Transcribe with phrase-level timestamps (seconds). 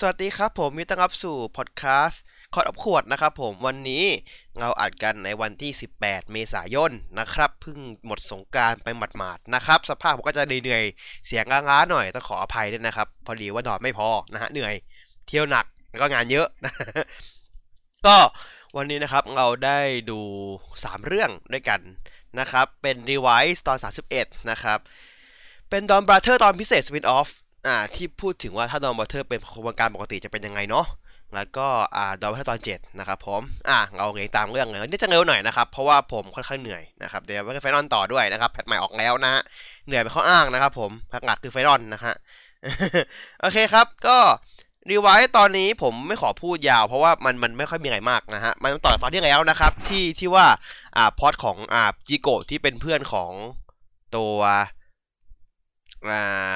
[0.00, 2.22] สวัสดีครับผมยินดีต้อนรับสู่พอดแคสต์
[2.54, 4.04] คอร์ดอับขวดนะครับผมวันนี้
[4.60, 5.70] เราอัดกันในวันที่
[6.02, 10.84] 18 เมษายนนะครับเพิ่งหมดสงการไปหมาดๆนะครับ สภาพผมก็จะเหนื่อย
[11.26, 14.74] เสียงล้าๆหน่อยต้องขออภัยด้วยนะครับ พอดีว่านอนไม่พอนะฮะเหนื่อย
[15.26, 16.46] เที่ยวหนักแล้วก็งานเยอะ
[18.06, 18.16] ก็
[18.76, 19.80] วันนี้นะครับเราได้
[20.10, 20.20] ดู
[20.64, 21.80] 3 เรื่องด้วยกัน
[22.40, 23.78] นะครับ เป็น Device ตอน
[24.12, 24.78] 31 นะครับ
[25.70, 30.86] เป็น Don Brother ตอนพิเศษ Spin Off อ่่าที่พูดถึงว่าถ้า Don Brother เป็นโครงการปกติจะเป็นยังไงเนาะ
[31.34, 39.42] แล้วก็อ่า Don Brother ตอน7นะครับผมอะเราเลยตามเรื่องเลยนี่จะเร็วหน่อยนะครับเพราะว่าผมค่อนข้างเหนื่อยนะครับเดี๋ยวไป Final ต่อด้วยนะครับ patch ใหม่ออกแล้วนะฮะ
[39.86, 42.14] เหนื่อยไปข้ออ้างนะครับผมพักหลักคือ Final นะฮะ
[43.40, 44.18] โอเคครับก็
[44.90, 50.46] Revice ตอนนี้ผมไม่ขอพูดยาวเพราะว่ามันมันไม่ค่อยมีอะไรมากนะฮะ มันต่อตอนที่แล้วนะครับ ที่ที่ว่า
[50.96, 53.30] อ่าพอดของอ่าจิโกะที่เป็นเพื่อนของ
[54.16, 54.36] ตัว
[56.10, 56.52] อ่า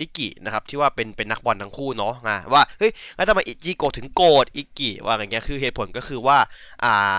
[0.00, 2.14] อิกินะครับที่ว่าเป็นเป็นนักบอลทั้งคู่เนาะ
[2.52, 6.38] ว่าเฮ้ยแล้วทำไมจิโกะถึงโกรธอิกิว่าอย่างเงี้ยคือเหตุผลก็คือว่า
[6.84, 7.16] อ่า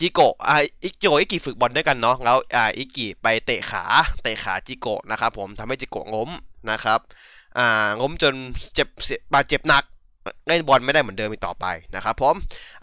[0.00, 3.84] จิโกะอ่าอิโกะอิกิฝึกบอลด้วยกันเนาะแล้วอ่าอิกิไปเตะขา
[4.22, 6.30] เตะขาจิโกะนะครับผมทำให้จิโกะล้ม
[6.70, 7.00] นะครับ
[7.58, 8.34] อ่าล้มจน
[8.74, 8.88] เจ็บ
[9.34, 9.84] บาดเจ็บหนัก
[10.48, 12.34] เล่นบอลไม่ได้เหมือนเดิมอีกต่อไปนะครับผม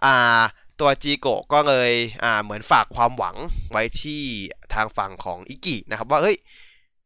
[0.05, 0.41] อ่า
[0.80, 1.91] ตัวจีโกะก็เลย
[2.23, 3.36] อ่าเหมือนฝากความหวัง
[3.71, 4.21] ไว้ที่
[4.73, 6.38] ทางฝั่งของอิกินะครับว่าเฮ้ย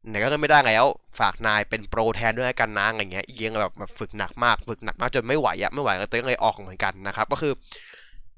[0.09, 0.85] ไหนก็เล่นไม่ได้แล้ว
[1.19, 7.53] ฝากนายเป็นโปรแทนด้วยกันนะอะไรเงี้ยอีกยังแบบแบบฝึกหนักมาก ฝึกหนักมากจนไม่ไหวอะไม่ไหวก็เลยออกเหมือนกันนะครับ ก็คือ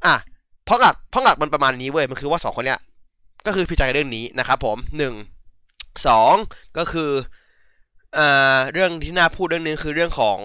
[0.06, 0.16] อะ
[0.66, 2.80] เพราะหลักเพราะหลักมันประมาณนี้เว้ยมันคือว่าสองคนเนี้ย
[3.46, 5.14] ก็คือพิจารณาเรื่องนี้นะครับ ผมหนึ่ง
[6.08, 6.34] สอง
[6.78, 7.12] ก็คือ
[8.18, 10.40] อ่าเรื่องที่น่าพูดเรื่องนึงคือเรื่องของ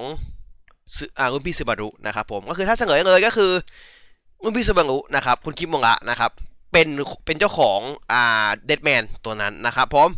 [1.19, 3.53] อ่ารุ่นพี่ซึบารุนะครับผมก็คือถ้าเฉลยเลยก็คือ
[4.43, 6.31] รุ่นพี่ซึบารุนะครับคุณคิมมงะนะครับ
[6.73, 6.89] เป็น
[7.27, 7.81] เป็นเจ้าของ
[8.13, 10.09] อ่าเดดแมนตัวนั้นนะครับผม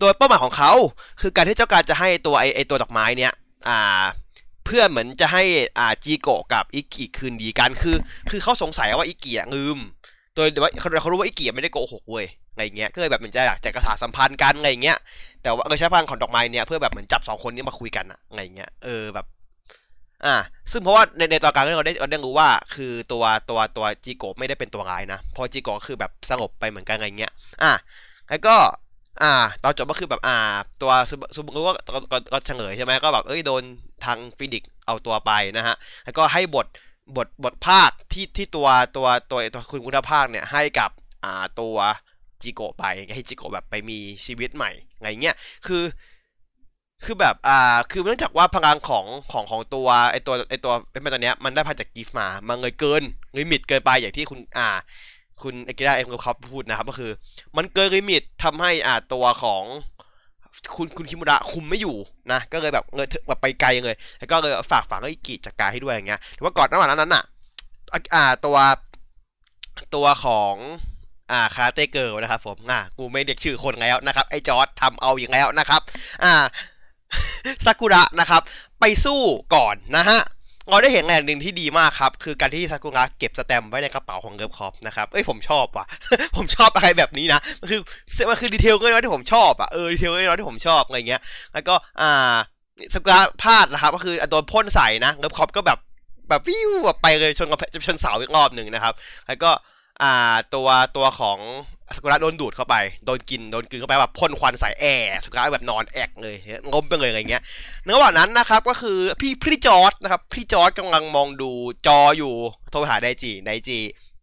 [0.00, 0.72] โดยเป้าหมายของเขา
[1.20, 3.32] คือการที่เจ้าการจะให้ตัวไอไอตัวดอกไม้เนี้ย
[3.68, 4.04] อ่า
[4.64, 5.42] เพื่อเหมือนจะให้
[5.78, 7.96] อ่าจีโกะกับอิกิคืนดีกันคือ
[8.30, 9.78] คือเขาสงสัยว่าอิกิอะลืม
[10.34, 14.98] โดยว่าเขาเขารู้ว่าอิกิไม่ได้โกหกเว้ยอะไรเงี้ยก็เลยแบบมันจะอยากจะกระสาสัมพันธ์กันอะไรเงี้ย
[15.42, 19.26] แต่ว่าเออใช้พลังของดอกไม้เนี่ยเพื่อแบบเหมือนจับสองคนนี้มาคุยกันอะอะไรเงี้ยเออแบบ
[20.24, 20.36] อ่า
[20.70, 27.32] ซึ่งเพราะว่าในในตอนกลางเราได้เราได้รู้ว่า คือตัวตัวตัวจีโกะไม่ได้เป็นตัวร้ายนะพอจีโกะคือแบบสงบไปเหมือนกันอะไรเงี้ย
[27.62, 27.72] อะ
[28.28, 28.56] แล้วก็
[29.22, 29.32] อ่า
[29.62, 30.36] ตอนจบก็คือแบบอ่า
[30.82, 30.92] ตัว
[31.34, 33.62] ซูบุก็ก็ก็ก็เฉลยใช่ไหมก็แบบเอ้ยโดน
[34.04, 36.66] ทางฟินิกเอาตัวไปนะฮะ แล้วก็ให้บท
[37.16, 40.90] บทบทภาคที่ที่ตัวตัวตัวตัวคุณคุณภาคเนี่ยให้กับ
[41.24, 41.76] อ่าตัว
[42.42, 45.36] จิโกะไปให้จิโกะแบบไปมีชีวิตใหม่อะไรเงี้ย
[45.66, 45.82] คือ
[47.04, 53.02] คือแบบ อ่า คือเนื่องจากว่าพลังของของของตัวไอตัวไอตัวเป็นตัวเนี้ยมันได้พาจาก Giff มา มันเลยเกิน
[53.38, 54.68] limit เกินไปอย่างที่คุณอ่า
[55.42, 57.10] คุณเอกิดาเอ็มเขาพูดนะครับ ก็คือ
[57.56, 59.62] มันเกิน limit ทำให้อ่าตัวของ
[60.76, 61.96] คุณคุณคิมุระคุมไม่อยู่
[62.32, 67.24] นะ ก็เลยแบบเลยแบบไปไกลเลย แล้วก็เลยฝากฝังให้อิกิจัดการให้ด้วยอย่างเงี้ยหรือว่าก่อนระหว่างนั้นน่ะ
[68.14, 68.58] อ่าตัว
[69.94, 70.54] ตัวของ
[71.32, 75.80] อ่าคาเตเกิลนะครับผมอ่ากูไม่เด็กชื่อคนแล้วนะครับ ไอจอร์ดทำเอาอย่างแล้วนะครับ
[76.24, 76.32] อ่า
[77.66, 78.42] ซากุระนะครับ
[78.80, 79.20] ไปสู้
[79.54, 80.20] ก่อนนะฮะ
[80.68, 85.86] เราได้เห็นอย่างหนึ่งที่ดีมากครับ คือการที่ซากุระเก็บสแตมไว้ในกระเป๋าของเกิร์ฟคอปนะครับ เอ้ยผมชอบว่ะ
[86.36, 87.80] ผมชอบอะไรแบบนี้นะ มันคือ
[88.30, 91.20] มันคือดีเทลก็น้อยที่ผมชอบอะ เออดีเทลก็น้อยที่ผมชอบอะไรเงี้ย
[91.54, 92.34] แล้วก็อ่า
[92.94, 95.78] ซากุระพลาดนะครับ ก็คือโดนพ่นใส่นะเกิร์ฟคอปก็แบบ
[96.28, 98.94] แบบวิวแบบไปเลยชนกับชนเสาอีกรอบหนึ่งนะครับ
[99.26, 99.50] แล้วก็
[100.02, 101.38] อ่าตัวตัวของ
[101.96, 106.36] สกุระโดนดูดเข้าไป โดนกิน โดนกินเข้าไปแบบพ่นควันใส่แอร์สกุระแบบนอนแอกเลย
[106.72, 107.42] งมไปเลยอะไรเงี้ย
[107.84, 111.50] ในระหว่างนั้นนะครับก็คือพี่พี่จอร์ดนะครับพี่จอร์ดกำลังมองดู
[111.86, 112.34] จออยู่
[112.70, 113.78] โทรหาไดจีไดจี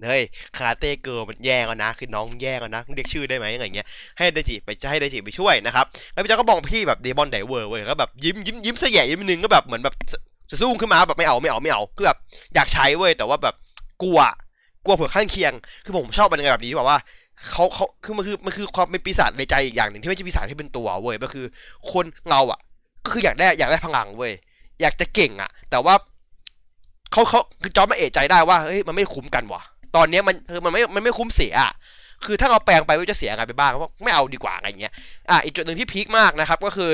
[0.07, 0.23] เฮ้ย
[0.57, 9.95] คาเต้เกิร์ลมันแย่งแล้วนะ คือน้องแย่งแล้วนะเรียกชื่อได้ไหมอะไรเงี้ยให้ไดจีไปจะให้ไดจีไปช่วยนะครับแล้วพี่จอร์ดก็มองพี่แบบเดมอนไดเวอร์เว้ยก็แบบยิ้มยิ้มยิ้มเสยยิ้มนึงก็แบบเหมือนแบบ
[10.49, 12.17] จะสู้ขึ้นมาแบบไม่เอาไม่เอาไม่เอาคือแบบ
[12.55, 13.55] อยากใช้เว้ยแต่ว่าแบบ
[14.03, 14.19] กลัว
[14.85, 15.53] กลัวผลข้างเคียง
[15.85, 16.99] คือผมชอบมันยังไงแบบนี้ที่บอกว่า
[17.49, 21.45] เขาเขาคือมันคือมันคือความเป็นปีศาจในใจอีกอย่างหนึ่งที่ไม่ใช่ปีศาจที่เป็นตัวเว้ยก็คือ
[21.91, 22.59] คนเราอะ
[23.05, 24.33] ก็คืออยากได้อยากได้พลังเว้ย
[24.81, 25.93] อยากจะเก่งอะ แต่ว่า
[27.11, 29.61] เขาเขาคือจอมมาเอะใจได้ว่าเฮ้ยมันไม่คุ้มกันว่ะ
[29.95, 31.73] ตอนนี้มันคือมันไม่มันไม่คุ้มเสียอะ
[32.25, 34.93] คือถ้าเราแปลงไปว่าจะเสียอะไรไปบ้างว่าไม่เอาดีกว่าอะไรเงี้ย
[35.29, 36.91] อะอีกจุดหนึ่งที่พีคมากนะครับ ก็คือ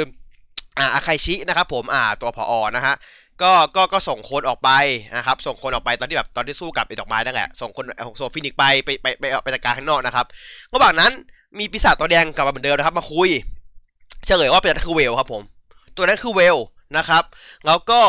[0.78, 2.96] อ่าอาคาชินะครับ ผมอ่าตัวพออนะฮะ
[3.42, 4.70] ก็ก็ก็ส่งคนออกไป
[5.18, 7.86] นะครับส่งคนออกไปตอนที่แบบตอนที่สู้กับไอ้ดอกไม้นั่นแหละส่งคน
[8.22, 10.26] ส่งฟินิกไปไปไปไปไปจัดการข้างนอกนะครับ
[10.74, 11.12] ระหว่างนั้น
[11.60, 13.30] มีปีศาจตัวแดงกลับมาเหมือนเดิมนะครับมาคุย
[14.26, 15.44] เฉลยว่าเป็นนั่นคือเวลครับผม
[15.96, 16.58] ตัวนั้นคือเวล
[16.98, 17.24] นะครับ
[17.66, 18.02] แล้วก็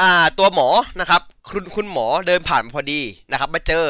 [0.00, 0.68] อ่าตัวหมอ
[1.00, 3.84] นะครับคุณคุณหมอเดินผ่านพอดีนะครับมาเจอ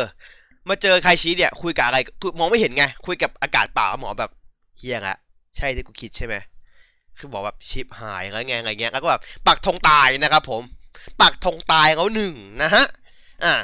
[0.68, 4.30] มาเจอไครชิเนี่ยคุยกับอะไรคือมองไม่เห็นไงคุยกับอากาศเปล่าหมอแบบ
[4.78, 5.16] เฮียงอะ
[5.56, 6.34] ใช่ที่กูคิดใช่ไหม
[7.18, 10.62] คือบอกแบบชิปหายอะไรเงี้ยอะไรเงี้ยแล้วก็แบบปักธงตายนะครับผม
[11.20, 12.84] ปักธงตายเขาหนึ่งนะฮะ
[13.44, 13.54] อ่า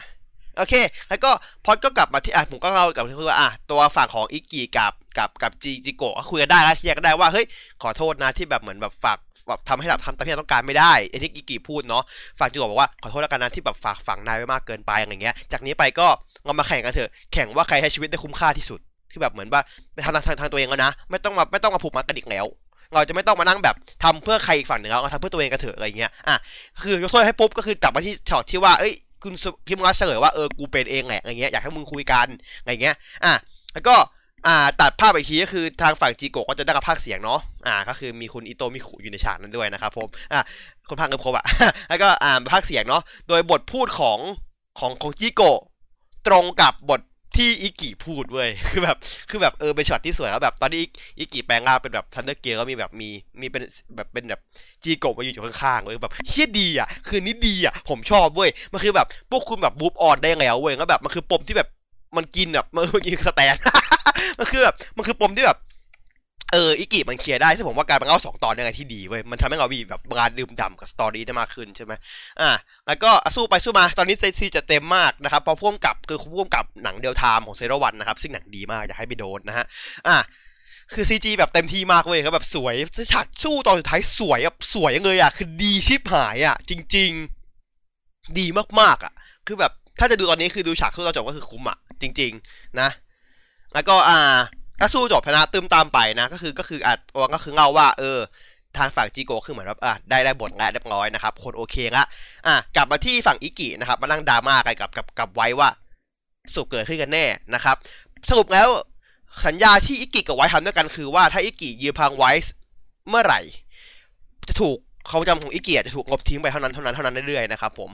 [0.57, 0.75] โอเค
[1.09, 1.31] แล้วก็
[1.65, 7.47] พอดก็กลับมาที่อะผมก็เล่ากับที่ว่าอะตัวฝั่งของอิก,กิกับกับกับจีจิโกะคุยกันได้แล้วเคลียร์กันได้ว่าเฮ้ย
[7.83, 9.19] ขอโทษนะที่แบบเหมือนแบบฝาก
[9.49, 12.03] แบบทำให้เราทำตามที่เราต้องการไม่ได้ไอ้ที่อิก,กิพูดเนาะ
[12.39, 16.07] ฝั่งจิโกะบอกว่าขอโทษแล้วกันนะที่แบบฝากฝังนายไว้มากเกินไปอย่างเงี้ย จากนี้ไปก็
[16.45, 18.81] เรามาแข่งกันเถอะแข่งว่าใครให้ชีวิตได้คุ้มค่าที่สุด
[19.13, 19.61] คือแบบเหมือนว่า
[19.95, 22.47] ไปทำทางทางตัวเองแล้วนะ ไม่ต้องมาไม่ต้องมาผูกมัดกันอีกแล้ว
[22.95, 26.37] เราจะไม่ต้องมานั่งแบบทำเพื่อใครอีกฝั่งหนึ่งแล้วเราทำเพื่อตัวเองกันเถอะอะไรเงี้ยอะ
[26.83, 28.93] คือยกโทษให้ปุ๊บก็คือกลับมาที่ช็อตที่ว่าเอ้ย
[29.23, 29.35] คุณ
[29.67, 32.27] พิมพ์มาเฉลยว่าเออกูเป็นเองแหละอะไรเงี้ยอยากให้มึงคุยกัน
[32.61, 32.95] อะไรเงี้ย
[33.25, 33.33] อะ
[33.75, 33.95] แล้วก็
[34.47, 40.41] อ่าตัดภาพอีกทีก็คือทางฝั่งจีโกะก็จะได้รับภาคเสียงเนาะอ่าก็คือมีคุณอิโตมิคุอยู่ในฉากนั้นด้วยนะครับผมอะ
[40.89, 41.45] คนภาคเงินครบอะ
[41.89, 44.19] แล้วก็อ่าภาคเสียงเนาะโดยบทพูดของ
[44.79, 45.61] ของของจีโกะ
[46.27, 47.01] ตรงกับบท
[47.37, 48.97] ที่อิกิพูดเว้ย คือแบบ
[49.31, 50.83] คือแบบเออเป็นช็อตที่สวยแล้วแบบตอนนี้
[51.19, 53.09] อิกิแปลงร่างเป็นแบบ Thunder Gale ก็มีแบบมี
[53.41, 53.63] มีเป็น
[53.97, 54.41] แบบเป็นแบบ
[54.85, 61.69] จีโกะมาอยู่อยู่ข้างๆเว้ยแบบเฮี้ยดีอะ คือนี่ดีอะ ผมชอบเว้ย มันคือแบบพวกคุณแบบ move on ได้แล้วเว้ยแล้วแบบมันคือปมที่แบบ
[62.17, 63.55] มันกินแบบมันมันกินสแตน
[64.39, 65.59] มันคือแบบมันคือปมที่แบบ
[66.53, 71.93] เอออิกิมัน clear ได้ซึ่งผมว่าการเป็นเล่าสองตอนยังไงที่ดีเว้ยมันทำให้เรามีแบบการดื่มด่ำกับ story ได้มากขึ้นใช่ไหม
[72.41, 72.51] อะ
[72.87, 79.67] แล้วก็สู้ไปสู้มาตอนนี้เซซีจะเต็มมากนะครับพราะพ่วงกับคือพ่วงกับหนังเดียวไทม์ของเซโรวันนะครับซึ่งหนังดีมากอยากให้ไปโดนนะฮะ
[80.09, 80.19] อะ
[80.95, 82.75] คือ CG แบบเต็มที่มากเว้ยครับแบบสวย
[83.13, 87.11] ฉากสู้ตอนสุดท้ายสวยแบบสวยเลยอะคือดีชิบหายอะจริง
[87.75, 88.47] ๆ ดี
[88.81, 89.13] มากๆอะ
[89.47, 92.89] คือแบบถ้าจะดูตอนนี้คือดูฉากสู้ตอนจบก็คือคุ้มอะจริง ๆ นะ
[93.75, 94.39] แล้วก็อ่า
[94.81, 98.19] ถ้าสู้จบชนะตึมตามไปนะ ก็คือก็คืออะตัวก็คือเงาว่า เออ
[98.77, 102.05] ทางฝั่งจีโกคือเหมือนแบบอะได้ได้บทแล้วเรียบร้อยนะครับ คนโอเคละ
[102.47, 105.69] อะกลับมาที่ฝั่งอิกินะครับ มานั่งดราม่ากันกับกับกับไว้ว่า
[106.55, 107.25] สุปเกิดขึ้นกันแน่
[107.55, 107.77] นะครับ
[108.29, 108.69] สรุปแล้ว
[109.47, 112.31] สัญญาที่อิกิกับไว้ทำด้วยกันคือว่าถ้าอิกิยืมพังไว้
[113.09, 113.41] เมื่อไหร่
[114.49, 114.77] จะถูก
[115.09, 117.91] ความจำของอิกิจะถูกลบทิ้งไปเท่านั้นเท่านั้นเท่านั้นเรื่อยๆนะครับผม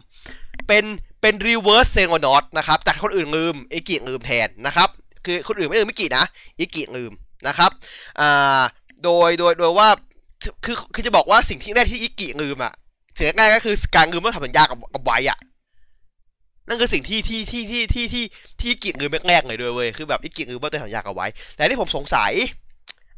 [0.67, 0.85] เป็น
[1.21, 4.89] เป็นรีเวิร์สเซงอนอตนะครับจากคนอื่นลืมอิกิลืมแทนนะครับ
[5.27, 6.25] คือคนอื่นไม่ลืมอิกินะ
[6.59, 7.13] อิกิลืม
[7.49, 7.71] นะครับ
[8.21, 8.61] อ่า
[9.05, 9.89] โดยโดยโดยว่า
[10.65, 12.73] คือคือจะบอกว่าสิ่งที่แรกที่อิกิลืมอะ
[13.17, 15.39] เสียง่ายก็คือการลืมเมื่อทำสัญญากับกับไว้อะ
[16.69, 18.25] นั่นคือสิ่งที่ที่ที่ที่ที่ที่
[18.61, 22.33] ที่อิกิลืมแรกๆเลยด้วยเว้ยคือแบบอิกิลืมเมื่อตัวสัญญากับไว้ แต่ที่ผมสงสัย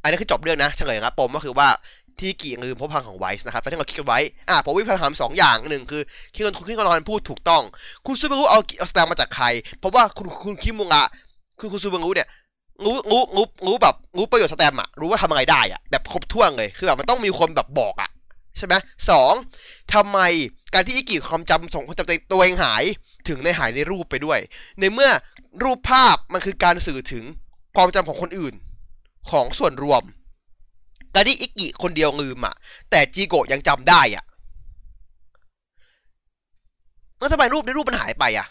[0.03, 1.69] อันนี้คือจบเรื่องนะเฉลยครับปมก็คือว่า
[2.21, 6.03] ที่กี่ลืมเพราะพังของไวส์นะครับตอนที่เราคิดกันไว้อ่าผมวิพากษ์ถามสองอย่างหนึ่งคือ
[6.35, 7.63] คิดกันคิดกันนอนพูดถูกต้อง
[8.07, 9.47] คุณซูเปอร์รู้เอาเอาสแตมมาจากใคร
[9.79, 11.05] เพราะว่าคุณคุณคิมุงะ
[11.61, 12.29] คือคุณซูเปอร์รู้เนี่ย
[12.85, 18.11] รู้รู้รู้รู้แบบรู้ประโยชน์สแตมอะรู้ว่าทำอะไรได้อะแบบครบถ้วนเลยคือแบบมันต้องมีคนแบบบอกอะ
[18.59, 18.75] ใช่ไหม
[19.11, 19.33] สอง
[19.95, 20.19] ทำไม
[20.75, 22.85] การที่อิกิความจำส่งความจำตัวเองหาย
[23.29, 24.39] ถึงในหายในรูปไปด้วย
[24.81, 25.11] ในเมื่อ
[25.63, 27.25] รูปภาพมันคือการสื่อถึง
[27.77, 28.55] ความจำของคนอื่น
[29.31, 30.03] ของส่วนรวม
[31.15, 32.55] การที่อิกิคนเดียวลืมอะ
[32.91, 34.25] แต่จีโกะยังจำได้อะ
[37.19, 38.47] แล้วทำไมรูปในรูปมันหายไปอะ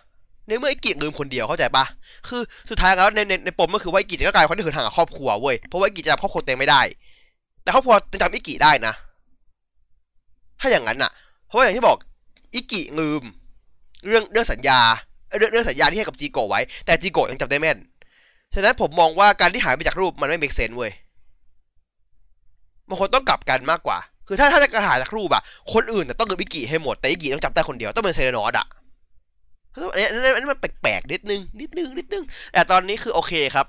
[0.47, 1.85] ในเมื่อไอิกิลืมคนเดียวเข้าใจปะ
[2.27, 6.81] คือสุดท้ายแล้วในในในปมก็คือว่าไอิกิจะกลายเป็นคนที่เหินห่างกับครอบครัวเว้ยเพราะว่าไอิกิจะจำครอบครัวตัวเองไม่ได้
[7.63, 8.93] แต่ครอบครัวจะจำอิกิได้นะ
[10.59, 11.11] ถ้าอย่างนั้นอะ
[11.47, 11.97] เพราะว่าอย่างที่บอก
[12.53, 13.23] อิกิลืม
[14.05, 14.79] เรื่องเรื่องสัญญา
[15.37, 17.77] เรื่องเรื่องสัญญาที่ให้กับจีโกะไว้ แต่จีโกะยังจำได้แม่น
[18.55, 20.91] ฉะนั้นผมมองว่าการที่หายไปจากรูปมันไม่ make sense เว้ย
[22.87, 23.97] มันควรต้องกลับกันมากกว่า
[24.27, 28.67] คือถ้าถ้าจะหายจากรูปอะคนอื่นต้องลืมอิกิให้หมด แต่อิกิต้องจำได้คนเดียว ต้องเป็นเซเรนอสอะ
[29.91, 33.65] อันนี้อันนี้อันนี้มันแปลกๆนิดนึงนิดนึงนิดนึงแต่ตอนนี้คือโอเคครับ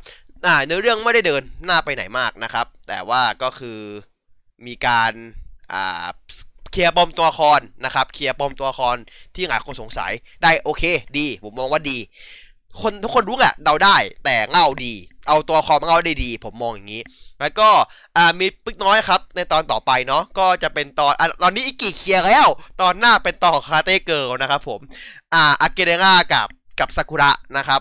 [0.47, 3.79] อ่าเนื้อเรื่องไม่ได้เดินหน้าไปไหนมากนะครับ แต่ว่าก็คือ
[4.67, 5.13] มีการ
[5.73, 6.07] อ่า
[6.73, 8.97] เคลียร์ปมตัวละครนะครับเคลียร์ปมตัวละคร
[9.35, 10.13] ที่หลายคนสงสัย
[10.43, 10.83] ได้โอเค
[11.19, 11.99] ดี ผมมองว่าดี
[12.81, 14.95] คนทุกคนรู้แหละเดาได้แต่เงาดี
[15.29, 17.03] เอาตัวครมเงาได้ดี ผมมองอย่างนี้
[17.41, 17.69] แล้วก็
[18.17, 22.47] อ่ามีปึ๊กน้อยครับ ในตอนต่อไปเนาะก็จะเป็นตอนอะตอนนี้อิกิเคลียร์แล้ว
[22.81, 24.81] ตอนหน้าเป็นตอนของคาเต้เกิลนะครับผม
[25.35, 26.49] อ่าอาเกเดง่ากับ
[26.81, 27.81] กับซากุระนะครับ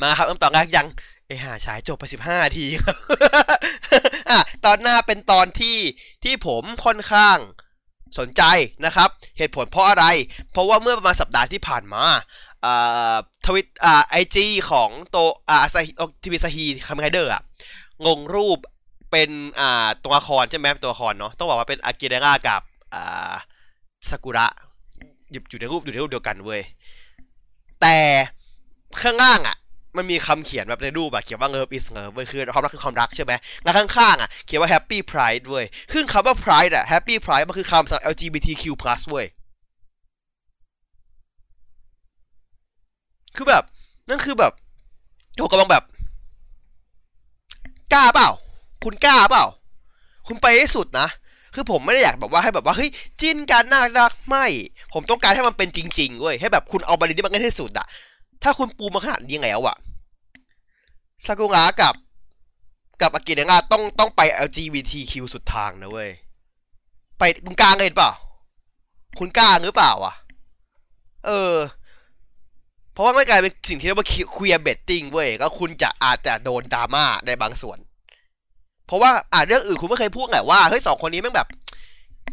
[0.00, 0.86] มาครับเริ่มตอนแรกยัง
[1.26, 2.96] เอ้ห่าฉายจบไปสิบห้าทีครับ
[4.30, 5.78] อะตอนหน้าเป็นตอนที่
[6.24, 7.38] ที่ผมค่อนข้าง
[8.18, 8.42] สนใจ
[8.84, 10.04] นะครับ เหตุผลเพราะอะไร
[10.52, 12.04] เพราะว่าเมื่อประมาณสัปดาห์ที่ผ่านมา
[12.64, 15.90] อ่า ทวิตอ่าไอจีของโตเอะอาซาฮิ
[16.22, 17.42] ทีวีอาซาฮีคาเมนไรเดอร์อะ
[18.06, 18.58] งงรูป
[19.10, 22.62] เป็นอ่าตัวละครใช่ไหมตัวละครเนาะต้องบอกว่าเป็นอากิเลร่ากับ
[22.94, 23.32] อ่า
[24.10, 24.46] ซากุระ
[25.32, 26.60] อยู่อยู่ในรูปอยู่ในรูปเดียวกันเว้ย
[27.80, 27.96] แต่
[29.02, 29.56] ข้างล่างอะ
[29.96, 38.64] มันมีคำเขียนแบบในรูปอะเขียนว่า love is love เว้ยคือความรักคือความรักใช่ไหมแล้วข้างๆอะเขียนว่า happy pride เว้ยซึ่งคำว่า pride อะ happy pride มันคือคำสำหรับ LGBTQ+
[39.10, 39.26] เว้ย
[43.36, 43.62] คือแบบ
[44.08, 44.52] นั่นคือแบบ
[45.36, 45.84] โหกำลังแบบ
[47.92, 48.30] กล้าเปล่า
[48.84, 49.44] คุณกล้าเปล่า
[50.26, 51.08] คุณไปให้สุดนะ
[51.54, 52.90] คือผมไม่ได้อยากแบบว่าให้แบบว่าเฮ้ย
[53.20, 54.46] จิ้นกันน่ารักไม่
[54.92, 57.86] ผมต้องการให้มันเป็นจริงๆเว้ยให้แบบคุณเอาบาลีนี้มากันให้สุดอะ
[58.42, 59.76] ถ้าคุณปูมาขนาดนี้แล้วอะ
[61.24, 61.94] ซากุระกับ
[63.00, 66.10] กับอากิเนะงาต้องต้องไป LGBTQ สุดทางนะเว้ย
[67.18, 68.10] ไปคุณกลางเห็นเปล่า
[69.18, 70.14] คุณกล้าหรือเปล่าอะ
[71.26, 71.54] เออ
[72.96, 77.78] เพราะว่าไม่กลายเป็นสิ่งที่เรียกว่า queerbaiting เว้ยก็คุณจะอาจจะโดนดราม่าในบางส่วน
[78.86, 81.48] เพราะว่าอ่าเรื่องอื่นคุณไม่เคยพูดไงว่าเฮ้ยสองคนนี้แม่งแบบ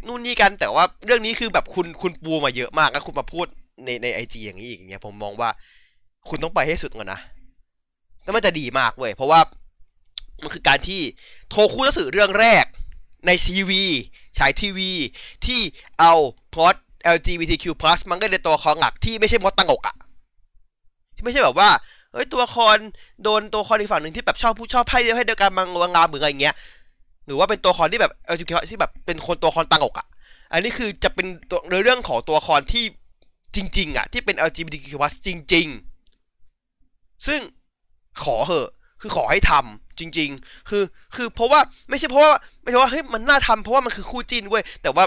[0.07, 3.45] นู่นนี่กันแต่ว่าเรื่องนี้คือแบบคุณคุณปูมาเยอะมากแล้วคุณมาพูด
[3.85, 5.49] ในในไอจีอย่างนี้อีกอย่างเงี้ยผมมองว่า
[6.29, 7.19] คุณต้องไปให้สุดก่อนนะ
[8.23, 9.39] แล้วมันจะดีมากเว้ยเพราะว่า
[10.41, 11.01] มันคือการที่
[11.49, 12.65] โทรคู่หนังสือเรื่องแรก
[13.27, 13.83] ในทีวี
[14.37, 14.91] ฉายทีวี
[15.45, 15.61] ที่
[15.99, 16.13] เอา
[16.53, 16.75] พอด
[17.15, 17.65] LGBTQ+
[18.09, 19.95] มันก็ในตัวคอหลักที่ไม่ใช่มดตังอกอะ
[21.23, 21.69] ไม่ใช่แบบว่า
[22.13, 22.77] เฮ้ยตัวละคร
[23.23, 26.55] โดนตัวละครอีกฝั่งหนึ่งที่แบบชอบผู้ชอบให้ให้เดียวกันมังงามหมืออะไรเงี้ย
[27.25, 30.07] หรือว่าเป็นตัวละครที่แบบ LGBT ที่แบบเป็นคนตัวละครตังอกอะ
[30.51, 32.83] อันนี้คือจะเป็นตัวเรื่องของตัวละครที่
[33.55, 34.87] จริง ๆอะที่เป็น LGBTQ+
[35.25, 35.67] จริง
[36.47, 37.39] ๆ ซึ่ง
[38.23, 38.69] ขอเหอะ
[39.01, 40.83] คือขอให้ทำจริง ๆ คือ
[41.15, 45.05] คือเพราะว่าไม่ใช่เพราะว่าไม่ใช่ว่าเฮ้ยมันน่าทำเพราะว่ามันคือคู่จิ้นเว้ยแต่ว่า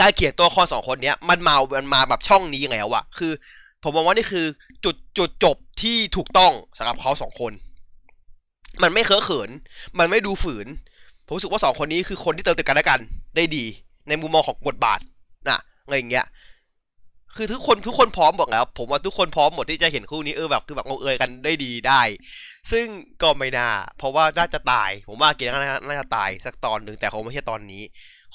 [0.00, 3.32] การเขียนตัวละครสองคนเนี้ยมันมา มันมาแบบช่องนี้ยังไงวะคือ
[3.86, 4.46] ผมมองว่านี่คือ
[4.84, 7.52] จุดจุดจบที่ถูกต้องสำหรับเขาสองคน
[8.82, 9.50] มันไม่เคอะเขิน
[9.98, 10.66] มันไม่ดูฝืน
[11.26, 13.00] ผมรู้สึกว่าสองคนนี้คือคนที่เติมเต็มกันและกัน
[13.36, 13.64] ได้ดี
[14.08, 15.00] ในมุมมองของบทบาท
[15.48, 16.26] นะอะไรอย่างเงี้ย
[17.36, 22.02] คือทุกคนทุกคนพร้อมบอกแล้ว ผมว่าทุกคนพร้อมหมดที่จะเห็นคู่นี้เออแบบคือแบบเอาเอยกันได้ดีได้
[22.70, 22.86] ซึ่ง
[23.22, 25.52] ก็ไม่น่า เพราะว่าน่าจะตาย ผมว่าเกียร์
[25.88, 27.82] น่าจะตายสักตอนหนึ่งแต่คงไม่ใช่ตอนนี้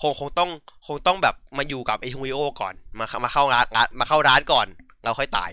[0.02, 0.50] คงคงต้อง
[0.88, 3.66] คงต้องแบบมาอยู่กับไอฮุยโอก่อนมามาเข้าร้าน
[4.00, 4.68] มาเข้าร้านก่อน
[5.04, 5.50] เราค่อยตาย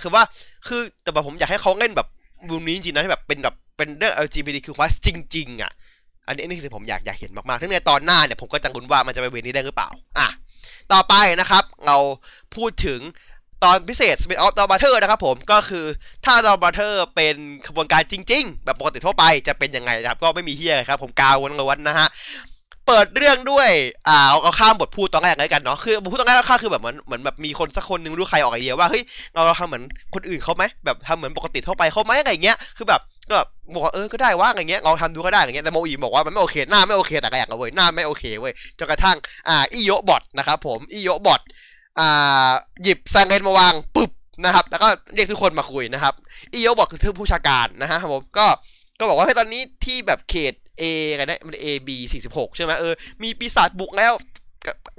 [0.00, 0.22] คือว่า
[0.68, 2.08] คือแต่แบบผมอยากให้เขาเล่นแบบ
[2.50, 4.68] มุมนี้จริงๆนะที่แบบเป็นแบบเป็นเรื่อง LGBTQ+
[5.06, 5.72] จริงๆอะ
[6.26, 10.28] อันนี้นี่คือผมอยากอยากเห็นมากๆทั้งในตอนหน้าเนี่ยผมก็จะลุ้นว่ามันจะไป way นี้ได้หรือเปล่า อะ
[10.92, 11.96] ต่อไปนะครับ เรา
[12.54, 13.00] พูดถึง
[13.64, 15.84] ตอนพิเศษ Spin off ดอบัตเทอร์นะครับผมก็คือ
[16.24, 17.36] ถ้า Donbrothers เป็น
[17.66, 22.08] ขบวนการจริง ๆ แบบปกติทั่วไปจะเป็นยังไงนะครับ ก็ไม่มีเหี้ยครับผมกาวล้วนล้วนนะฮะ
[22.86, 23.68] เปิดเรื่องด้วย
[24.08, 29.02] อ่าเอาข้ามบทพูดตอนแรกเลยกันเนาะ คือบทพูดตอนแรกข้าคือแบบเหมือนเหมือนแบบมีคนสักคนนึงรู้ใครออกไอเดียว่า เฮ้ย
[29.34, 39.16] เราเราทำเหมือนคนอื่นเขาไหมแบบทำเหมือนปกติทั่วไปเขาไหมอะไรเงี้ย คือแบบก็แบบบอกว่าเออ ก็ได้ว่าอะไรเงี้ยเราทำดูก็ได้อะไรเงี้ย แต่โมอีบอกว่ามันไม่โอเค หน้าไม่โอเคแต่ก็อยากเอาเว้ย หน้าไม่โอเคเว้ย จนกระทั่ง
[39.48, 41.40] อ่าอีโยบอทนะครับผมอีโยบอท
[41.98, 42.50] อ่า
[42.82, 44.10] หยิบซังเกนมาวางปึ๊บ
[44.44, 46.14] นะครับ แล้วก็เรียกทุกคนมาคุยนะครับ
[46.52, 48.46] อีโยบอกคือท่ผู้ชาการนะฮะผม ก็
[48.98, 50.82] ก็บอกว่าให้ตอนนี้ที่แบบเขต A
[51.18, 51.90] กันนะมัน A B
[52.26, 54.12] 46 ใช่ไหมเออ มีปีศาจบุกแล้ว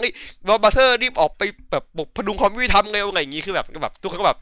[0.02, 0.12] นี่
[0.48, 1.42] วอลบัตเตอร์รีบออกไป
[1.72, 4.40] แบบปกพดุงความยุติธรรมเร็วอะไรอย่างงี้คือแบบแบบทุกคนก็แบบ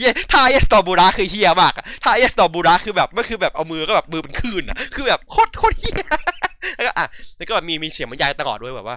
[0.00, 5.94] เยท่าเยสตอบูราคือเฮียมากอะถ้าเยสตอบูราคือแบบไม่คือแบบเอามือก็แบบมือเป็นคลื่นอะคือแบบโคตรโคตรเฮีย
[6.76, 7.06] แล้วก็อะ
[7.36, 8.96] แล้วก็แบบมีมีเสียงบรรยายตลอดด้วยแบบว่า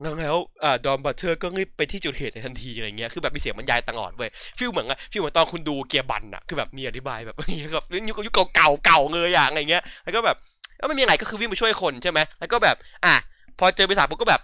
[0.00, 10.36] แล้วอ่าดอมบัตเตอร์ก็รีบไปที่จุดเหตุในทันทีอะไรเงี้ย คือแบบมีเสียงบรรยายตลอดเว้ย ฟิลเหมือนอะฟิลเหมือนตอนคุณดูเกียร์บันอะคือแบบมีอธิบายแบบนี้แบบยุคยุคเก่าเก่าเลยอย่างอะไรเงี้ย แล้วก็แบบ
[10.78, 13.14] แล้วไม่มีอะไรก็คือวิ่งไปช่วยคนใช่ไหมแล้วก็แบบ อะ
[13.58, 14.40] พอเจอปีศาจปุ๊บก็แบบ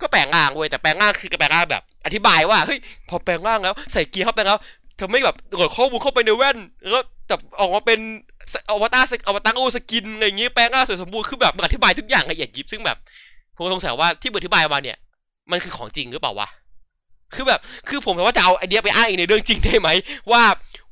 [0.00, 2.78] ก็แปลงร่างเว้ย แต่แปลงร่างคือแปลงร่างแบบ อธิบายว่า เฮ้ย
[3.08, 4.58] พอแปลงร่างแล้วใส่เกียร์เข้าไปแล้ว
[4.96, 6.56] เธอไม่แบบกดข้อมูลเข้าไปในแว่น
[6.90, 8.00] แล้วแบบออกมาเป็น
[8.70, 12.98] อวตารอวตารโอสกินอะไรอย่างงี้แปลงร่างสวยสมบูรณ์ คือแบบอธิบายทุกอย่างละเอียดยิบ ซึ่งแบบ
[13.56, 14.96] ผมสงสัยว่าที่บอธิบายมาเนี่ย
[15.50, 16.48] มันคือของจริงหรือเปล่าวะ
[17.34, 19.88] คือแบบคือผมว่าจะเอาไอเดียไปอ้างอีกในเรื่องจริงได้ไหม
[20.32, 20.42] ว่า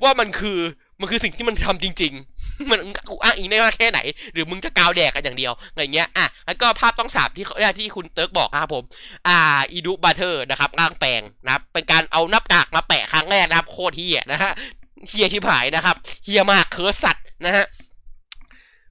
[0.03, 0.59] ว่ามันคือ
[1.01, 3.99] มันคือสิ่งที่มันทำจริง ๆ มันกูอ้างอิงได้มากแค่ไหน
[4.33, 7.45] หรือมึงจะกาวแดกกันอย่างเดียวอะไรเงี้ยอะแล้วก็ภาพต้องสาบที่
[7.79, 8.85] ที่คุณเติร์กบอกครับผม
[9.29, 9.39] อ่า
[9.73, 14.53] อีดูบัตเทอร์นะครับร่างแปลงนะครับเป็นการเอานับกากมาแปะครั้งแรกนะครับโคตรเฮียนะฮะ
[15.09, 17.65] เฮียที่ผายนะครับเฮียมากเคิร์สัตว์นะฮะ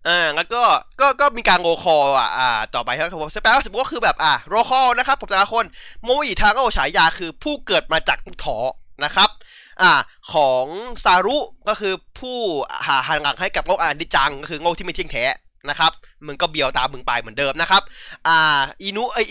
[0.08, 0.64] อ่าแล้วก็
[1.00, 5.66] ก็ก็มีการโรคออะอ่าต่อไปครับผมสเปลสิบก็คือแบบอ่าโรคอนะครับผมแต่ละคน
[6.04, 8.58] โมอิทางโอฉายาคือผู้เกิดมาจากลูกถอ
[9.04, 9.30] นะครับ
[9.82, 9.92] อ่า
[10.34, 10.66] ของ
[11.04, 12.38] ซารุก็คือผู้
[12.88, 15.24] หาหันหลังให้กับโลกอานิจังก็คือโง่ที่ไม่จริงแท้
[15.70, 15.92] นะครับ
[16.26, 17.82] มึงก็เบียวตามมึงไปเหมือนเดิมนะครับ
[18.28, 19.26] อ่าอินุเอ้ย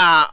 [0.00, 0.24] อ่า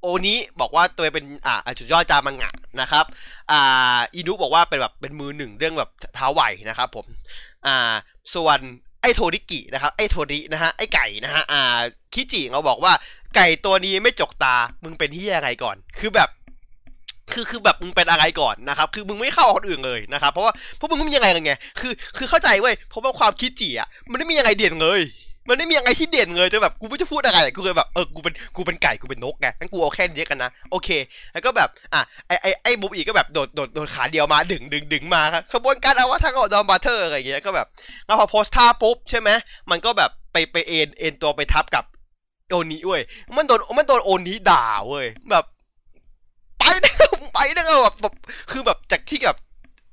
[0.00, 3.04] โอนี้บอกว่าตัวเป็นอ่าจุดยอดจามังงะนะครับ
[3.50, 7.06] อ่าอินุบอกว่าเป็นแบบเป็นมือหนึ่งเรื่องแบบเท้าไหวนะครับผม
[7.66, 7.92] อ่า
[8.34, 8.58] ส่วน
[9.04, 11.80] ไอโทริกินะครับไอโทรินะฮะไอไก่นะฮะอ่า
[12.14, 12.92] คิจิเขาบอกว่า
[13.36, 16.28] ไก่ตัวนี้ไม่จกตามึงเป็นที่อะไรก่อน คือแบบ
[17.32, 25.00] คือคือแบบมึงเป็นอะไรก่อนนะครับ คือมึงไม่เข้าคนอื่นเลยนะครับ เพราะว่าพวกมึงไม่มียังไงกันไง คือคือเข้าใจเว้ย เพราะว่าความคิดจีอะมันไม่มียังไงเด่นเลย
[25.48, 30.88] มันไม่มียังไงที่เด่นเลยจะแบบกูไม่จะพูดอะไรกูเลยแบบเออกูเป็นกูเป็นไก่กูเป็นนกไงงั้นกูเอาแค่นี้กันนะโอเค
[31.32, 37.66] แล้วก็แบบอะไอไอไอบุบอีก็แบบโดดโดดโดดขาเดียวมาดึงดึงดึงมาครับขบวนการเอาว่าทางออกดอมบัตเตอร์อะไรอย่างเงี้ยก็แบบ
[38.06, 39.30] แล้วพอโพสท่าปุ๊บใช่ไหม
[39.70, 41.84] มันก็แบบไปไปเอ็นเอ็นตัวไปทับกับ
[42.50, 43.02] โอนี้เว้ย
[43.36, 45.44] มันโดนมันโดนโอนี้ด่าเว้ยแบบ
[46.58, 46.92] ไปนะ
[47.34, 48.14] ไปนะแบบแบบ
[48.50, 49.38] คือแบบจากที่แบบ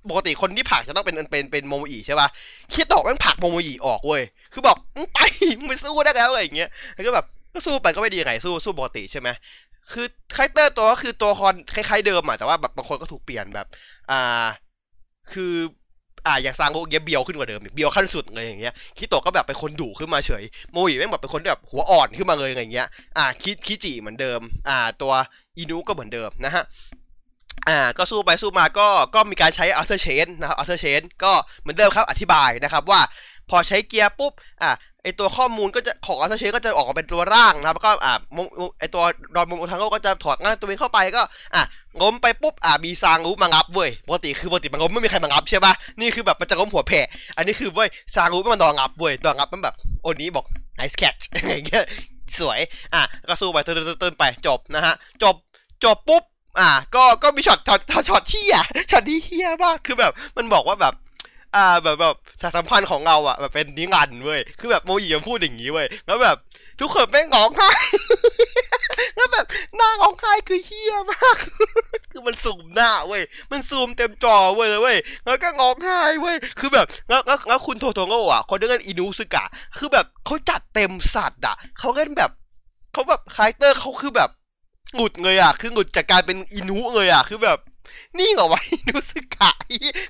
[0.10, 2.27] ปกติคนที่ผักจะต้องเป็นเป็นเป็นโมโมอีใช่ป่ะ
[2.74, 4.77] คิดตอกม่งผลักโมโมอีออกเว้ย คือบอก
[5.13, 5.20] ไป
[5.60, 9.29] มึงไปสู้ได้แล้วอะไรอย่างเงี้ยแล้วก็แบบก็สู้ไปก็ไม่ดียังไงสู้สู้ปกติใช่ไหม
[9.93, 10.05] คือ
[10.36, 13.67] คาแรคเตอร์ตัวก็คือตัวคอนคล้ายๆเดิมอะแต่ว่าแบบบางคนก็ถูกเปลี่ยนแบบ
[14.12, 14.46] อ่า
[15.34, 15.53] คือ
[16.27, 24.39] อ่าอย่างซางโกเงี้ยเบียวขึ้นกว่าเดิมอีกเบียวขั้นสุดเลยอย่างเงี้ยคิโตะก็แบบเป็นคนดุขึ้นมาเฉยโมอิแม่งแบบเป็นคนแบบหัวอ่อนขึ้นมาเลยอย่างเงี้ยอ่าคิคิจิเหมือนเดิม
[24.70, 25.13] อ่า ตัว
[25.58, 26.63] อินุก็เหมือนเดิมนะฮะ
[27.70, 33.01] อ่าก็สู้ไปสู้มาก็ก็มีการใช้อัลเทอร์เชนนะครับอัลเทอร์เชนก็เหมือนเดิมครับอธิบายนะครับว่า
[33.51, 34.72] พอใช้เกียร์ปุ๊บอ่า
[35.03, 38.13] ไอตัวข้อมูลก็จะของอัลเทอร์เชก็จะออกมาเป็นตัวร่างนะครับแล้วก็อ่า
[38.79, 39.03] ไอตัว
[39.36, 41.24] ดอนมงทังโกก็จะถอดงายตัวเองเข้าไปก็
[41.55, 41.63] อ่า
[42.00, 47.01] ง้มไปปุ๊บอ่ามีซางรู้มางับเว้ยปกติคือปกติมันง้มไม่มีใครมางับใช่ปะนี่คือแบบมันจะง้มหัวแผ่
[47.38, 50.46] อันนี้คือเว้ยซางรู้มันนอนงับเว้ยนอนงับมันแบบโอนี้บอก
[50.79, 51.84] nice catch อย่างเงี้ย
[52.39, 52.60] สวย
[52.93, 54.93] อะก็สู้ไปเตินๆไปจบนะฮะ
[55.24, 55.36] จบ
[55.84, 56.24] จบปุ๊บ
[56.60, 57.79] อะก็ก็มีช็อตช็อต
[58.10, 60.93] ช็อตที่อะช็อตที่เฮี้ยมากคือแบบมันบอกว่าแบบ
[61.55, 66.38] อ่าแบบแบบสายสัมพันธ์ของเราอะแบบเป็นนิรันเว้ยคือแบบโมยิมันพูดอย่างนี้เว้ยแล้วแบบ
[66.79, 67.72] ทุกคนแม่งร้องไห้
[69.15, 71.38] แล้วแบบหน้าร้องไห้คือเฮี้ยมาก
[72.12, 79.46] คือมันซูมหน้าเว้ยมันซูมเต็มจอเว้ยเลยเว้ยแล้วก็ร้องไห้เว้ยคือแบบแล้วแล้วแล้วคุณโทโทโง่อะคนเล่นอินูซึกะ
[79.77, 82.31] คือแบบเขาจัดเต็มสัตว์อะเขาเล่นแบบ
[82.93, 84.29] เขาแบบคาแรคเตอร์เขาคือแบบ
[84.96, 87.58] หงุดเลยอะ คือหงุดจากการเป็นอินูเลยอะ คือแบบ
[88.20, 89.52] นี่เหรอวะนูซึกะ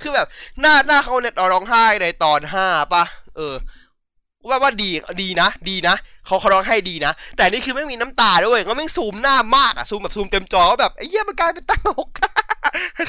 [0.02, 0.28] คือแบบ
[0.62, 3.04] หน้าหน้าเขาเนี่ยร้องไห้ในตอนห้าป่ะ
[3.38, 3.56] เออ
[4.50, 4.90] ว่าว่าดี
[5.22, 5.96] ดีนะ ดีนะ
[6.26, 12.10] เขาเขาร้องให้ดีนะ แต่นี่คือไม่มีน้ำตาด้วยก็ไม่ซูมหน้ามากอะซูมแบบซูมเต็มจอแบบไอ้เหี้ยมันกลายเป็นตั้งหก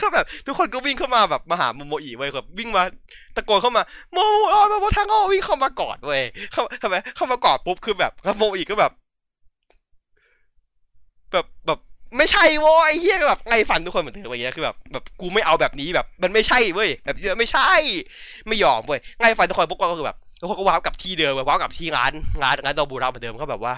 [0.02, 2.83] ก็แบบทุกคนก็วิ่งเข้ามาแบบมาหาโมโมอีเว้ยแบบวิ่งมา
[3.37, 4.17] ตะโกนเข้ามาโม
[4.50, 8.93] โมโมโมทางอ้วิ่งเข้ามากอดเว้ยเข้าทำไมเข้ามากอดปุ๊บคือแบบแล้วโมอีก็แบบ
[11.33, 11.79] แบบแบบ
[12.16, 17.71] ไม่ใช่โว้ยไอ้เหี้ยแบบไงฝันทุกคนเหมือนเดิมอย่างเงี้ยคือแบบแบบกูไม่เอาแบบนี้แบบ มันไม่ใช่เว้ยแบบนี้ไม่ใช่
[18.49, 23.75] ไม่ยอมเว้ยไงฝันทุกคนปุ๊บก็คือแบบทุกคนก็ว้าวกับที่เดิมว้าวกับที่ร้านร้านร้านดอบูราเหมือนเดิมก็แบบว่า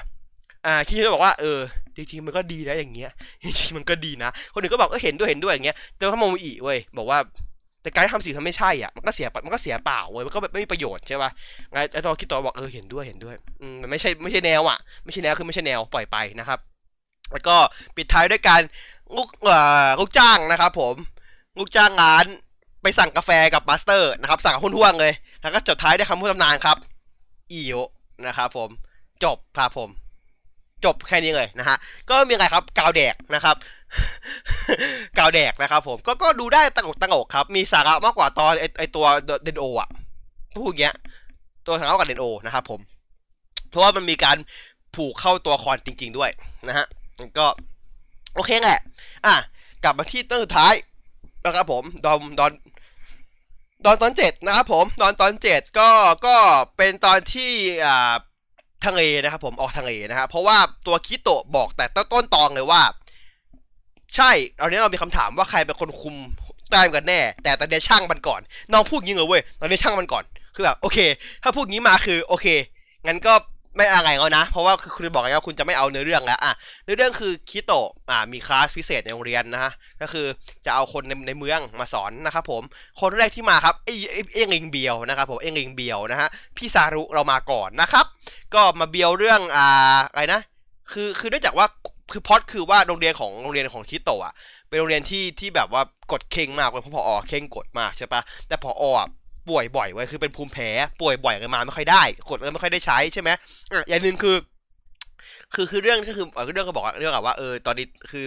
[0.66, 1.60] อ่าคิดบอกว่าเออ
[1.96, 3.10] จริงๆมันก็ดีนะอย่างเงี้ย
[3.44, 7.18] จริงๆมันก็ดีนะ คนอื่นก็บอกเออเห็นด้วยเห็นด้วยอย่างเงี้ยแต่ถ้ามองอีเว้ยบอกว่า
[7.82, 11.30] แต่การทำสิ่งที่ไม่ใช่อะมันก็เสียมันก็เสียเปล่าเว้ยมันก็แบบไม่มีประโยชน์ใช่ป่ะ
[11.72, 16.58] ไงไอ้ตัวคิดตัวบอกเออเห็นด้วยเห็นด้วยอืมมันไม่ใช่ไม่ใช่แนวอะไม่ใช่แนวคือไม่ใช่แนวปล่อยไปนะครับ
[17.32, 17.56] แล้วก็
[17.96, 18.60] ปิดท้ายด้วยการ
[19.16, 19.28] ลูก
[20.00, 20.94] ลูกจ้างนะครับผม
[21.58, 22.24] ลูกจ้างงาน
[22.82, 26.76] ไปสั่งกาแฟกับมาสเตอร์นะครับ สั่งหุ้นห่วงเลย แล้วก็จดท้ายด้วยคำพูดตำนานครับ
[27.52, 27.76] อีโอ
[28.26, 28.68] นะครับผม
[29.24, 29.88] จบครับผม
[30.84, 31.76] จบแค่นี้เลยนะฮะ
[32.10, 33.56] ก็มีอะไรครับกาวแดกนะครับ
[35.18, 39.06] กาวแดกนะครับผม ก็ก็ดูได้ตั้งอกตั้งอกครับ มีสาระมากกว่าตอนไอไอตัว
[39.44, 39.88] เดนโออะ
[40.56, 40.94] พูดเงี้ย
[41.66, 42.80] ตัวสาระกับเดนโอนะครับผม
[43.70, 44.36] เพราะว่ามันมีการ
[44.96, 46.30] ผูกเข้าตัวคอนจริง ๆ ด้วย
[46.68, 46.86] นะฮะ
[47.38, 47.46] ก็
[48.34, 48.80] โอเคแหละ
[49.26, 49.34] อะ
[49.84, 50.74] กลับมาที่ต้นสุดท้าย
[51.44, 52.52] นะครับผม ดอนดอน
[53.84, 55.90] ดอนตอนเจ็ดนะครับผม ดอนตอนเจ็ดก็
[56.26, 56.36] ก็
[56.76, 57.52] เป็นตอนที่
[57.84, 58.14] อ่า
[58.84, 62.82] ทางเอนะครับผม ออกทางเอนะฮะเพราะว่าตัวคิโตะบอกแต่ต้นตองเลยว่า
[64.16, 66.16] ใช่ตอนนี้เรามีคำถามว่าใครเป็นคนคุม
[66.70, 68.40] แต้มกันแน่ แต่ตอนนี้ช่างมันก่อน
[68.72, 70.24] น้องพูดงี้เลยเว้ย ตอนนี้ช่างมันก่อน
[70.54, 70.98] คือแบบโอเค
[71.42, 72.46] ถ้าพูดงี้มาคือโอเค
[73.06, 73.34] งั้นก็
[73.76, 76.52] ไม่อะไรแล้วนะ เพราะว่าคือคุณบอกไงว่าคุณจะไม่เอาเนื้อเรื่องแล้วอะ
[76.84, 80.26] เนื้อเรื่องคือคิโตะอ่ามีคลาสพิเศษในโรงเรียนนะฮะก็คือ
[80.64, 82.62] จะเอาคนในในเมืองมาสอนนะครับผม
[83.00, 83.94] คนแรกที่มาครับเอ้
[84.34, 88.06] เอ้งลิงเบียวนะครับผมเอ้งลิงเบียวนะฮะพี่ซารุเรามาก่อนนะครับ
[88.54, 90.40] ก็มาเบียวเรื่องอ่าอะไรนะ
[90.92, 91.66] คือคือเนื่องจากว่า
[92.12, 94.34] คือพอดคือว่าโรงเรียนของโรงเรียนของคิโตะอะ
[94.68, 95.82] เป็นโรงเรียนที่ที่แบบว่า
[96.12, 99.08] กดเข่งมากเลยเพราะพอเข่งกดมากใช่ปะแต่พออะ
[99.48, 103.30] ป่วยบ่อยเว้ยคือเป็นภูมิแพ้ป่วยบ่อยกันมาไม่ค่อยได้ กดเลยไม่ค่อยได้ใช้ใช่ไหม
[103.72, 104.36] อะอย่างหนึ่งคือ
[105.54, 108.24] คือคือเรื่องก็คือเรื่องก็บอกเรื่องว่าเออตอนนี้คือ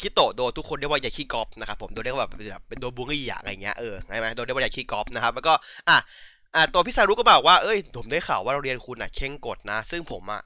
[0.00, 2.30] คิโตโดทุกคนเรียกว่าย่าขี้กอฟนะครับผมโดนเรียกว่าแบบ
[2.68, 5.54] เป็นโดนบูลลี่อะไรเงี้ยเออใช่ไหมโดนเรียกว่าย่าขี้กอฟนะครับแล้วก็
[5.88, 5.96] อะ
[6.54, 10.42] อะตัวพี่ซารุก็บอกว่าเอ้ยผมได้ข่าวว่าโรงเรียนคุณอะเข่งกดนะ ซึ่งผมอะ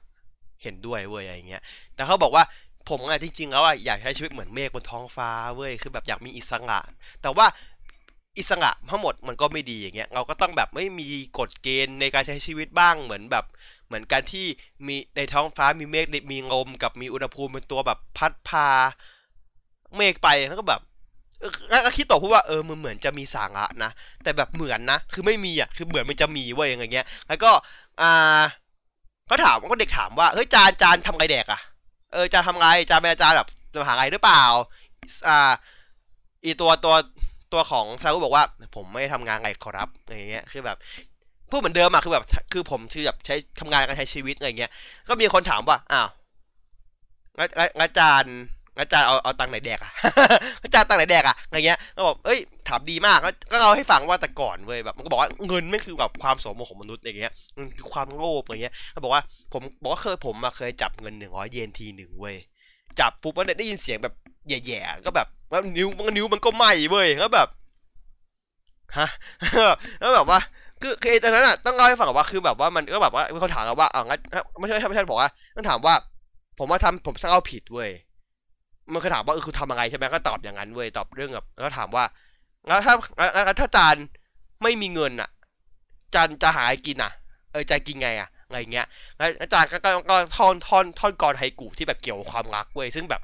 [0.63, 1.61] เห็นด้วยเว้ยอะไรเงี้ย
[1.95, 2.43] แต่เขาบอกว่า
[2.89, 6.79] ผมอะจริงๆแล้วอะอยากใช้ชีวิตเหมือนเมฆบนท้องฟ้าเว้ยคือแบบอยากมีอิสระ
[7.21, 7.45] แต่ว่า
[8.37, 11.07] อิสระทั้งหมดมันก็ไม่ดีอย่างเงี้ยเราก็ต้องแบบไม่มี
[11.39, 13.45] กฎเกณฑ์ในการใช้ชีวิตบ้างเหมือนแบบ
[13.87, 14.45] เหมือนการที่
[14.87, 18.67] มีในท้องฟ้ามีเมฆมีลมกับมีอุณหภูมิเป็นตัวแบบพัดพา
[19.97, 20.81] เมฆไปแล้วก็แบบ
[21.85, 23.91] ก็คิดต่อพูดว่าเออมันเหมือนจะมีสาระนะ
[24.23, 27.51] แต่แบบเหมือนนะ คือไม่มีอะคือเหมือนมันจะมีเว้ยอย่างเงี้ย แล้วก็
[28.01, 28.41] อ่า
[29.27, 31.61] เขาถามก็เด็กถามว่าเฮ้ยจานจานทำไงแดกอะ
[32.13, 34.43] เออจานทำไงจานเป็นอาจารย์แบบจะหาไงหรือเปล่า
[35.27, 35.51] อ่า
[36.43, 36.95] อีตัวตัว
[37.53, 38.43] ตัวของซารุบอกว่า
[38.75, 40.77] ผมไม่ทำงานไงครับอย่างเงี้ยคือแบบ
[41.49, 44.71] พูดเหมือนเดิมอะคือแบบ คือผมคือแบบใช้ทำงานการใช้ชีวิตอะไรเงี้ย
[45.07, 46.09] ก็มีคนถามว่าอ้าว
[47.37, 47.49] งั้น
[47.81, 48.35] อาจารย์
[48.79, 49.91] อาจารย์เอาเอาตังไหนแดกอะ
[50.63, 53.17] อาจารย์ตังไหนแดกอะอะไรเงี้ยก็บอกเอ้ยถามดีมาก
[53.51, 59.21] ก็เราให้ฟังว่าแต่ก่อนเว้ยแบบมันก็บอกว่าเงินไม่คือแบบความสมมติของมนุษย์อย่างเงี้ยมันคือความโง่อะไรเงี้ยเขาบอกว่า
[59.53, 62.35] ผมบอกว่าเคยผมมาเคยจับเงินหนึ่งร้อยเยนทีหนึ่งเว้ย
[62.99, 64.13] จับปุ๊บมันได้ยินเสียงแบบ
[64.49, 67.47] แย่ๆก็แบบว่านิ้วมันนิ้วมันก็ไหม้เว้ยแล้วแบบ
[68.97, 69.07] ฮะ
[69.99, 70.39] แล้วแบบว่า
[70.81, 74.19] คือคือตอนนั้นอะต้องเล่าให้ฟังว่าคือแบบว่ามันก็แบบว่าเขาถามว่าอ่างั้น
[74.59, 75.93] ไม่ใช่ไม่ใช่บอกว่าต้องถามว่า
[76.59, 77.89] ผมว่าทำผมสร้างเอาผิดเว้ย
[78.91, 82.03] มันเคยถามว่าเออคุณทำอะไรใช่ไหมก็ตอบอย่างนั้นเว้ยตอบเรื่องแบบแล้วถามว่า
[82.67, 82.93] แล้วถ้า
[83.45, 83.95] แล้วถ้าจาน
[84.63, 85.29] ไม่มีเงินอะ
[86.13, 87.11] จานจะหาอะไรกินอะ
[87.51, 89.77] เออจะกินไงอะ อะไรเงี้ยแล้วอาจารย์ก็
[90.09, 93.21] ก็ท่อนท่อนท่อนกรไฮกูที่แบบเกี่ยวความรักเว้ยซึ่งแบบ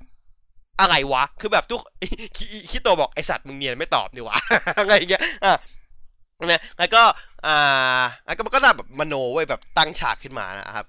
[0.81, 1.81] อะไรวะ คือแบบทุก
[2.71, 4.38] คิดตัวบอกไอสัตว์มึงเนียนไม่ตอบดีวะ
[4.79, 5.57] อะไรเงี้ยอะ
[6.45, 7.01] นะแล้วก็
[7.45, 10.85] อ่าแล้วก็มันก็แบบมโนเว้ยแบบตั้งฉากขึ้นมานะครับ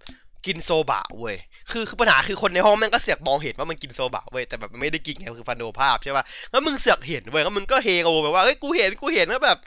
[0.46, 1.36] กินโซบะเว้ย
[1.70, 9.58] คือคือปัญหาคือคนในห้องแม่งก็เสือกมองเห็นว่ามันกินโซบะเว้ย แต่แบบไม่ได้กินไงคือฟันโดภาพใช่ป่ะ แล้วมึงเสือกเห็นเว้ยแล้วมึงก็เฮโอแบบว่า เฮ้ยกูเห็นกูเห็นแล้วแบบ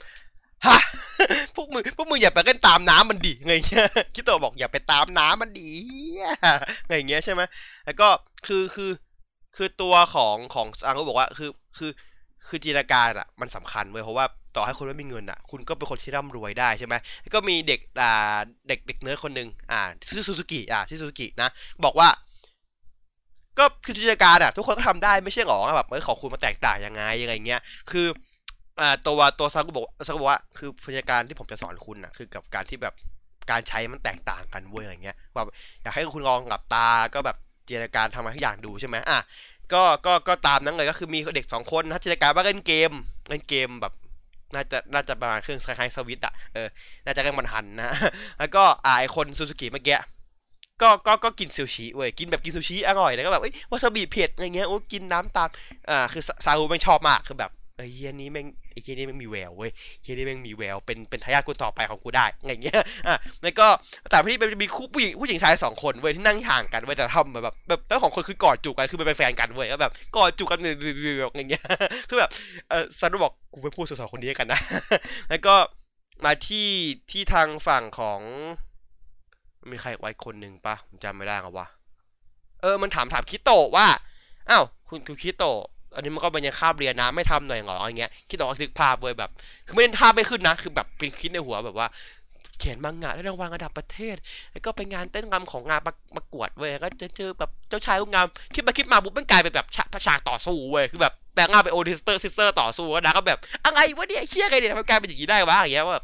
[0.66, 0.78] ฮะ
[1.54, 5.68] พวกมึงพวกมึงอย่าไปเล่นตามน้ำมันดิไงเงี้ยคิดตัวบอกอย่าไปตามน้ำมันดิ
[6.88, 7.42] ไงเงี้ยใช่ไหม
[7.86, 8.08] แล้วก็
[8.46, 8.90] คือคือ
[9.56, 11.90] คือตัวของของอังก็บอกว่าคือคือ
[12.48, 16.94] คือจินตนาการอะมันสำคัญเว้ยเพราะว่าต่อให้คุณไม่มีเงินอะ คุณก็เป็นคนที่ร่ำรวยได้ใช่ไหม
[17.34, 18.36] ก็มีเด็กอ่า
[18.68, 21.48] เด็กเด็กเนื้อคนหนึ่งอ่าชื่อซูซูกิอ่าชื่อซูซูกินะ
[21.84, 22.08] บอกว่า
[23.58, 28.06] ก็คือจินตนาการอะทุกคนก็ทำได้ไม่ใช่หรอแบบเออของคุณมาแตกต่างยังไงยังไงเงี้ยคือ
[28.80, 32.94] อ่าตัวตัวซากุบอกซากุบอกว่าคือจินตนาการที่ผมจะสอนคุณอะคือกับการที่แบบ
[33.50, 35.48] การใช้มันแตกต่างกันเว้ยอะไรเงี้ยแบบ
[35.82, 37.36] อยากให้คุณลองหลับตาก็แบบ
[37.68, 39.18] จินตนาการทำอะไรทุกอย่างดูใช่ไหมอะ
[39.72, 42.92] ก็ก็ก็ตามนั้นเลยก็คือมีเด็กสองคนนะจินตนาการว่าเล่นเกม
[43.28, 43.94] เล่นเกมแบบ
[44.54, 46.68] น่าจะน่าจะประมาณเครื่องคล้ายๆสวิตอะเออ
[47.04, 47.90] น่าจะเร่งมันหันนะ
[48.38, 49.98] แล้วก็อ่าไอคนซูซูกิเมื่อกี้
[50.82, 55.48] ก็ก็ก็กินซูชิเว้ยกินแบบกินซูชิอร่อยแล้วก็แบบเอ้ยวาซาบิเผ็ดอะไรเงี้ยโอ้กินน้ำตาม
[55.90, 59.70] อ่าคือซาอูไม่ชอบมากคือแบบ อ้ยเฮียนี้แม่งไอ้เฮียนี้แม่งมีแววเว้ย
[60.02, 62.76] เฮียนี้แม่งมีแววเป็นเป็นทายาทคนต่อไปของกูได้อะไรเงี้ย
[63.08, 63.66] อะแล้วก็
[64.10, 71.62] แต่พี่เป็นมีคู่ผู้หญิงผู้หญิงชายสองคนเว้ยที่นั่งห่างกันเว้ยแต่ทำแบบแบบแต่ของคนคือกอดจูบกันคือเป็นแฟนกันเว้ยก็แบบกอดจูบกันแบบอย่างเงี้ย
[72.08, 72.30] คือแบบ
[72.70, 74.60] เออซันบอกกูไปพูดสาวๆคนนี้กันนะ
[75.30, 75.54] แล้วก็
[76.24, 76.68] มาที่
[77.10, 78.20] ที่ทางฝั่งของ
[79.70, 81.66] มีใครไว้คนหนึ่งปะผมจำไม่ได้ครับว่า
[82.62, 83.86] เออมันถามถามคิโตะว่า
[84.50, 85.60] อ้าวคุณคุณคิโตะ
[85.94, 89.30] อันนี้มันก็เป็นยังคาบเรียนนะไม่ทำหน่อยเหรออย่างเงี้ยคิโตะก็นึกภาพเลยแบบ
[89.66, 91.86] คือไม่ได้ภาพไม่ขึ้นนะ คือแบบเป็นคิดในหัวแบบว่า
[92.58, 94.16] เขียนมังงะได้รางวัลระดับประเทศ
[94.52, 99.66] แล้วก็ไปงานเต้นรำของงานประกวดเว้ยก็เจอเจอแบบเจ้าชายรูปงามคิดมาคิดมาปุ๊บมันกลายเป็นแบบ
[100.06, 105.98] ฉากต่อสู้เว้ยคือแบบแปลงร่างเป็นโอดิสเตอร์ซิสเตอร์ต่อสู้ก็นะก็แบบอะไรวะเนี่ยเฮี้ยอะไงเนี่ยทำไมกลายเป็นอย่างนี้ได้วะอย่างเงี้ยว่า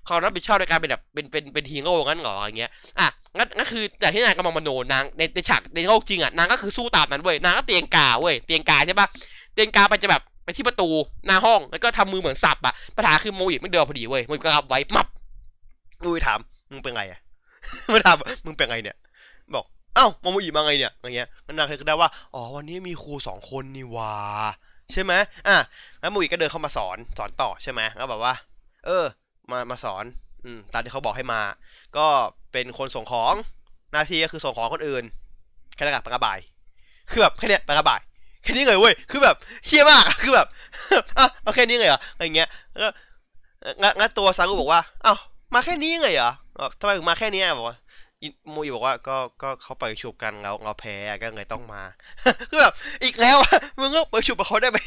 [0.00, 9.08] แบบเขารับผิดชอบในการเป็นแบบเป็นเป็นเป็นฮีโร่งั้นเหรออย่างเงี้ยอะงั้นงั้นคือแต่ที่นางกำลังมโนนางในในฉากในโลกจริงอะนางก็คือสู้ตามนั้นเว้ยนางก็เตียงกาเว้ยเตียงกาใช่ปะ
[9.54, 10.88] เตียงกาไปจะแบบไปที่ประตู
[11.26, 15.06] หน้าห้องแล้วก็ทำมือเหมือนสับอะปัญหาคือโมอิไม่เดินพอดีเว้ยโมอิก็รับไว้มับ
[16.04, 17.20] ดูถามมึงเป็นไงอะ
[17.92, 18.96] มาถามมึงเป็นไงเนี่ย
[19.54, 24.14] บอกเอ้าโมอิมาไงเนี่ยอย่างเงี้ยนางเคยได้ว่าอ๋อวันนี้มีครูสองคนนี่ว่า
[24.92, 25.12] ใช่ไหม
[25.48, 25.56] อะ
[26.00, 28.34] แล้วโมุยก็เดินเข้ามาสอนสอนต่อใช่ไหมก็แบบว่า
[28.86, 29.04] เออ
[29.52, 30.04] มามาสอน
[30.44, 31.40] อืมตามที่เขาบอกให้มา
[31.96, 32.06] ก็
[32.52, 33.34] เป็นคนส่งของ
[33.92, 35.04] หน้าที่ก็คือส่งของคนอื่น
[35.74, 36.38] แค่นั้นกับปากบาย
[37.10, 38.00] คือแบบแค่นี้ปากบาย
[38.42, 39.36] แค่นี้เลยเว้ยคือแบบ
[39.66, 40.46] เฮี้ยมากคือแบบ
[41.18, 42.48] อะเอาแค่นี้เลยเหรออะไรเงี้ย
[42.80, 42.88] ก็
[43.98, 45.14] งั้นตัวซากุบอกว่าเอ้า
[45.54, 46.32] มาแค่นี้เลยเหรอ
[46.80, 47.76] ทำไมถึงมาแค่นี้บอกว่า
[48.50, 51.82] โมยบอกว่าก็ก็เขาไปชุบกันเราเราแพ้ก็เลยต้องมา
[52.50, 53.36] คือแบบอีกแล้ว
[53.80, 54.78] มึงเลิกไปชุบกับเขาได้ไหม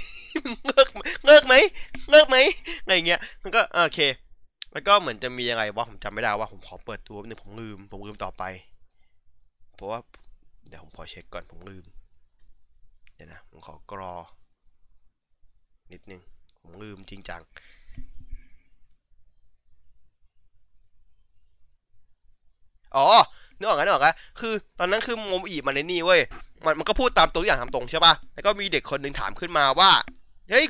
[0.67, 0.87] เลิก
[1.25, 1.53] เลิกไหม
[2.11, 2.37] เลิกไหม
[2.81, 3.99] อะไรเงี้ยมันก็โอเค
[4.73, 8.43] แล้วก็เหมือนจะมียังไงวะผมจำไม่ได้ว่าผมขอเปิดตัวนึงผมลืม ผมลืมต่อไป
[9.75, 9.99] เพราะว่า
[10.67, 11.83] เดี๋ยวผมขอเช็คก่อนผมลืม
[13.15, 14.15] เดี๋ยวนะ ผมขอกรอ
[15.91, 16.21] นิดนึง
[16.61, 17.41] ผมลืมจริงจัง
[22.95, 23.05] อ๋อ
[23.57, 26.21] นึกออกกันนึกออกกันคือ ตอนนั้นคือโมอีมันในนี่เว้ย
[26.65, 29.91] มันมันก็พูดตามตัวอย่างตามตรงใช่ป่ะ แล้วก็มีเด็กคนหนึ่งถามขึ้นมาว่า
[30.49, 30.65] เฮ้ย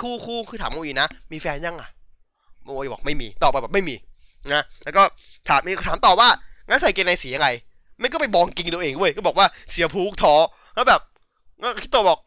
[0.00, 1.90] ครูครูคือถามโมอีนะ มีแฟนยังอะ
[2.66, 3.94] โมอีบอกไม่มีตอบไปแบบไม่มี
[4.54, 5.02] นะแล้วก็
[5.48, 6.28] ถามมีถามต่อว่า
[6.68, 7.48] งั้นใส่เกงในสีอะไร
[7.98, 10.34] ไม่ก็ไปบองกิงตัวเองเว้ยก็บอกว่าเสียพูกทอ
[10.74, 11.00] แล้วแบบ
[11.62, 12.18] ก็คิดตัวบอก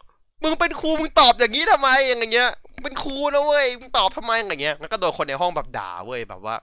[0.43, 2.49] มึงเป็นครูมึงตอบอย่างนี้ทำไมอย่างเงี้ย
[2.83, 6.55] เป็นครูนะเว้ยมึงตอบทำไมอย่างเงี้ยแล้วก็โดนคนในห้องแบบด่าเว้ยแบบว่า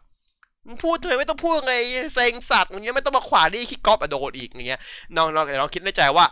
[0.67, 1.75] มึงพูดเถอะไม่ต้องพูดไง
[2.15, 4.81] เซ็งสัตว์อย่างเงี้ยไม่ต้องมาขวานี่คิดก๊อปอะโดนอีกอย่างเงี้ย
[5.17, 6.27] น้องน้องน้องคิดในใจว่า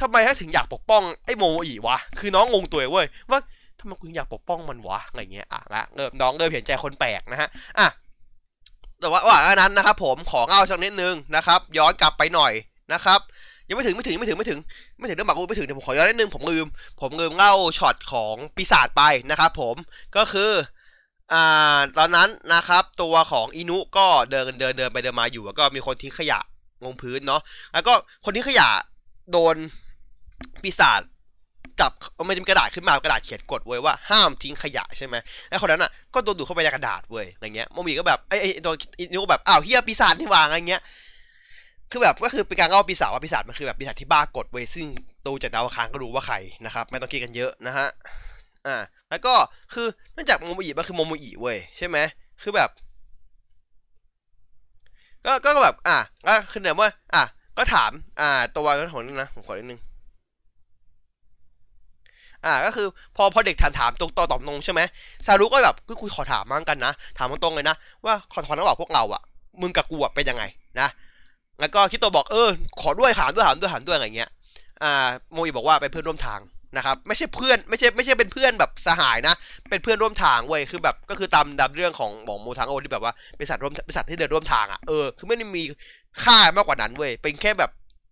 [0.00, 3.38] ทำไมถ้าถึงอยากปกป้องไอ้โมอีวะคือน้องงงตัวเว้ยว่า
[3.78, 7.88] ทำไมคุณอยากปกป้องมันวะอะไรเงี้ยอะละเริ่มน้องเริ่มเห็นใจคนแปลกนะฮะอะ
[9.00, 12.52] แต่ว่าว่านั้นนะครับ ผมขอเล่าสักนิดนึงนะครับ ย้อนกลับไปหน่อย
[12.92, 13.20] นะครับ
[13.68, 14.60] ยังไม่ถึงไม่ถึงไม่ถึงไม่ถึง
[14.98, 16.66] ไม่ถึงเรื่องหมากรุกไม่ถึงเดี๋ยวผมขอย้อนนิดนึงผมลืม
[17.00, 19.74] ผมลืมเล่าช็อตของปีศาจไปนะครับผม
[20.16, 20.50] ก็คือ
[21.32, 26.40] อ่าตอนนั้นนะครับ ตัวของอินุก็เดินเดินเดินไปเดินมาอยู่แล้วก็มีคนทิ้งขยะ
[26.84, 27.40] ลงพื้นเนาะ
[27.72, 27.92] แล้วก็
[28.24, 28.68] คนทิ้งขยะ
[29.32, 29.56] โดน
[30.62, 31.00] ปีศาจ
[31.80, 31.92] จับ
[32.28, 35.14] มันจะมีกระดาษขึ้นมากระดาษเขียนกฎไว้ว่าห้ามทิ้งขยะใช่ไหม
[35.48, 40.82] แล้วคนนั้นอะก็โดนดูดเข้าไปในกระดาษเว้ยอะไรเงี้ยโมมีก็แบบไอ้ไอ้ตัวอินุก็แบบอ้าวเฮียปีศาจนี่วางอะไรเงี้ย
[41.90, 44.86] คือแบบก็คือเป็นการเล่าปีศาจว่าปีศาจมันคือแบบปีศาจที่บ้ากดเว้ยซึ่ง
[45.26, 46.36] ดูจากดาวอังคารก็รู้ว่าใคร
[46.66, 47.88] นะครับไม่ต้องคิดกันเยอะนะฮะ
[48.66, 48.76] อ่า
[49.10, 49.34] แล้วก็
[49.74, 51.96] คือเนื่องจากโมโมอิมันคือโมโมอิเว้ยใช่ไหม
[52.42, 52.70] คือแบบ
[55.24, 57.24] ก็ก็แบบอะก็คือเนี่ยว่าอะ
[57.58, 59.80] ก็ถามอ่าตัววันของนึงนะผมขอนิดนึง
[62.44, 64.80] อ่าก็คือพอพอเด็กถามถามตรงต่อตอบตรงใช่ไหม
[65.26, 69.22] ซารุก็แบบก็คุยขอถามมั่งกันนะ ถามตรงๆเลยนะ ว่าขอถอนระหว่างพวกเราอะ
[69.60, 70.44] มึงกับกูอะเป็นยังไง
[70.80, 70.88] นะ
[71.60, 72.48] แล้วก็คิดตัวบอกเออ
[72.80, 74.30] ขอด้วยถามด้วยถามด้วยถามด้วยอะไรเงี้ย
[74.82, 76.40] อ่าโมอีบอกว่าเป็นเพื่อนร่วมทาง
[76.76, 79.34] นะครับไม่ใช่เพื่อนไม่ใช่ไม่ใช่เป็นเพื่อนแบบสหายนะ
[79.70, 85.62] เป็นเพื่อนร่วมทางเว้ยคือแบบก็คือตามดำเรื่องของหมองโมทางโอที่แบบว่าเป็นสัตว์ร่วมเป็นสัตว์ที่เดินร่วมทางอะเออคือไม่ได้มี
[86.22, 87.70] ค่ามากกว่านั้นเว้ยเป็นแค่แบบ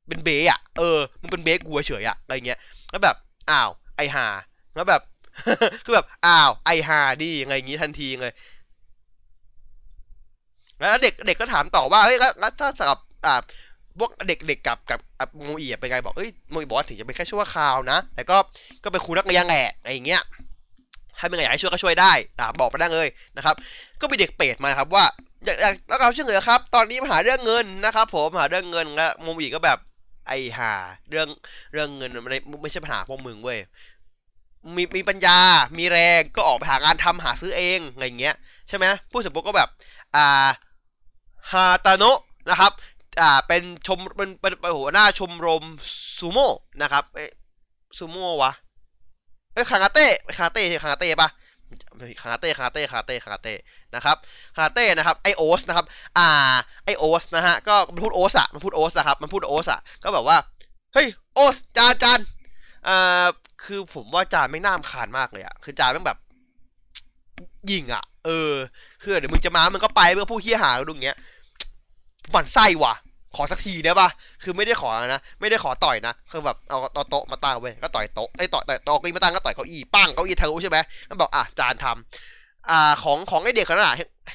[0.08, 2.58] เป็นเบอะเออมึงเป็นเบกูเฉยอะอะไรเงี้ย
[2.90, 3.16] แล้วแบบ
[3.50, 4.26] อ้าว ไอหา
[4.74, 5.02] แล้วแบบ
[5.84, 8.32] คือแบบอ้าวไอหาดียังไงงี้ทันทีเลย
[10.78, 13.40] แล้วเด็กเด็กก็ถามต่อว่าเฮ้ยแล้วถ้าสำหรับอ่า
[13.98, 18.36] พวกเด็กๆกับกับโมอีเป็นไงบอกเอ้ยโมอีบอกว่าถึงจะเป็นแค่ชั่วคราวนะ แต่ก็
[18.84, 20.22] ก็เป็นครูนักเรียนแหละอะไรอย่างเงี้ย
[21.18, 23.54] ถ้าเป็นไงอยากให้ช่วยก็ช่วยได้อ่าบอกไปได้เลยนะครับ
[24.00, 25.04] ก็มีเด็กเปรตมาครับว่า
[25.44, 29.78] อยากอยากแล้วเราช่วยเหลือครับ ตอนนี้มาหาเรื่องเงินนะครับ ผมหาเรื่องเงินแล้วโมอีก็แบบ
[30.26, 30.72] ไอ้หา
[31.10, 31.28] เรื่อง
[31.72, 33.58] เรื่องเงินมันไม่ไม่ใช่ปัญหาพวกมึงเว้ย
[34.76, 35.38] มีมีปัญญา
[35.78, 38.34] มีแรงก็ออกไปหางานทำหาซื้อเองอะไรเงี้ย
[38.68, 39.68] ใช่ไหมผู้สมบูรก็แบบ
[40.16, 40.48] อ่า
[41.50, 42.18] ฮาตาโนะ
[42.50, 42.72] นะครับ
[43.20, 45.64] อ่าเป็นชมเป็นเป็นหัวหน้าชมรม
[46.18, 46.50] ซูโม่
[46.82, 47.26] นะครับเอ้
[47.98, 48.52] ซูโม่วะ
[49.52, 51.28] เอ้คาราเต้คาราเต้คาราเต้ปะ
[52.20, 53.54] คาราเต้คาราเต้คาราเต้คาราเต้
[53.94, 54.16] นะครับ
[54.56, 55.86] คาราเต้นะครับไอโอสนะครับ
[56.18, 56.28] อ่า
[56.84, 60.36] ไอโอสนะฮะก็มันพูดโอสอะมันพูดโอสนะครับมันพูดโอสอะก็แบบว่า
[60.94, 62.20] เฮ้ยโอสจานจาน
[62.88, 63.26] อ่า
[63.64, 66.18] คือผมว่าจานไม่น่ามขานมากเลยอะคือจานแม่งแบบ
[67.70, 68.52] ยิงอะเออ
[69.02, 71.18] คือเดี๋ยวมึงจะมามึงก็ไปเมื่อผู้เฮี้ยหาดูอย่างเงี้ย
[72.32, 72.94] หมันไส้ว่ะ
[73.36, 74.08] ขอสักทีได้ปะ
[74.42, 76.78] คือไม่ได้ขอนะ ไม่ได้ขอต่อยนะ คือแบบเอา
[77.10, 80.78] โต๊ะมาตั้งไว้ก็ต่อยโต๊ะไอ้ต่อยต่อยโต๊ะก็มาตั้งก็ต่อยเก้าอี้ปั้งเก้าอี้ทะลุใช่ไหม
[81.10, 83.94] มันบอกอะจานทำอ่าของของไอเด็กขนาด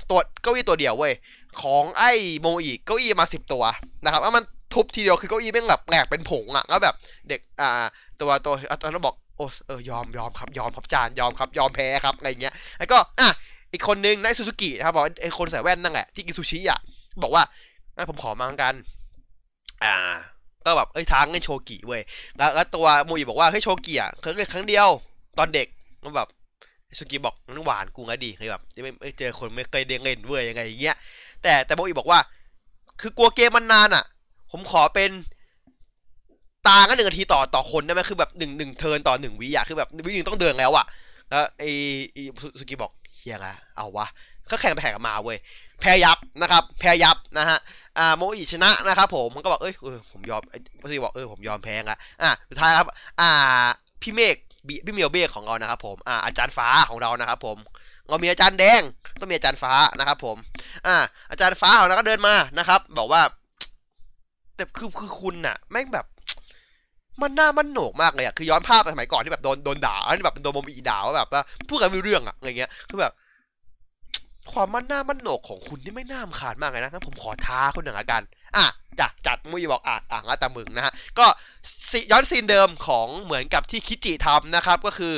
[0.09, 1.13] ตัวเก้าอี้ตัวเดียวเว้ย
[1.61, 2.11] ของไอ้
[2.41, 3.63] โมอีเก้าอี้มาสิบตัว
[4.03, 6.95] นะครับแล้วมันทุบทีเดียวคือเก้าอี้แม่งแบบแหลกเป็นผงอะแล้วแบบ
[7.29, 7.85] เด็กอ่า
[8.21, 13.29] ตัวตัวตอนนั้นบอกโอ้เออยอมยอมครับยอมครับจานยอมครับยอมแพ้ครับอะไรเงี้ยแล้วก็อะ
[13.73, 16.79] อีกคนนึงนายซูซูกินะครับบอกไอ้คนใส่แว่นนั่นแหละที่กินซูชิอะ
[17.23, 17.43] บอกว่า
[18.09, 18.75] ผมขอมากัน
[19.83, 19.95] อ่า
[20.65, 22.01] ก็แบบเอ้ยทางให้โชกิเว้ย
[22.37, 24.89] แล้วแล้วตัวมูอีบอกว่าเฮ้ยโชกิอะเคยเล่นครั้งเดียว
[25.37, 25.67] ตอนเด็ก
[26.03, 26.27] มันแบบ
[26.95, 28.61] โชกิบอกมันหวานกูงะดีเคยแบบ
[29.01, 30.97] ไม่เจอคนไม่เคยเด้งเล่นเว้ยยังไงอย่างเงี้ย
[31.43, 32.19] แต่แต่โมอีบอกว่า
[33.01, 34.05] คือกลัวเกมมันนานอะ
[34.51, 35.11] ผมขอเป็น
[36.67, 40.85] ตาก็หนึ่งนาทีต่อต่อคนได้ไหมคือแบบหนึ่งหนึ่งเทินต่อหนึ่งวิอะคือแบบวิหนึ่งต้องเดินแล้วอะ
[41.29, 41.63] แล้วไอ
[42.13, 42.17] ไอ
[42.59, 44.07] สุกิบอกเฮียละเอาวะ
[44.51, 45.37] ก็แข่งไปแข่งมาเว้ย
[45.81, 47.57] แพ้ยับนะครับแพ้ยับนะฮะ
[47.97, 50.41] อ่าโมอิชนะนะครับผมมันก็บอกเอ้ยเออผมยอม
[50.81, 52.87] พี่ซีบอกเออผมยอมแพ้อะอะสุดท้ายครับ
[53.19, 53.29] อ่า
[54.01, 54.35] พี่เมฆ
[54.85, 57.57] พี่เมียวเบฆของเรานะครับผมอ่าอาจารย์ฟ้าของเรานะครับผม
[58.09, 58.81] เรามีอาจารย์แดง
[59.19, 60.37] ต้องมีอาจารย์ฟ้านะครับผม
[60.87, 60.95] อ่า
[61.31, 63.21] อาจารย์ฟ้าของเราก็เดินมานะครับ บอกว่า
[64.55, 66.05] แต่คือคือคุณน่ะแม่งแบบ
[67.21, 73.13] มันหน้ามันโหนกมากเลยอะคือย้อนภาพไปสมัยก่อนที่แบบโดนโดนด่าแบบโดนโมมีด่าว่าแบบว่าพูดกันไม่เรื่องอะอะไรเงี้ยคือแบบ
[74.51, 78.21] ความมั่นหน้ามั่นโหนกของคุณนี่ไม่น่ามขาดมากเลยนะงั้นผมขอท้าคุณหนึ่งละกัน
[78.55, 78.65] อะ
[78.99, 81.25] จัดจัดมุยบอกอะอะงั้นแต่มึงนะฮะก็
[82.11, 85.13] ย้อนซีนเดิมของเหมือนกับที่คิจิทำนะครับ ก็คือ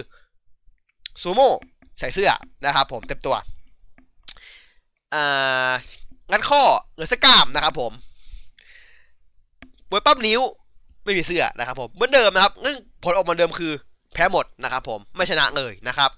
[1.22, 1.52] ซูโม่
[2.00, 2.32] ใส่เสื้อ
[2.66, 3.36] นะครับผมเต็มตัว
[5.14, 5.74] อ่า
[6.32, 6.62] งั้นข้อ
[6.94, 7.92] เหลือสกามนะครับผม
[9.90, 10.42] บวยปั๊บนิ้ว
[11.04, 13.72] ไม่มีเสื้อนะครับผมเหมือนเดิมนะครับงั้นผลออกมาเดิมคือ
[14.14, 16.12] แพ้หมดนะครับผมไม่ชนะเลยนะครับ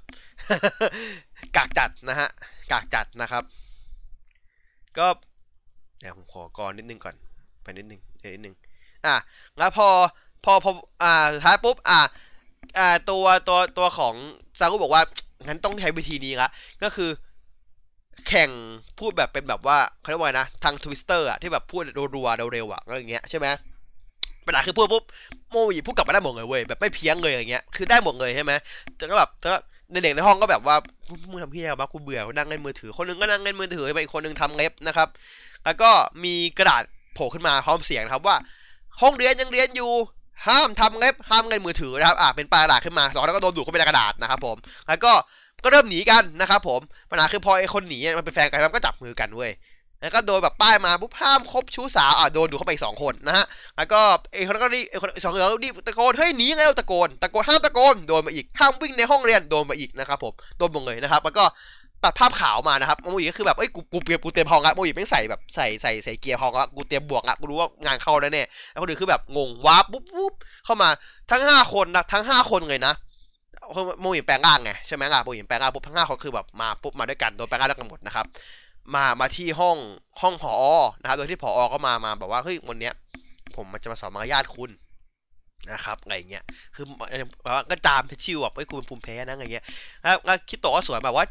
[1.56, 2.30] กากจัดนะฮะ
[2.71, 3.43] กากจัดนะครับ
[4.97, 5.08] ก็
[5.99, 7.15] เดี๋ยวผมขอก่อนนิดนึงก่อน
[7.63, 8.56] ไปนิดนึงเดี๋ยวนิดนึง
[9.06, 9.15] อะ
[9.58, 9.88] แล้วพอ
[10.45, 10.71] พอพอ
[11.04, 11.99] อ่าสุดท้ายปุ๊บอ่า
[12.78, 14.13] อ่าตัวตัวตัวของ
[14.60, 15.04] ซากุบอกว่า
[15.47, 16.49] งั้นต้องใช้วิธีนี้ละ
[16.84, 17.10] ก็คือ
[18.28, 18.49] แข่ง
[18.99, 21.84] พูดแบบเป็นแบบว่าเขาเรียกว่านะทางทวิสเตอร์อะที่แบบพูด
[22.15, 23.47] รัวๆเร็วๆอะก็อย่างเงี้ยใช่ไหม
[24.45, 25.04] เวลาคือพูดปุ๊บ
[25.51, 28.51] โมยพูดกลับมาได้หมดเลยเว้ยแบบไม่เพี้ยงเลยอย่างเงี้ยคือได้หมดเลยใช่ไหม
[28.95, 29.58] แต่ก็แบบแต่ก็
[29.91, 30.76] เด็กในห้องก็แบบว่า
[31.32, 35.08] มึงทำพี่อะไรวะกูเบื่อนั่งเล่นมือถือ คนนึงก็นั่งเล่นมือถือไปอีกคนนึงทำเล็บนะครับ
[35.65, 35.89] แล้วก็
[36.24, 38.36] มีกระดาษโผล่ขึ้นมาพร้อมเสียงนะครับว่า
[39.02, 39.91] ห้องเรียนยังเรียนอยู่
[40.48, 45.12] ห้ามทำเล็บห้ามเล่นมือถือนะครับอ่าเป็นปลายกระดาษขึ้นมาสองแล้วก็โดนดูดเข้าไปในกระดาษนะครับผมแล้วก็
[45.63, 49.52] ก็เริ่มหนีกันนะครับผมปัญหาคือพอไอ้คนหนีมันเป็นแฟนกันมันก็จับมือกันเว้ย
[50.01, 53.45] แล้วก็โดนแบบป้ายมาปุ๊บห้ามคบชู้สาวอะโดนดูเข้าไปสองคนนะฮะ
[53.77, 53.99] แล้วก็
[54.34, 61.45] ไอ้คนนัก็รีบไอ้คนสองคนก็รีบตะโกนเฮ้ยหนีไงตะโกนตะโกนห้ามตะโกนโดนมาอีกห้ามวิ่งในห้องเรียนโดนมาอีกนะครับผมโดนหมดเลยนะครับแล้วก็
[62.03, 70.34] ตัดภาพขาวมานะครับโมอีก็คือแบบเอ้ยกูกูเตรียมกูเตรียมพองละโมอีไม่ใส่แบบใส่ใส่ใส่เกียร์พองละกูเตรียมบวกละกูรู้ว่างานเข้าแล้วเนี่ยแล้วคนอื่นคือแบบงงว้าปุ๊บปุ๊บ
[70.65, 70.89] เข้ามา
[71.31, 72.93] ทั้งห้าคนนะทั้งห้าคนเลยนะ
[74.01, 78.25] โมอีแปลงร่างไงใช่ไหมล่ะโมอีแปลงร่างปุ๊บทั้งห้าคนคือแบบมาปุ๊บมาด้วยกันโดนแปลงร่างด้วยกันหมดนะครับ
[78.93, 79.78] มามาที่ห้อง
[80.21, 80.54] ห้องผอ
[81.00, 82.93] นะครับโดยที่ผอก็มามาแบบว่าเฮ้ยวันเนี้ย
[83.56, 84.71] ผมมันจะมาสอนมารยาทคุณ
[85.71, 86.43] นะครับอะไรเงี้ย
[86.76, 86.86] คือ
[87.43, 89.65] แบบว่าก็ตามชิวแบบเฮ้ยคุณเป็นภูมิแพ้นะอะไรเงี้ย
[90.26, 91.26] แล้วคิดโตก็สวยแบบว่า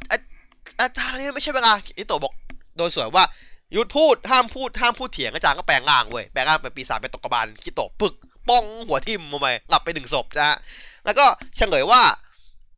[0.80, 2.32] อาจารย์นี่ไม่ใช่เวลาคิดโตบอก
[2.78, 3.24] โดยสวยว่า
[3.72, 8.14] หยุดพูดห้ามพูดห้ามพูดเถียงอาจารย์ก็แปลงร่างเว้ยแปลงร่างเป็นปีศาจเป็นตกบาลคิดโตปึก
[8.48, 10.56] ป้องหัวทิ่มลงไปหลับไปหนึ่งศพนะฮะ
[11.04, 11.24] แล้วก็
[11.56, 12.02] เฉลยว่า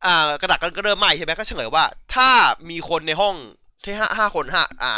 [0.05, 1.83] อ่ากระดาษก็เริ่มไหม้ใช่ไหมก็เฉลยว่า
[2.15, 2.29] ถ้า
[2.69, 3.35] มีคนในห้อง
[3.83, 4.91] ที่ห้าห้าคนห้าอ่า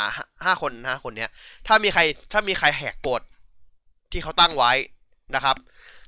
[0.45, 1.29] ห้าคนห้าคนเนี้ย
[1.67, 3.21] ถ้ามีใครถ้ามีใครแหกกฎ
[4.11, 4.71] ที่เขาตั้งไว้
[5.35, 5.55] นะครับ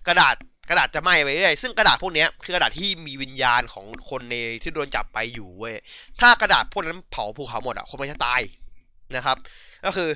[0.07, 0.35] กระดาษ
[0.69, 5.75] กระดาษจะไหม้ไปเรื่อยซึ่งกระดาษพวกนี้คือกระดาษที่มีวิญญาณของคนในที่โดนจับไปอยู่เว้ย
[6.19, 8.41] ถ้ากระดาษพวกนั้นเผาภูเขาหมดอะคนมันจะตาย
[9.15, 9.37] นะครับ
[9.85, 10.09] ก็คือ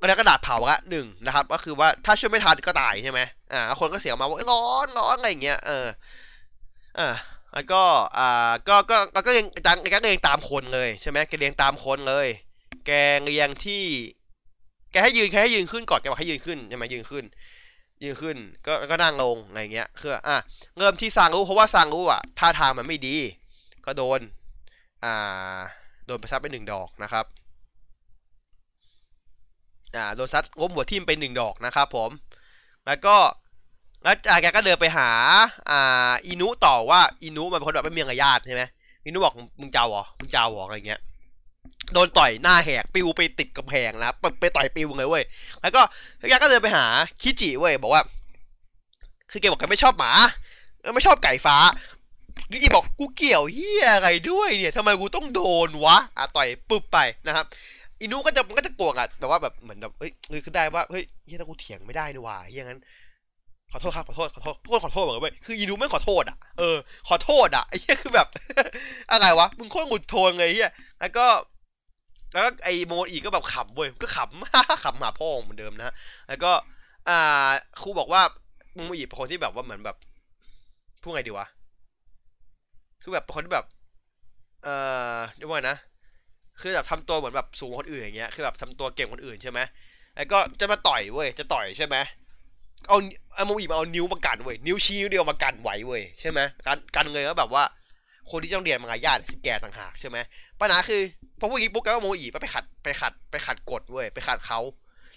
[0.00, 3.20] กระดาษกระดาษเผาละหนึ่งนะครับ ก็คือว่าถ้าช่วยไม่ทันก็ตายใช่ไหม
[3.52, 5.86] อ่าคนก็เสียงมาว่าร้อนร้อนอะไรอย่างเงี้ยเออ
[6.98, 7.14] อ่า
[7.54, 7.82] แล้วก็
[8.18, 12.28] อ่าก็ก็ก็ยังจังแกก็เรียงตามคนเลยใช่ไหมแกเรียงตามคนเลย
[12.86, 12.90] แก
[13.24, 13.84] เรียงที่
[14.92, 17.24] แกให้ยืนแกให้ยืนขึ้นก่อนแกบอกให้ยืนขึ้นใช่ไหมยืนขึ้น
[18.04, 20.36] ยืนขึ้นก็ก็นั่งลงอะไรเงี้ยคืออะ
[20.78, 23.16] เริ่มที่ซางรู้เพราะว่าซางรู้อะท่าทางมันไม่ดี
[23.86, 24.20] ก็โดน
[25.04, 25.58] อ่า
[26.06, 27.24] โดนประซับไปหนึ่งดอกนะครับ
[29.96, 32.10] อ่าโดนซัดงบหัวทิ่มไปหนึ่งดอกนะครับผม
[32.86, 33.16] แล้วก็
[34.02, 35.10] แล้วแกก็เดินไปหา
[35.70, 38.62] อ่าอินุต่อว่าอินุมันเป็นคนแบบไม่มีมารยาทใช่ไหม
[39.04, 41.00] อินุบอกมึงเจ้าหรอมึงเจ้าหรออะไรเงี้ย
[41.92, 45.24] โดนต่อยหน้าแหกปิวไปติดกับแพงนะไปต่อยปิวเลยเว้ย
[45.62, 45.80] แล้วก็
[46.28, 46.84] แกก็เดินไปหา
[47.22, 48.02] คิจิเว้ยบอกว่า
[49.30, 50.12] คือแกบอกแกไม่ชอบหมา
[50.94, 51.56] ไม่ชอบไก่ฟ้า
[52.50, 57.46] คิจิบอกกูเกี่ยวเฮียอะไรด้วยเนี่ยทำไมกูต้องโดนวะอะต่อยปึ๊บไปนะครับ
[58.00, 60.10] อินุก็จะมันก็จะโกงอะแต่ว่าแบบเหมือนแบบเฮ้ย
[60.44, 62.80] คือได้ว่าเฮ้ยเฮียถ้ากูเถียงไม่ได้นี่วะเฮียงั้น
[63.72, 66.76] ขอโทษครับขอโทษขอโทษทุกคนขอโทษเหมือนกันเว้ยคืออีนูไม่ขอโทษอะเออ
[67.08, 68.28] ขอโทษอะไอ้เหี้ยคือแบบ
[69.12, 71.26] อะไรวะมึงโคตรหงุดโทนเลยเหี้ยแล้วก็
[72.32, 75.94] แล้วก็ไอ้โมอีก็แบบขำเว้ยก็ขำขำหมาพ่อเหมือนเดิมนะ
[76.28, 76.52] แล้วก็
[77.08, 77.50] อ่า
[77.82, 78.22] ครูบอกว่า
[78.74, 79.96] โมอีเป็นคนที่แบบว่าเหมือนแบบ
[81.02, 81.46] พูดไงดีวะ
[83.02, 83.66] คือแบบเป็นคนที่แบบ
[84.64, 84.74] เอ่
[85.14, 85.76] อเรียกว่านะ
[86.60, 89.60] คือแบบทำตัวเหมือนแบบสูงคนอื่นอย่างเงี้ยคือแบบทำตัวเก่งคนอื่นใช่ไหม
[90.16, 91.96] แล้วก็จะมาต่อยเว้ยจะต่อยใช่ไหม
[92.88, 92.96] เอา
[93.34, 97.64] เอาโมอีมาเอานิ้วมากันเว้ยนิ้วชี้เดียวมากันไหวเว้ยใช่ไหมกันกันเลยก็แบบว่า
[98.30, 100.16] คนที่ต้องเรียนมารยาทคือแกสังหากใช่ไหม
[100.60, 101.00] ปัญหาคือ
[101.38, 104.60] พอพูดอย่างนี้ปุ๊บก็โมอีไปขัดไปขัดไปขัดกฎเว้ยไปขัดเขา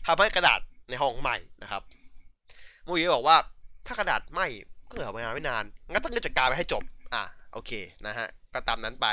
[0.05, 1.81] ทำให้กระดาษในห้องใหม่นะครับ
[2.85, 3.37] โมอีบอกว่า
[3.87, 4.41] ถ้ากระดาษไหม
[4.89, 7.71] ก็เหลือมาไม่นานงั้นต้องจัดการไปให้จบ อะโอเค
[8.05, 9.07] นะฮะก็ตามนั้นไป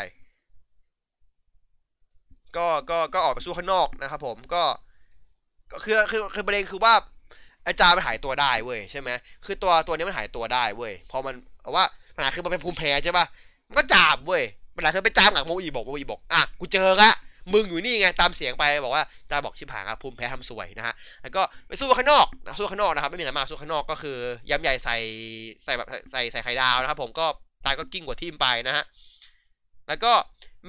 [2.57, 4.62] ก็ก็ก็ออกไปสู้ข้างนอกนะครับผมก็
[5.73, 6.94] ก็คือคือคือประเด็นคือว่า
[7.68, 9.11] อาจารย์มันหายตัวได้เว้ยใช่ไหม
[9.46, 11.35] คือตัวตัวนี้มันหายตัวได้เว้ยพอมัน
[11.76, 11.85] ว่า
[12.16, 13.26] ปัญหาคือมันเป็นภูมิแพ้ใช่ปะ
[13.68, 14.42] มันก็จามเว้ย
[14.76, 17.12] ปัญหาคือไปจามหลังโมอีบอกโมอีบอกอะกูเจอละ
[17.52, 24.16] มึงอยู่นี่ไงตามเสียงไปบอกว่าจาบอกชิบหายครับภูมิแพ้ทำสวยนะฮะแล้วก็ไปสู้ข้างนอกนะสู้ข้างนอกนะครับไม่มีอะไรมากสู้ข้างนอกก็คือ
[24.50, 24.96] ย้ำใหญ่ใส่
[25.64, 27.26] ใส่แบบใส่ใส่ไข่ดาวนะครับ ผมก็
[27.64, 28.85] ตายก็กิ้งกว่าทีมไปนะฮะ
[29.88, 30.12] แล้วก็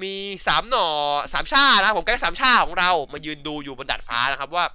[0.02, 0.14] มี
[0.48, 0.88] สามหน่อ
[1.34, 4.66] สามชานะครับผมแก๊งสามชาของเรามายืนดูอยู่บนดาดฟ้านะครับว่า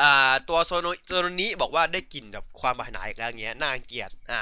[0.00, 4.40] อ่าตัวโซโนโซโนนี้บอกว่าได้กลิ่นแบบความบาดหนาอีกแล้วเงี้ยน่าเกลียดอ่า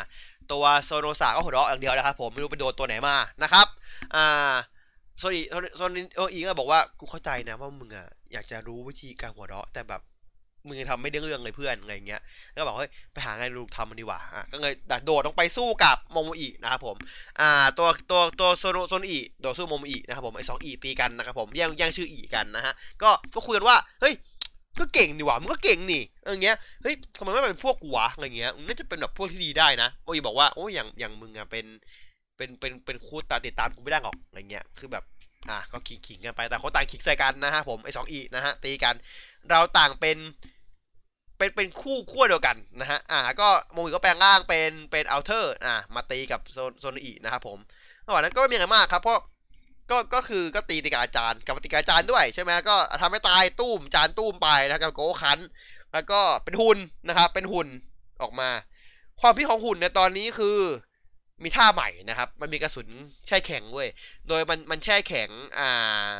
[0.52, 3.66] ตัวโซโนสาก็หัวเราะอย่างเดียวนะครับผมไม่รู้ไปโดนตัวไหนมานะครับ
[4.14, 4.54] อ่า
[5.18, 5.40] โซนี
[5.76, 10.02] โซนีโออีก็บอกว่ากูเข้าใจนะว่ามึงอะอยากจะรู้วิธีการหัวเราะแต่แบบ
[10.66, 12.20] มึงทำไม่ได้เรื่องเลยเพื่อนอะไรเงี้ย
[12.54, 14.74] ก็บอกเฮ้ยไปหางานลูกทำมันดีกว่าอะก็เลย
[15.06, 16.96] โดดลงไปสู้กับโมโมอีนะครับผม
[17.40, 24.14] อ่าตัวตัวตัวโซโนโซนอีโดดสู้โมโมอีนะครับผมไอ้สองอีตีกันนะครับผมแย่งแย่งชื่ออีกันนะฮะก็ก็คุยกันว่าเฮ้ย
[24.80, 31.66] ก็เก่งนี่หว่ามึงก็เก่งนี่เออเงี้ยเฮ้ยทำไมไม่เป็นพวกกูวะอะไรเงี้ยน่าจะเป็นแบบพวกที่ดีได้นะโอ้ยบอกว่าโอ้ยอย่างอย่างมึงอะเป็น
[32.36, 35.04] เป็นเป็นเป็นคู่ตาติดตามกูไม่ได้หรอกอะไรเงี้ยคือแบบ
[35.50, 38.94] อะก็ขิงขิงกันไปแต่เขาต่างขิงใส่กันนะฮะผมไอ้สองอีนะฮะตีกัน
[39.50, 40.16] เราต่างเป็น
[41.38, 47.58] เป็นเป็นคู่ขั้วเดียวกันนะฮะอ่าก็โมอีก็แปลงร่างเป็นเป็นอัลเทอร์อ่ามาตีกับโซนโซนอีนะครับผม
[48.06, 49.20] ระหว่างนั้นก็ไม่มีอะไรมากครับเพราะ
[49.90, 55.38] ก็ก็คือก็ตีตีกับอาจารย์กับตีกับอาจารย์ด้วยใช่ไหมก็ทำให้ตายตุ้มจานตุ้มไปนะครับโกคัน
[55.92, 56.78] แล้วก็เป็นหุ่น
[57.08, 57.68] นะครับ เป็นหุ่น
[58.22, 58.50] ออกมา
[59.20, 60.58] ความพิของหุ่นในตอนนี้คือ
[61.42, 62.88] มีท่าใหม่นะครับ มันมีกระสุน
[63.26, 63.88] แช่แข็งเว้ย
[64.28, 66.16] โดยมันมันแช่แข็งอ่า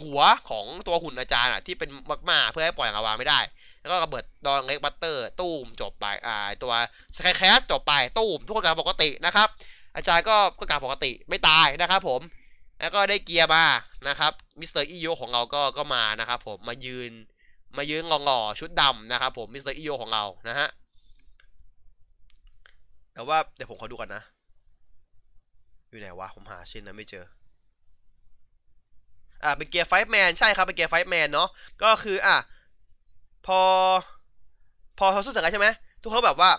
[0.00, 0.20] หัว
[0.50, 1.90] ของตัวหุ่นอาจารย์อะที่เป็น
[2.30, 3.40] มากๆเพื่อให้ปล่อยอาวาไม่ได้
[3.80, 6.72] แล้วก็ระเบิดดอนเล็กบัตเตอร์ ตู้มจบไปอ่าตัว
[7.16, 9.48] สกายแคสจบไปตู้มทุกคนกลับปกตินะครับ
[9.94, 12.20] อาจารย์ก็ก็กลับปกติไม่ตายนะครับผม
[12.80, 13.64] แล้วก็ได้เกียร์มา
[14.08, 17.10] นะครับมิสเตอร์อีโยของเราก็ก็มานะครับผมมายืน
[17.76, 20.68] มายืนงอๆชุดดำนะครับผมมิสเตอร์อีโยของเรานะฮะ
[23.12, 24.22] แต่ว่าเดี๋ยวผมขอดูก่อนนะ
[25.88, 27.24] อยู่ไหนวะ ผมหาชิ้นนะไม่เจอ
[29.42, 31.48] อ่าเป็นเกียร์ไฟแมนใช่ครับ เป็นเกียร์ไฟแมนเนาะ
[31.82, 32.36] ก็คืออะ
[33.46, 33.60] พอ
[34.98, 35.68] พอเขาสู้เสร็จแล้วใช่ไหม
[36.02, 36.50] ทุกคนแบบว่า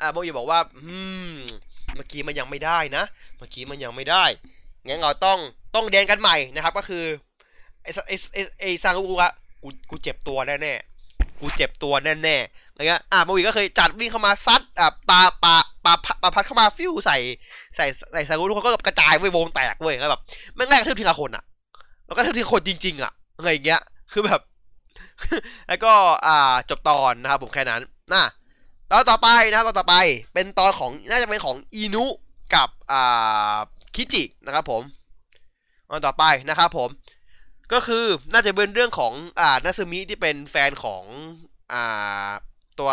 [0.00, 0.96] อ่าโบยบอกว่า อื
[1.30, 1.34] ม
[1.96, 3.04] เมื่อกี้มันยังไม่ได้นะ
[3.38, 4.24] เมื่อกี้มันยังไม่ได้
[4.86, 5.38] งั้นเราต้อง
[5.74, 7.04] ต้องเรียนกันใหม่นะครับก็คือ
[7.82, 9.32] ไอ้ไอ้ไอ้ไอ้ซางกูอะ
[9.62, 10.74] กูกูเจ็บตัวแน่แน่
[11.40, 12.36] กูเจ็บตัวแน่แน่
[12.70, 15.92] อะไรเงี้ยอะโบยก็เคยจัดวิ่งเข้ามาซัดอะปาปาปา
[16.22, 17.16] ปาพัดเข้ามาฟิวใส่
[17.76, 20.20] ใส่ใส่ซางกูทุกคนก็กระจายเว้ยวงแตกเว้ยแล้วแบบ
[20.54, 21.44] แม่งแรกกระทืบทีละคนอะ
[22.06, 23.80] แล้วก็กระทืบทีละคนจริง ๆอะอะไรเงี้ย
[24.12, 24.40] คือแบบ
[25.68, 25.92] แล้วก็
[26.26, 27.80] อ่าจบตอนนะครับผมแค่นั้น
[28.12, 28.24] นะ
[28.90, 29.96] ตอนต่อไปนะครับตอนต่อไป
[30.34, 32.04] เป็นตอนของน่าจะเป็นของอีนุ
[32.54, 33.56] กับอ่า
[33.94, 34.82] คิจินะครับผม
[35.90, 36.88] ตอนต่อไปนะครับผม
[37.72, 41.04] ก็คือน่าจะเป็นเรื่องของอ่านาซึมิที่เป็นแฟนของ
[41.72, 42.30] อ่า
[42.78, 42.90] ตัว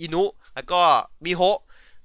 [0.00, 0.24] อินุ
[0.54, 0.80] แล้วก็
[1.24, 1.58] มิโฮะ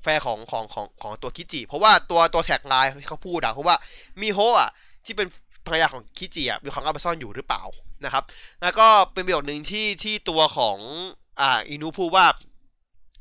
[0.03, 3.75] แฟนของของของของตัวคิจิเพราะว่าตัวตัว tagline ที่เขาพูดอะเพราะว่า
[4.21, 4.69] มิโฮะอะ
[5.05, 5.27] ที่เป็น
[5.65, 7.63] ภรรยาของคิจิอะมีความลับซ่อนอยู่หรือเปล่า
[8.05, 8.23] นะครับ
[8.63, 10.77] แล้วก็เป็นประโยคหนึ่งที่ที่ตัวของ
[11.41, 12.25] อ่าอินุพูดว่า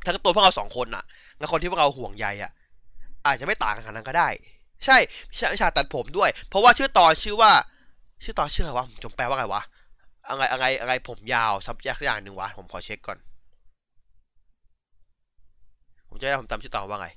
[0.07, 1.05] ทั้งตัวพวกเราสองคนอะ
[1.39, 2.53] และคนที่พวกเราห่วงใยอะ
[3.27, 4.29] อาจจะไม่ต่างกันขนาดนั้นก็ได้
[4.85, 4.97] ใช่
[5.31, 7.53] วิชาวิชาตัดผมด้วย เพราะว่าชื่อตอนชื่อว่า
[8.23, 9.63] ชื่อตอนชื่ออะไรวะจงแปลว่าไงวะ
[10.29, 13.19] อะไรอะไรอะไรผมยาวซับยักอย่างหนึ่งวะผมขอเช็คก่อน
[16.09, 17.09] ผมจะได้ผมจำชื่อตอนว่าไง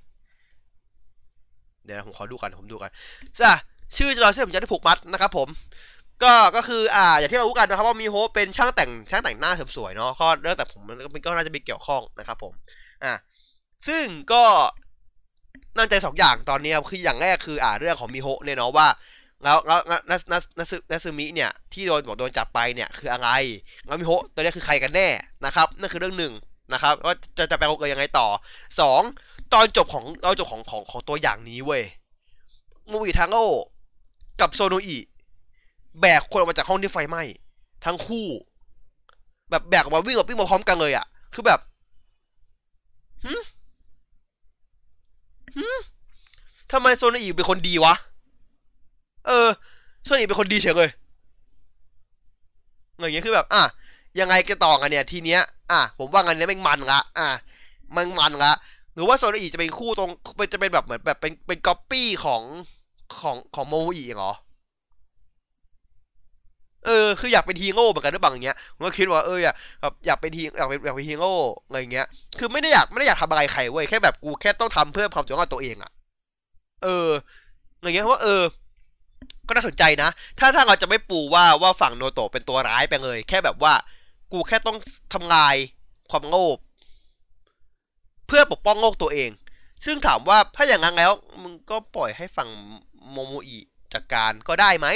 [1.84, 2.92] เดี๋ยวนะผมขอดูกันผมดูกัน
[3.40, 3.52] จ้ะ
[3.98, 5.48] ชื่อตอนชื่อผมจะได้ผูกมัดนะครับผม
[6.24, 10.82] ก็ก็คืออ่าอย่างที่เรารู้กันนะครับว่ามีโฮปเป็นช่างแต่งช่างแต่งหน้าเสริมสวยเนาะก็เรื่องแต่ผม
[11.14, 12.54] มันก็น่าจะมีเกี่ยวข้องนะครับผม
[13.04, 13.14] อ่า
[13.88, 14.44] ซึ่งก็
[15.78, 18.88] น่าสนใจสองอย่างตอนนี้ครับคืออย่างแรกคืออ่าเรื่องของมิโฮเนี่ยเนาะว่า
[19.44, 23.30] แล้วแล้วนัสนัสนัสนัตสึมิเนี่ยที่โดนบอกโดนจับไปเนี่ยคืออะไร
[23.86, 25.08] แล้วมิโฮตัวนี้คือใครกันแน่
[25.46, 26.34] นะครับนั่นคือเรื่องหนึ่ง
[26.74, 28.28] นะครับว่าจะจะไปเอาเกิดยังไงต่อ
[28.80, 29.02] สอง
[29.54, 31.84] ตอนจบของตอนจบของของของตัวอย่างนี้เว้ย
[32.92, 33.38] โมโมอิทาโร่
[34.42, 34.98] กับโซโนอิ
[36.00, 37.24] แบกคนออกมาจากห้องที่ไฟไหม้
[37.86, 38.28] ทั้งคู่
[39.50, 41.60] แบบแบกออกมาวิ่งกับวิ่งมาพร้อมกันเลยอะคือแบบ
[43.24, 43.42] หืม
[45.56, 45.80] หืม
[46.72, 47.94] ทำไมโซนอิเป็นคนดีวะ
[49.28, 49.50] เออ
[50.04, 50.90] โซนอิเป็นคนดีเฉยเลย
[52.98, 53.64] อย่างเงี้ยคือแบบ อะ
[54.20, 55.42] ยังไงกันต่อกันเนี่ย ทีเนี้ย
[55.72, 57.28] อะ ผมว่างันเนี้ยแม่งมันละ อะ
[57.96, 58.52] มันมันละ
[58.94, 62.42] หรือว่าโซนอิจะเป็นคู่ตรงเป็นจะเป็นแบบเหมือนแบบเป็นเป็นก๊อปปี้ของ
[63.20, 64.34] ของของโมอิเหรอ
[66.86, 71.34] เออคืออยากเป็นฮีโร่เหมือนกันหรือเปล่าอย่างเงี้ยผมก็คิดว่าเอออยากแบบอยากเป็นฮีอยากเป็นอยากเป็นฮีโร่
[71.66, 72.08] อะไรเงี้ย
[72.40, 75.92] คือไม่ได้อยากไม่ได้อยากทำอะไรใครเว้ยแค่แบบกูแค่ต้องทำเพื่อความจุของตัวเองอะ
[76.84, 77.10] เออ
[77.82, 78.44] อย่างเงี้ยว่าเออ
[79.48, 80.10] ก็น่าสนใจนะ
[80.40, 83.74] ถ้าถ้าเราจะไม่ปูว่าว่าฝั่งโนโตะเป็นตัวร้ายไปเลย แค่แบบว่า
[84.32, 84.78] กูแค่ต้อง
[85.14, 85.56] ทำลาย
[86.12, 86.48] ความโง่
[88.28, 89.30] เพื่อปกป้องโลกตัวเอง
[89.86, 91.12] ซึ่งถามว่าถ้าอย่างนั้นแล้ว
[91.42, 92.50] มึงก็ปล่อยให้ฝั่ง
[93.12, 93.60] โมโมอิ
[93.94, 94.88] จัดการก็ได้ไหม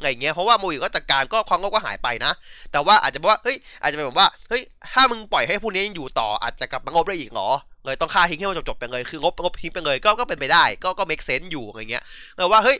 [0.00, 2.32] ไงเงี้ยเพราะว่าโมอิก็จัดการก็ความโง่ก็หายไปนะ
[2.72, 4.62] แต่ว่าอาจจะบอกว่าเฮ้ยอาจจะเป็นแบบว่าเฮ้ย
[4.94, 7.50] ถ้ามึงปล่อยให้พวกนี้ยังอยู่ต่ออาจจะกลับมางบได้อีกเหรอ
[7.84, 12.02] เลยต้องฆ่าทิ้งให้มันจบๆไปเลยคืองบงบทิ้งไปเลยก็ก็เป็นไปได้ ก็ก็ make sense อยู่อะไรเงี้ย
[12.36, 12.76] แต่ว่าเฮ้ย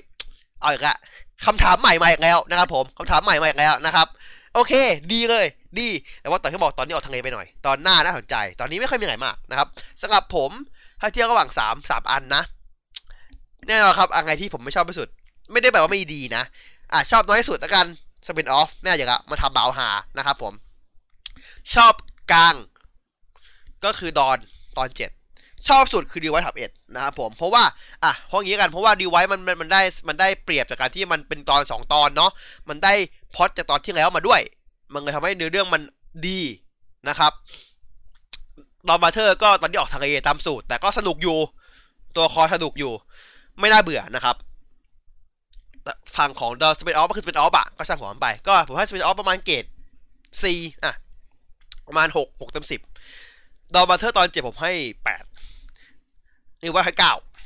[0.60, 0.96] เอาอีกละ
[1.46, 4.06] คำถามใหม่มาอีกแล้วนะครับผมคำถามใหม่มาอีกแล้วนะครับ
[4.54, 4.72] โอเค
[5.12, 5.46] ดีเลย
[5.78, 5.88] ดี
[6.20, 9.68] แต่ว่าตอนที่บอกตอนนี้ออกทะเลไปหน่อย ตอนหน้าน่าสนใจ ตอนนี้ไม่ค่อยมีอะไรมากนะครับ
[10.02, 10.50] สำหรับผม
[11.00, 12.42] ถ้าเทียบระหว่างสามสามอันนะ
[13.66, 15.08] แน่นอนครับอะไรที่ผมไม่ชอบที่สุด
[15.52, 16.42] ไม่ได้แปลว่าไม่ดีนะ
[16.94, 17.86] อะชอบน้อยสุดแล้วกัน
[18.26, 19.88] spin off แน่อย่างละมาทำเบาวหา
[20.18, 20.52] นะครับผม
[21.74, 21.92] ชอบ
[22.32, 22.54] กลาง
[23.84, 24.38] ก็คือดอน
[24.76, 25.10] ตอนเจ็ด
[25.68, 27.64] ชอบสุดคือรีไวซ์ทับเอ็ดนะครับผมเพราะว่า
[28.04, 32.30] อะเพราะงี้กันเพราะว่ารีไวซ์มันมันมันได้มันได้เปรียบจากการที่มันเป็นตอนสองตอนเนาะ
[32.68, 32.92] มันได้
[33.34, 34.40] พล็อตจากตอนที่แล้วมาด้วย
[34.92, 35.82] มันเลยทำให้เนื้อเรื่องมัน
[36.26, 36.40] ดี
[37.08, 37.32] นะครับ
[38.88, 41.38] ดอนบราเธอร์ก็ตอนที่ออกทะเลตามสูตร แต่ก็สนุกอยู่
[42.16, 42.92] ตัวคอสนุกอยู่
[43.60, 44.36] ไม่น่าเบื่อนะครับ
[46.16, 49.64] ฝั่งของ The Spin Off ก็คือ Spin Off อะก็ช่างหัวมันไป ก็ผมให้ Spin Off ประมาณเกรด
[50.42, 50.44] C
[50.84, 50.94] อะ
[51.88, 54.72] ประมาณ 6 6เต็ม10ดอนบราเธอร์ตอนเจ็ดผมให้
[55.66, 56.94] 8 นี่ว่าให้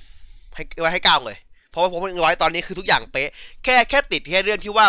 [0.02, 1.38] 9 รีไวซ์ให้ 9 เลย
[1.70, 3.28] เพราะว่าผมเอาไว้ตอนนี้คือทุกอย่างเป๊ะ
[3.64, 4.86] แค่แค่ติดแค่เรื่องที่ว่า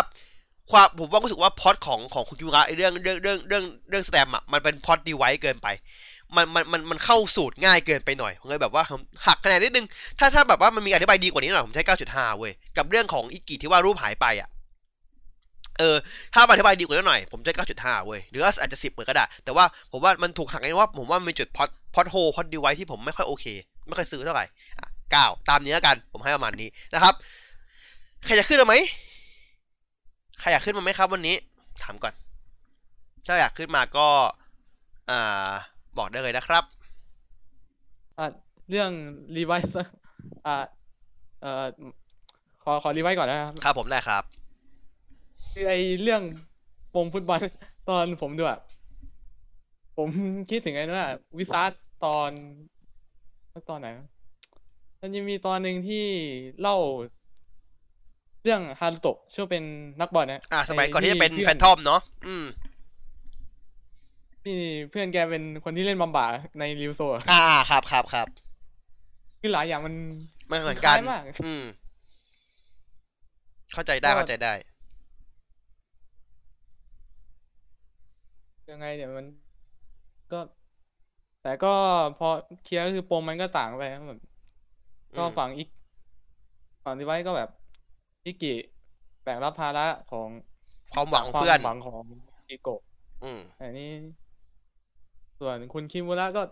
[0.70, 5.66] ความผมว่ารู้สึกว่าพอดของของคุณคิวระไอเรื่องเรื่องเรื่องเรื่องเรื่องสแตมอะมันเป็นพอดดีไว้เกินไป
[6.36, 8.84] มันมันมันมันเข้าสูตรง่ายเกินไปหน่อยผมเลยแบบว่า
[9.26, 9.86] หักคะแนนนิดนึง
[10.18, 14.48] ถ้าถ้าแบบว่ามันมีอธิบายดีกว่านี้หน่อยผมใช้ 9.5 เว้ย กับเรื่องของอิกิที่ว่ารูปหายไปอะ
[15.78, 15.96] เออ
[16.34, 23.46] ถ้าอธิบายดีกว่านี้หน่อย ผมใช้ 9.5 เว้ย หรือว่าอาจจะ 10เหมือนก็ได้ แต่ว่าผมว่ามันถูกหักไงว่า ผมว่ามีจุดพอดพอดโฮพอดดีไว้ที่ผมไม่ค่อยโอเค
[23.86, 24.44] ไม่ค่อยซื้อเท่าไหร่
[24.78, 27.14] อะ9ตามนี้แล้วกัน ผมให้ประมาณนี้นะครับ
[28.24, 28.74] ใครอยากขึ้นมาไหม
[30.40, 31.36] ใครอยากขึ้นมาไหมครับวันนี้
[31.82, 32.14] ถามก่อน
[33.26, 34.08] ถ้าอยากขึ้นมาก็
[35.10, 35.52] อ่า
[35.98, 36.64] บอกได้เลยนะครับ
[38.18, 38.26] อะ
[38.70, 38.90] เรื่อง
[39.36, 39.76] รีไวซ์
[40.46, 40.56] อะ
[41.40, 41.66] เอ่อ
[42.62, 44.22] ขอขอรีไวซ์ก่อนนะครับครับผมได้ครับ
[45.52, 46.22] คือไอเรื่อง
[46.94, 47.40] ปมฟุตบอล
[47.88, 48.58] ตอนผมดูอะ
[49.96, 50.08] ผม
[50.50, 52.30] คิดถึงไอ้นั่นอะวิซาร์ตอน
[53.70, 54.06] ตอนไหนวะ
[55.00, 56.04] มันจะมีตอนหนึ่งที่
[56.60, 56.76] เล่า
[58.42, 59.62] เรื่องฮารุโตะช่วงเป็น
[60.00, 62.44] นักบอลนะอ่าสมัยก่อนที่จะเป็นพื่แฟนทอมเนาะอืม
[64.50, 66.26] ที่เพื่อนแกเป็นคนที่เล่นบัมบา
[66.58, 68.26] ในริวโซอะอ่าครับครับครับ
[69.40, 69.94] คือหลายอย่างมัน
[70.48, 71.62] ไม่เหมือนกันคล้ายมากอืม
[73.72, 74.52] เข้าใจได้ก็เข้าใจได้
[78.70, 79.26] ยังไงเดี๋ยวมัน
[80.32, 80.40] ก็
[81.42, 81.72] แต่ก็
[82.18, 82.28] พอ
[82.64, 84.20] เคลียร์ก็คือปมมันก็ต่างไปครับแบบ
[85.18, 85.68] ก็อืมฝั่งอีก
[86.84, 87.50] ฝั่งดีไว้ก็แบบ
[88.24, 88.54] อิกิ
[89.22, 90.28] แบกรับภาระของ
[90.92, 92.02] ความหวังของความเพื่อนหวังของ
[92.50, 92.80] อิโกะ
[93.24, 93.90] อืมอันนี้
[95.40, 96.42] ส่วนคุณคิมูระก็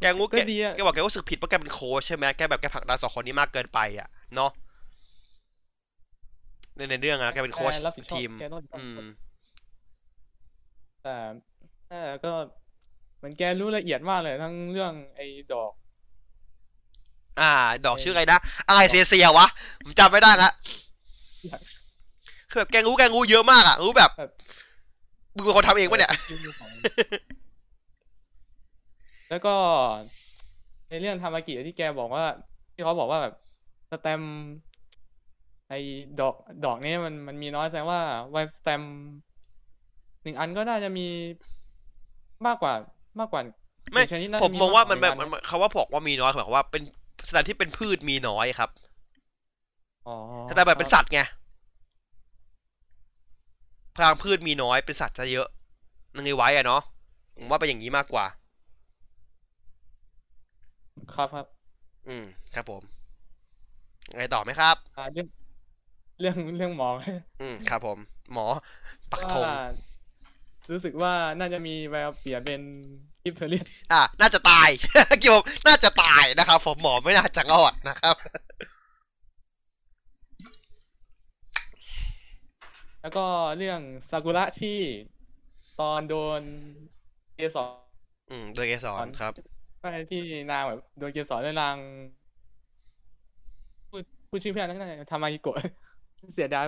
[0.00, 4.50] แกงูก็แกดีอะแกบอกแกรู้สึกผิดเพราะแกเป็นโค้ชใช่ไหมแกแบบแกผลักดันสองคนนี้มากเกินไปอะเนาะ
[6.76, 8.98] ในในเรื่องอะแกเป็นโค้ชแกรับผิดชอบทีมแกต้องรับผิดชอบอืม
[11.02, 11.16] แต่
[11.88, 12.32] แต่ก็
[13.18, 15.72] เหมือนแกรู้ละเอียดมากเลยทั้งเรื่องไอ้ดอก
[17.40, 17.52] อ่า
[17.86, 18.38] ดอกชื่ออะไรนะ
[18.68, 19.46] อะไรเซียเซียวะ
[19.84, 20.50] ผมจำไม่ได้ละ
[22.50, 24.30] คือแบบแกงูแกงูเยอะมากอะรู้แบบแบบ
[25.36, 26.12] มึงเป็นคนทำเองปะเนี่ย
[26.58, 26.70] ของ
[29.30, 29.54] แล้วก็
[30.88, 32.24] ในเรื่องธรรมากิที่แกบอกว่า
[32.74, 33.34] ที่เขาบอกว่าแบบ
[33.90, 34.34] สแตมป์
[35.68, 35.78] ไอ้
[36.20, 36.34] ดอก
[36.64, 38.94] ดอกนี้มันมันมีน้อยแสดงว่าไวสแตมป์
[40.22, 41.06] หนึ่งอันก็น่าจะมี
[42.46, 42.74] มากกว่า
[43.20, 43.42] มากกว่า
[43.92, 46.82] ไม่หนึ่งชนิดน่าผจะมมองว่ามันกแบบหมันงอัคำว่าบอกว่ามีน้อยหมายความว่าเป็น
[47.28, 48.70] สถานที่เป็นพืชมีน้อยครับ
[50.06, 50.16] อ๋อ
[50.56, 51.20] แต่แบบเป็นสัตว์ไง
[53.96, 55.48] พลังพืชมีน้อยเป็นสัตว์จะเยอะ
[56.14, 56.82] นึงไงไว้อะเนาะ
[57.36, 58.26] ผมว่าเป็นอย่างนี้มากกว่า
[61.14, 61.46] ครับครับ
[62.08, 62.24] อืม
[62.54, 62.82] ครับผม
[64.16, 65.26] ไงต่อไหมครับอ่าเรื่อง
[66.20, 66.88] เรื่องเรื่องหมอ
[67.40, 67.98] อืมครับผม
[68.32, 68.46] หมอ
[69.12, 69.56] ปักธงว่า
[70.70, 72.60] รู้สึกว่าน่าจะมีแววเปลี่ยนเป็น
[73.22, 74.68] กิฟเทอเรียนอะน่าจะตาย
[75.20, 78.16] เกี่ยวกับน่าจะตายนะครับผมหมอไม่น่าจะรอดนะครับ
[83.06, 83.26] แล้วก็
[83.58, 83.80] เรื่อง
[84.10, 84.78] ซากุระที่
[85.80, 86.42] ตอนโดน
[87.36, 87.70] เกสร
[88.30, 89.32] อืมโดยเกสรครับ
[89.80, 91.76] ไม่ที่นางแบบโดนเกสรแล้วนาง
[93.90, 95.56] พูดพูดชื่อเพื่อนนั่นทามาฮิโกะ
[96.34, 96.64] เสียดาย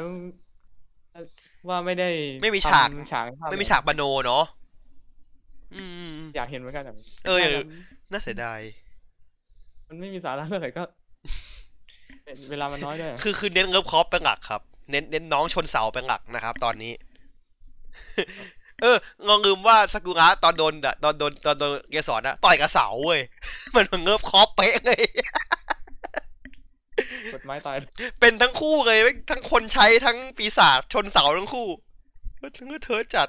[1.69, 2.09] ว่าไม่ได้
[2.43, 4.45] ไม่มีฉากทำฉากให้ภพไม่มีฉากบโนเนาะ
[5.75, 6.93] อืมอยากเห็นเหมือนกันแต่
[7.27, 7.63] เออไม่ได้
[8.13, 8.61] น่าเสียดาย
[9.89, 10.83] มันไม่มีสาระเท่าไหร่ก็
[12.51, 16.93] เวลามันน้อยด้วยคือคือเน้นเงิบคอปเป็นหลักครับ เน้นเน้นน้องชนเสาเป็นหลักนะครับ ตอนนี้
[18.83, 23.21] เอองงลืมว่าซากุระตอนโดนอะตอนโดนตอนโดนเกสรอะต่อยกับเสาเว้ย
[23.75, 25.03] มันเหมือนเงิบคอปเป๊ะเลย
[27.33, 27.77] กดไม้ตาย
[28.21, 31.69] เป็นทั้งคู่เลยทั้งคนใช้ทั้งปีศาจชนเสาทั้งคู่
[32.57, 33.29] ทั้งเธอจัด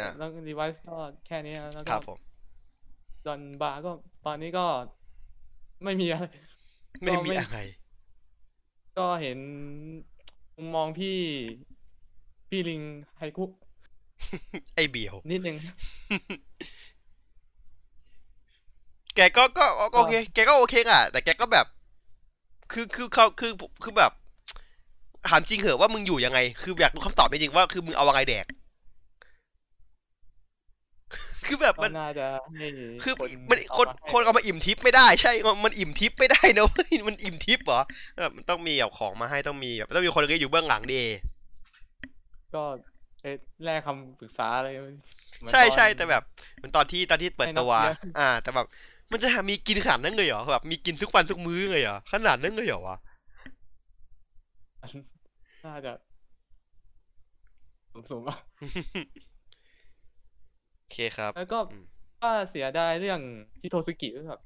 [0.00, 0.96] อะแล้วดีไวซ์ก็
[1.26, 2.18] แค่นี้นะแล้วคก็รับผม
[3.26, 3.90] ดอนบาร์ก็
[4.26, 4.66] ตอนนี้ก็
[5.84, 6.26] ไม่มีอะไร
[7.02, 7.58] ไม่ก็มีไม่อะไร
[8.98, 9.38] ก็เห็น
[10.56, 11.18] มุมมองพี่
[12.48, 12.82] พี่ลิง
[13.18, 13.44] ไฮคุ
[14.74, 15.56] ไอเบียว นิดนึง
[19.14, 21.66] แกก็ก็ก็ก็โอเค แกก็โอเคอะ แต่แกก็แบบ
[22.72, 24.12] คือคือเขาคือคือแบบ
[25.28, 28.46] ถามจริงเหอะว่ามึงอยู่ยังไง คืออยากรู้คำตอบจริงๆว่าคือมึงเอาอะไรแดก
[31.50, 32.26] คือแบบก็มันน่าจะ
[32.58, 32.66] ให้
[33.02, 35.32] คือคนมันเอาคนมาให้คนเอามาอิ่มทิปไม่ได้ใช่
[35.64, 37.80] มันอิ่มทิปไม่ได้นะเว้ยมันอิ่มทิปเหรอ
[38.20, 41.02] แบบมันต้องมีแบบของมาให้ต้องมีแบบต้องมีคนที่อยู่เบื้องหลังดิ
[42.54, 42.62] ก็
[43.22, 46.22] เอ๊ะแลกคำปรึกษาอะไรเหมือนใช่ตอนใช่แต่แบบ
[46.56, 48.66] เหมันตอนที่ตอนที่เปิดให้นักตัวเรียนอ่า แต่แบบ
[49.12, 52.96] มันจะมีกินขนาดนั้นเลยเหรอแบบมีกินทุกวันทุกมื้อเลยเหรอขนาดนั้นเลยเหรอวะ
[55.64, 55.92] น่าจะ
[58.10, 58.36] สูงๆอะ
[59.26, 59.29] โอ
[60.92, 61.84] เคครับ แล้วก็อืม
[62.22, 63.20] ว่าเสียดายเรื่อง
[63.62, 64.40] ฮิโทซึกิด้วยแบบ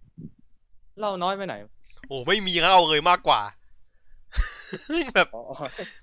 [0.99, 1.55] เล่าน้อยไปไหน
[2.09, 3.41] โอ้ไม่มีเล่าเลยมากกว่า
[5.15, 5.43] แบบอ๋อ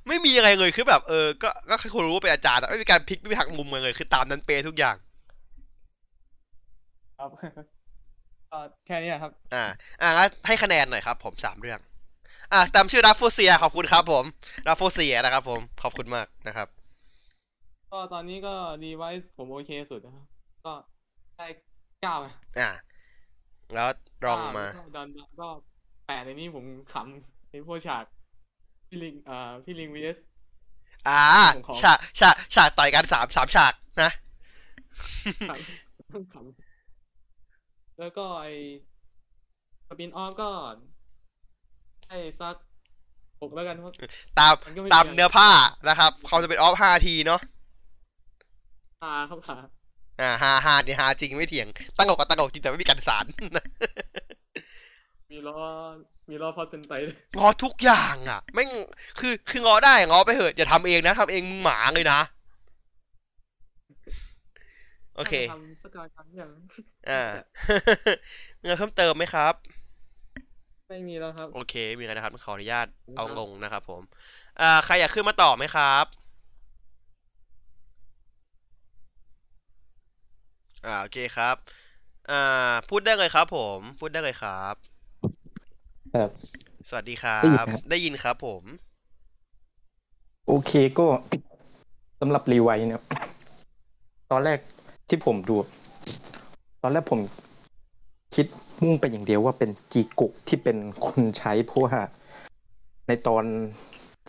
[0.07, 4.95] ไม่มีอะไรเลยคือแบบ เออ ก็ก็แค่คนรู้ว่าเป็นอาจารย์อะไม่มีการพลิกไม่มีหักมุมเลยคือตามนั้นเป๊ะทุกอย่าง
[7.19, 7.29] ครับ
[8.51, 9.65] ก็แค่นี้ครับ อ่า
[10.01, 11.79] อ่างั้นให้คะแนนหน่อยครับ ผมสามเรื่อง
[12.51, 14.25] อ่าสแตมป์ชื่อราฟโฟเซียขอบคุณครับผม
[14.67, 16.67] ราฟโฟเซียนะครับผมขอบคุณมากนะครับ
[17.91, 20.25] ก็ตอนนี้ก็ดีไวซ์ผมโอเคสุดนะครับ
[20.65, 20.73] ก็
[21.37, 21.47] ได้
[22.01, 22.27] เก้าไง
[22.59, 22.71] อ่า
[23.73, 23.89] แล้ว
[24.25, 25.07] รองมาเก้ดัน
[25.41, 25.47] ก็
[26.07, 28.03] แปดในนี้ผมขำในพวกฉาก
[28.87, 30.17] พี่ลิงอ่าพี่ลิงวีเอส
[31.07, 31.23] อ่า
[31.55, 34.11] ผมขอฉากฉากฉากต่อยกันสามสามฉากนะ
[36.13, 38.47] ขำขำแล้วก็ไอ
[39.87, 40.49] สปินออฟก็
[42.09, 42.55] ให้สัก
[43.41, 43.93] หกแล้วกันเพราะ
[44.39, 45.49] ตามมันก็ไม่ตามมีอะไรเนื้อผ้า
[45.89, 47.41] นะครับเขาจะเป็นออฟห้าทีเนาะ
[49.03, 49.57] ตาครับขา
[50.21, 53.25] อ่าฮาฮาเนี่ยฮาจริงไม่เถียง ตั้งอกกับตั้งอกจริงแต่ไม่มีการสาร
[55.31, 55.57] มีล้อ
[56.29, 58.69] มีล้อฟอสเซนไตด้วยงอทุกอย่างอะแม่ง
[59.19, 62.19] คือคืองอได้งอไปเหอะอย่าทำเองนะทำเองมึงหมาเลยนะ
[65.15, 66.51] โอเคทำสกายครั้งอย่าง
[67.09, 67.23] อ่า
[68.63, 69.53] เงินเพิ่มเติมไหมครับ
[70.89, 72.87] ไม่มีแล้วครับ โอเค มีอะไรนะครับขออนุญาต
[73.17, 74.01] เอาลงนะครับผม
[74.61, 76.20] อ่า ใครอยากขึ้นมาต่อไหมครับ
[80.85, 81.55] อ่าโอเคครับ
[82.31, 84.75] อ่า พูดได้เลยครับ ผม พูดได้เลยครับ
[86.15, 86.29] ครับ
[86.89, 88.63] สวัสดีครัได้ยินบ ครับ ได้ยินครับ ผม
[90.47, 91.05] โอเคก็
[92.19, 93.01] สำหรับรีไวท์เนี่ย
[94.31, 94.59] ตอนแรก
[95.09, 95.55] ที่ผมดู
[96.83, 97.19] ตอนแรกผม
[98.35, 98.45] คิด
[98.83, 101.95] มุ่งไปอย่างเดียวว่าเป็นจีกุที่เป็นคนใช้เพราะว่า
[103.07, 103.43] ในตอน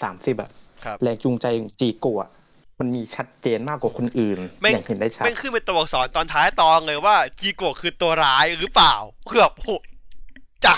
[0.03, 0.51] สามสิบอะ
[0.85, 2.31] ครับ แรงจูงใจของจีกุอะ
[2.79, 8.95] มันมีชัดเจนมากกว่าคนอื่นแม่งอย่างเห็นได้ชัดแม่งขึ้นเป็นตัวอักษรตอนท้ายตอนเลยว่าจีโกะคือตัวร้ายหรือเปล่า
[9.29, 9.69] คือแบบโห
[10.65, 10.75] จ้ะ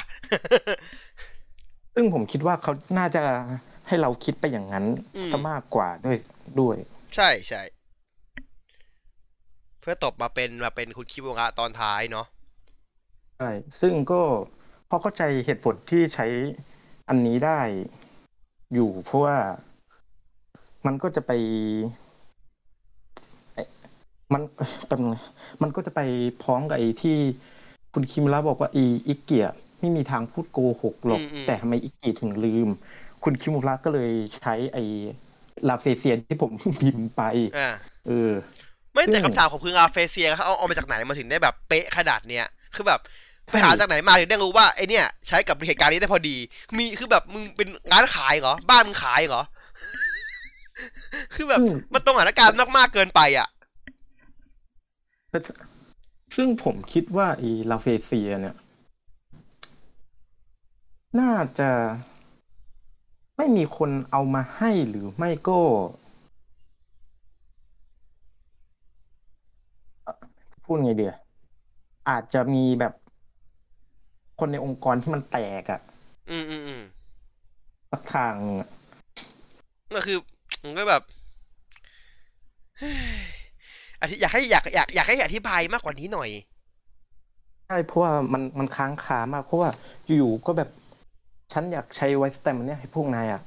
[1.94, 3.22] ซึ่งผมคิดว่าเขาน่าจะ
[3.88, 4.84] ให้เราคิดไปอย่างนั้น
[5.16, 6.16] อืมซะมากกว่าด้วย
[6.60, 6.76] ด้วย
[7.16, 7.62] ใช่ใช่
[9.80, 12.26] เพื่อตบมาเป็นมาเป็นคุณคิบุระตอนท้ายเนาะ
[13.38, 14.20] ใช่ซึ่งก็
[14.88, 16.26] พอเข้าใจเหตุผลที่ใช้
[17.08, 17.60] อันนี้ได้
[18.74, 19.36] อยู่เพราะว่า
[20.86, 21.32] มันก็จะไป
[23.54, 23.68] เอ๊ะ
[24.32, 24.42] มัน
[24.88, 25.18] เป็นง
[25.62, 26.00] มันก็จะไป
[26.42, 27.16] พ้องกับไอ้ที่
[27.94, 29.46] คุณคิมระบอกว่าอีอิกเกีย
[29.80, 32.68] ไม่มีทางพูดโกหกหรอกอืมอืมแต่ทำไมอิกเกียถึงลืม
[33.24, 34.84] คุณคิมุระก็เลยใช้ไอ้
[35.68, 37.22] ลาเฟเซียที่ผมพิมพ์ไป
[37.58, 37.70] อ่า
[38.06, 38.30] เออ
[38.92, 43.00] ไม่แต่ซึ่งคำถามของคืออาเฟเซียเขาเอาเอามาจากไหนมาถึงได้แบบเป๊ะขนาดเนี้ยคือแบบ
[43.50, 46.36] ไปหาจากไหนมาถึงได้รู้ว่าไอเนี้ยใช้กับเหตุการณ์นี้ได้พอดี
[46.76, 49.42] มีคือแบบมึงเป็นร้านขายเหรอ บ้านมึงขายเหรอ
[51.34, 53.48] คือแบบอืมมันตรงสถานการณ์มากๆเกินไปอะ
[55.30, 55.38] แต่
[56.36, 58.56] ซึ่งผมคิดว่าไอีลาเฟเซีย เนี่ย
[61.20, 61.70] น่าจะ
[63.36, 65.60] ไม่มีคนเอามาให้หรือไม่ก็
[70.02, 70.14] เอ่อ
[70.64, 71.14] พูดไงเดีย
[72.08, 72.92] อาจจะมีแบบ
[74.38, 75.80] คนในองค์กรที่มันแตกอะ
[76.30, 76.82] อืมอืมอืม
[77.90, 78.70] สักทางหนึ่งอะ
[79.94, 80.18] ก็คือ
[80.64, 81.02] มันก็แบบ
[84.00, 86.30] อธิอยากให้อยากอยากอยากให้อธิบายมากกว่านี้หน่อย
[87.66, 89.70] ใช่เพราะว่ามันมันค้างคามาก เพราะว่า
[90.06, 90.70] อยู่ๆก็แบบ
[91.52, 93.42] ฉันอยากใช้ไวสแตมเนี่ยให้พวกนายอะ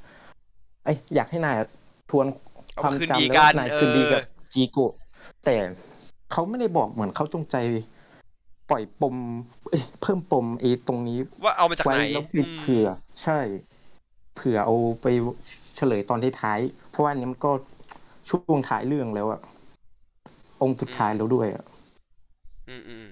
[0.85, 1.67] ไอยอยากให้นายอะ
[2.09, 2.25] ทวน
[2.73, 4.93] เอาความคืนจำดีแล้วกันว่านายคืนดีกับเออจีโกะ
[5.45, 5.55] แต่
[6.31, 7.55] เขาไม่ได้บอกเหมือนเขาจงใจ
[8.69, 9.15] ปล่อยปม
[9.69, 12.87] เอ้ยเพิ่มปมไอ้ตรงนี้ ว่าเอามาจากไว้ไหนแล้วปิดอืมเผื่อ
[13.23, 13.39] ใช่
[14.35, 15.05] เผื่อเอาไป
[15.77, 17.51] เฉลยตอนท้ายๆเพราะว่าอันนี้มันก็
[18.29, 19.41] ช่วงท้ายเรื่องแล้วอะ
[20.61, 21.65] องค์สุดท้ายแล้วด้วยอะ
[22.69, 23.07] อืมอืม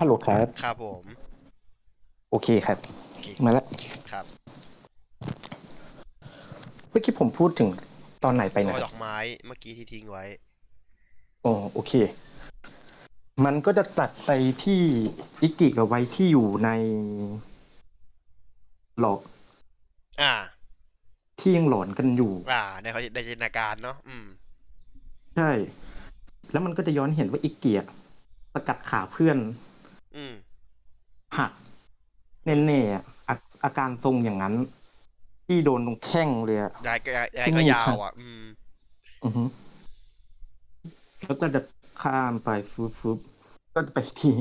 [0.00, 1.04] ฮัลโหลครับ ครับผม
[2.30, 2.78] โอเคครับ
[3.10, 3.66] โอเคมาแล้ว
[4.12, 4.24] ครับ
[6.90, 7.68] เมื่อกี้ผมพูดถึง
[8.24, 9.16] ตอนไหนไปนะตัวดอกไม้
[9.46, 10.24] เมื่อกี้ที่ทิ้งไว้
[11.44, 11.92] อ๋อโอเค
[13.44, 14.30] มันก็จะตัดไป
[14.64, 14.80] ที่
[15.42, 16.70] อิกิกับไว้ที่อยู่ใน
[19.00, 19.20] หลอก
[20.22, 20.32] อ่า
[21.48, 24.26] ที่ยังหลอนกันอยู่ อ่าในเขาในจินตนาการเนาะอืม
[25.36, 25.50] ใช่
[26.52, 27.86] แล้วมันก็จะย้อนเห็นว่าอิกิอะ
[28.52, 29.38] สกัดขาเพื่อน
[30.16, 30.34] อืม
[31.38, 31.52] หัก
[32.66, 33.34] แน่ๆอะอา
[33.64, 34.54] อาการทรงอย่างนั้น
[35.46, 38.44] ที่โดนตรงแข้งเลยอะยายก็ยายยายก็ยาวอะ อืม
[39.24, 39.42] อือฮึ
[41.26, 41.60] แล้วก็จะ
[42.02, 43.18] ข้ามไปฟึบฟึบ
[43.74, 44.34] ก็จะไปที่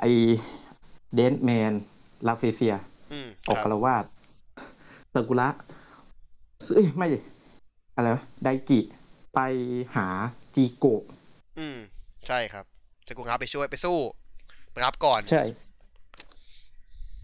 [0.00, 0.04] ไอ
[1.14, 1.72] เดนแมน
[2.26, 2.74] ลาเฟเซีย
[3.12, 4.04] อืมออกคคารับ รวาส
[5.12, 5.48] ซากุระ
[6.66, 7.18] เอ้ยไม่ดิ
[7.94, 8.80] อะไรวะไดกิ
[9.34, 9.40] ไป
[9.96, 10.06] หา
[10.54, 11.02] จีโกะ
[11.58, 11.76] อืม
[12.26, 12.64] ใช่ครับ
[13.06, 13.98] จะกูงับไปช่วยไปสู้
[14.72, 15.42] ไปรับก่อนใช่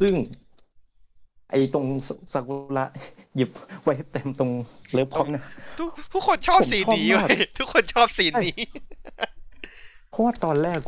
[0.01, 0.15] ซึ่ง
[1.51, 1.87] ไอ้ตรง
[2.33, 2.85] ซากุระ
[3.37, 3.51] หยิบ
[3.83, 4.51] ไว้เต็มตรง
[4.93, 5.45] เลิฟคอมเนี่ย
[5.79, 8.59] ทุกทุกคนชอบผมสีนนี้ชอบมากเว้ยทุกคนชอบสีนนี้
[10.11, 10.81] เพราะว่าตอนแรก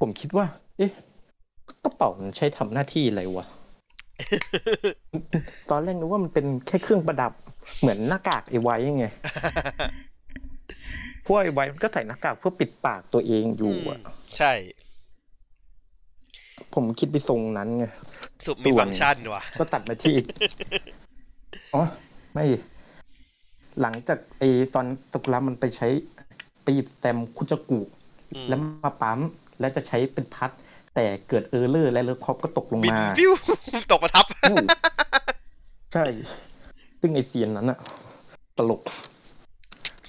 [0.00, 0.90] ผมคิดว่า เอ๊ะ
[1.84, 3.46] กระเป๋ามันใช้ทำหน้าที่อะไรวะ
[5.70, 7.32] ตอนแรกนึกว่ามันเป็นแค่เครื่องประดับ
[7.80, 9.06] เหมือนหน้ากากไอ้ไว้ไง
[11.26, 13.98] พวกไอ้ไว้มันก็ใส่หน้ากากเพื่อปิดปากตัวเองอยู่อะ
[14.38, 14.52] ใช่
[16.74, 17.84] ผมคิดไปทรงนั้นไง
[18.46, 20.16] สุดมีส่วนฟังก์ชันว่ะ ก็ตัดมาที่
[21.74, 21.82] อ๋อ
[22.32, 22.44] ไม่
[23.80, 25.88] หลังจากไอ้ตอนสกุระมันไปใช้
[26.62, 27.80] ไปหยิบแตมคุจกุ
[28.32, 29.20] อืมแล้วมาปั๊ม
[29.60, 30.50] แล้วจะใช้เป็นพัด
[30.94, 33.32] แต่เกิดเออร์เลอร์และเลิฟคอปก็ตกลงบินมาวิว
[33.92, 34.56] ตกประทับอู้
[35.94, 36.04] ใช่
[37.04, 37.78] ซึ่งไอเซียนนั้นอะ
[38.58, 38.80] ตลก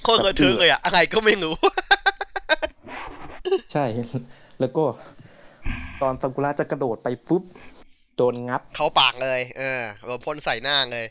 [0.04, 1.56] โคตรเงอเทิงเลยอะอะไรก็ไม่รู้
[3.74, 3.86] ใช่
[4.60, 4.84] แล้วก็
[6.02, 7.44] ตอนซากุระจะกระโดดไปปุ๊บ
[8.18, 11.06] โดนงับ เขาปากเลย เออโดนพ่นใส่หน้าเลย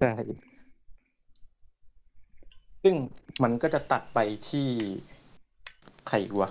[0.00, 0.12] ใช่
[2.82, 2.94] ซึ่ง
[3.42, 4.18] มันก็จะตัดไป
[4.48, 4.66] ที่
[6.08, 6.50] ใครวะ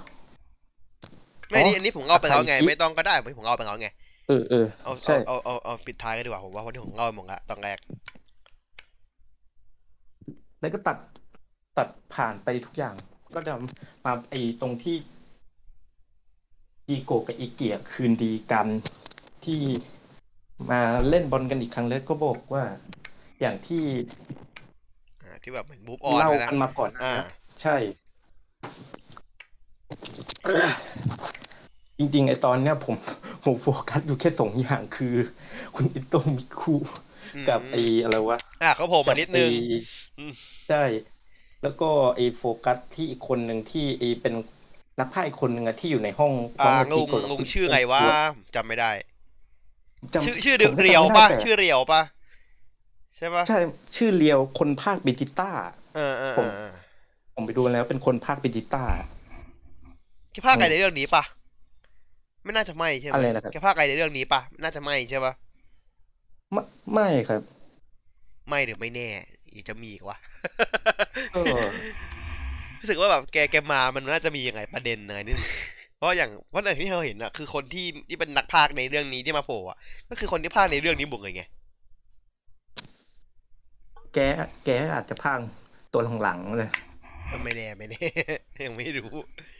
[1.49, 3.87] ไม่นี่อันนี้ผมเล่าไปแล้วไงใครคิดไม่ต้องก็ได้ผมเล่าไปแล้วไง
[4.27, 7.77] เออเออเอาใช่เอาเอาเอาเอาปิดท้ายกันดีกว่าผมว่าวันที่ผมเล่าไปหมดละตอนแรก
[10.59, 10.97] แล้วก็ตัด
[11.77, 12.95] ตัดผ่านไปทุกอย่าง
[13.33, 13.53] ก็จะ
[14.05, 14.95] มาไอ้ตรงที่
[16.89, 18.67] อีโกะกับอีเกียคืนดีกัน
[19.45, 19.61] ที่
[20.71, 22.63] มาเล่นบอลกันอีกครั้งแล้วก็บอกว่า
[23.39, 23.83] อย่างที่
[25.21, 27.27] อ่าที่แบบเหมือนบูฟออนเล่าเลยนะกันมาก่อนหน้าอ่านะ
[27.61, 27.75] ใช่
[31.99, 32.95] จริงๆไอ้ตอนเนี้ยผม
[33.43, 35.15] ผมโฟกัสอยู่แค่สองอย่างคือ
[35.75, 36.75] คุณอิโตะมิคุ
[37.35, 39.77] อืมกับไอ้อะไรวะอะเขาโผล่มานิดนึงกับไอ้
[40.17, 40.31] อืม
[40.67, 40.83] ใช่
[41.63, 44.33] แล้วก็ไอ้โฟกัสที่อีกคนหนึ่งที่ไอ้เป็น
[44.99, 48.01] นักพากย์อีกคนหนึ่งอะที่อยู่ในห้องอ่าห้งที่งกดงงชื่อไงวะ
[48.55, 48.91] จำไม่ได้
[50.13, 52.01] จำชื่อชื่อผมก็จำเรียวไม่ได้ป่ะแต่ชื่อเรียวป่ะ
[53.15, 53.57] ใช่ป่ะใช่
[53.95, 55.49] ชื่อเรียวคนพากย์เบจิต้า
[55.95, 56.71] เออเออผเอมอเออ
[57.35, 58.83] ผมไปดูแล้วเป็นคนพากย์เบจิต้า
[60.31, 61.23] แกภาคไกในเรื่องนี้ป่ะ
[62.45, 65.33] ไม่น่าจะไม่ใช่ไหมอะไรนะครับแกภาคไกในเรื่องนี้ป่ะน่าจะไม่ใช่ป่ะ
[66.51, 66.61] ไม่
[66.93, 67.41] ไม่ครับ
[68.49, 69.09] ไม่หรือไม่แน่
[69.53, 70.17] อีกจะมีอีกวะ
[71.33, 71.39] ก็
[72.79, 75.51] รู้สึกว่าแบบแกแกมามันน่าจะมียังไงประเด็นอะไรนิดนึง
[75.97, 79.77] เพราะอย่างเพราะอย่างที่เราเห็นอะคือคนที่ที่เป็นนักพากย์ในเรื่องนี้ที่มาโผล่อะ
[80.09, 81.43] ก็คือคนที่พากย์ในเรื่องนี้หมดเลยไง
[84.13, 84.19] แก
[84.65, 85.45] แกอาจจะพากย์
[85.93, 86.69] ตัวหลังๆเลย
[87.43, 88.07] ไม่แน่ไม่แน่
[88.65, 89.09] ยังไม่รู้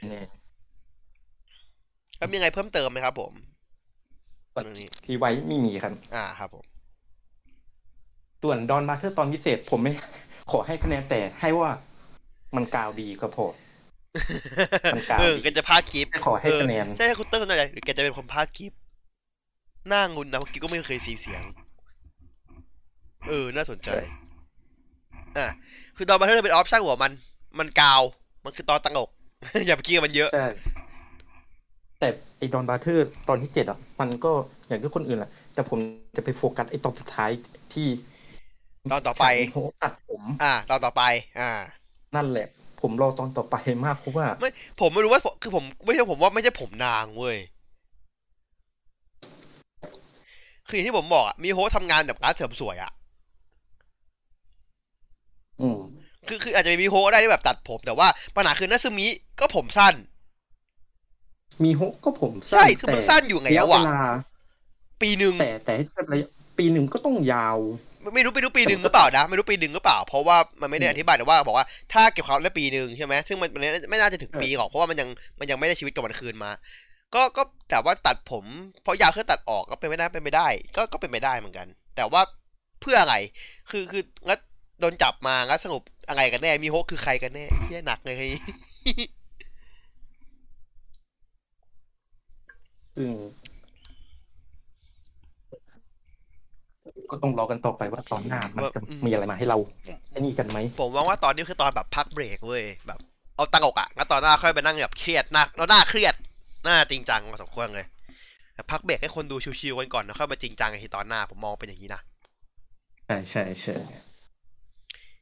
[0.09, 0.27] เนี่ย
[2.17, 3.31] แล้วมีอะไรเพิ่มเติมไหมครับผม
[4.51, 6.65] เรื่องนี้รีไว้ไม่มีครับ อ่าครับผม
[8.43, 9.93] ส่วนดอนมาเธอร์ตอนพิเศษ ผมไม่
[10.51, 11.69] ขอให้คะแนนแต่ให้ว่า
[12.55, 13.45] มันกาวดีก็พอ
[14.95, 18.79] มันกลางเออแกจะพากย์กิฟต์ไม่ขอให้คะแนนใช่คุณเตอร์สนใจหรือแกจะเป็นคนพากย์กิฟต์
[19.87, 21.43] หน้างุนนะเพราะกิฟต์ก็ไม่เคยสีเสียง
[23.27, 23.89] เออ น่าสนใจ
[25.37, 25.47] อะ
[25.97, 27.11] คือตอนมาเธอเป็นออปชั่นหัวมัน
[27.59, 28.01] มันกาว
[28.43, 29.09] มันคือตอนตั้งอก
[29.65, 30.47] อย่าไปคิดกับมันเยอะใช่
[32.05, 34.31] แต่ไอดอนบาเทอร์ตอนที่เจ็ดอะ มันก็
[34.67, 35.79] อย่างที่คนอื่นแหละ แต่ผม
[36.17, 37.31] จะไปโฟกัสไอตอนสุดท้าย
[37.73, 37.87] ที่
[38.91, 41.03] ตอนต่อไปโหตัดผม อ่า ตอนต่อไป
[41.39, 41.51] อ่า
[42.15, 42.47] นั่นแหละ
[42.81, 44.49] ผมรอตอนต่อไปมากเพราะว่า ไม่
[44.81, 47.37] ผมไม่รู้ว่าคือผมไม่ใช่ผมว่าไม่ใช่ผมนางเว้ย
[50.67, 52.91] คืออย่างที่ผมบอกอะมี host ทำงานแบบร้านเสริมสวยอะ
[55.61, 55.79] อืม
[56.27, 59.07] คือคืออาจจะมี host ได้ที่แบบตัดผม แต่ว่าปัญหาคือนัซึมิ
[59.39, 59.95] ก็ผมสั้น
[61.63, 64.01] มีโฮก็ผมใช่คือมันสั้นอยู่ไงระยะแล้วเวอะลา
[65.01, 67.57] ปีหนึ่งแต่แต่ให้เทียบระยะปีหนึ่งก็ต้องยาว
[68.01, 76.51] ไม่ไม่รู้ไม่รู้ปีหนึ่งหรือเปล่านะ ไม่รู้ปีหนึ่งหรือเปล่า เพราะว่ามันไม่ได้อืมอธิบายแต่ว่าบอกว่าถ้าเก็บความได้ปีหนึ่งใช่ไหมซึ่งมันมันไม่น่าจะถึงปีหรอกเพราะว่ามันยังมันยังไม่ได้ชีวิตกับมันคืนมา
[77.15, 78.45] ก็ก็แต่ว่าตัดผม
[78.83, 82.21] เพราะยาวเพื่อตัดออกก็เป็นไม่ได้เป็นไม่ได้ ก็ก็เป็นไม่ได้เหมือนกัน แต่ว่า
[82.81, 83.15] เพื่ออะไร
[83.69, 84.39] คือคืองั้น
[84.79, 88.15] โดนจับมางั้นสรุปอะไรกันแน่มีโฮกคือใครกันแน่เฮียหนักเลย
[92.95, 93.09] ซึ่ง
[97.11, 99.57] ก็ต้องรอกันต่อไปว่าตอนหน้ามันจะมีอะไรมาให้เรา
[100.11, 102.99] ไอ้นี่กันไหมผมมองว่าตอนนี้คือตอนแบบพักเบรกเว้ยแบบ
[103.35, 106.15] เอาตังอกอะงั้นตอนหน้าค่อยไปนั่งแบบเครียดหน้าเราหน้าเครียด
[106.63, 107.85] หน้าจริงจังพอสมควรเลย
[108.53, 112.01] แต่พักเบรกให้คนดูชิวๆกันก่อนแล้วค่อยมาจริงจังในทีตอนหน้าผมมองเป็นอย่างนี้นะ
[113.05, 113.75] ใช่ใช่ใช่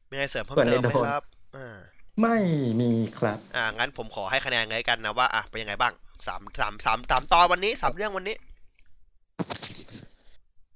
[0.09, 1.23] มีอะไรเสริมเพิ่มส่วนเติมไหมในโดนครับ
[1.55, 1.77] อ่า
[2.21, 2.37] ไม่
[2.81, 5.93] มีครับ อ่างั้นผมขอให้คะแนนเลยกันนะว่าอะเป็นยังไงบ้าง
[6.27, 8.35] สามสามสามสามตอนวันนี้สามเรื่องวันนี้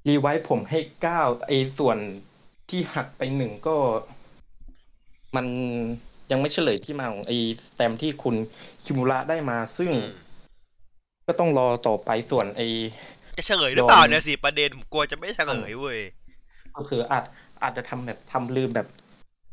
[0.08, 1.98] รีไวท์ผมให้เก้าไอ้ส่วน
[2.70, 3.76] ที่หักไปหนึ่งก็
[5.36, 5.46] มัน
[6.32, 8.36] ยังไม่เฉลยที่มาของไอ้สแตมป์ที่คุณ
[8.84, 10.10] คิมูระได้มาซึ่งอืม
[11.28, 12.68] ก็ต้องรอต่อไปส่วนไอ้
[13.38, 16.00] จะเฉลยหรือเปล่าโดนเนี่ยสิประเด็นผมกลัวจะไม่เฉลยเว้ย
[16.76, 17.24] ก็คืออาจ
[17.64, 18.88] อาจจะทำแบบทำลืมแบบ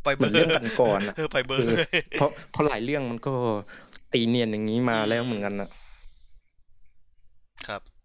[0.05, 1.77] ปล่อยเหเบมืออนร์เรื่องกันก่อนอะเออปล่อยเบอร์คือ
[2.13, 3.35] เพราะเพราะหลายเรื่องมันก็
[4.13, 5.84] ตีเนียนอย่างนี้มาแล้วเหมือนกันนะครับ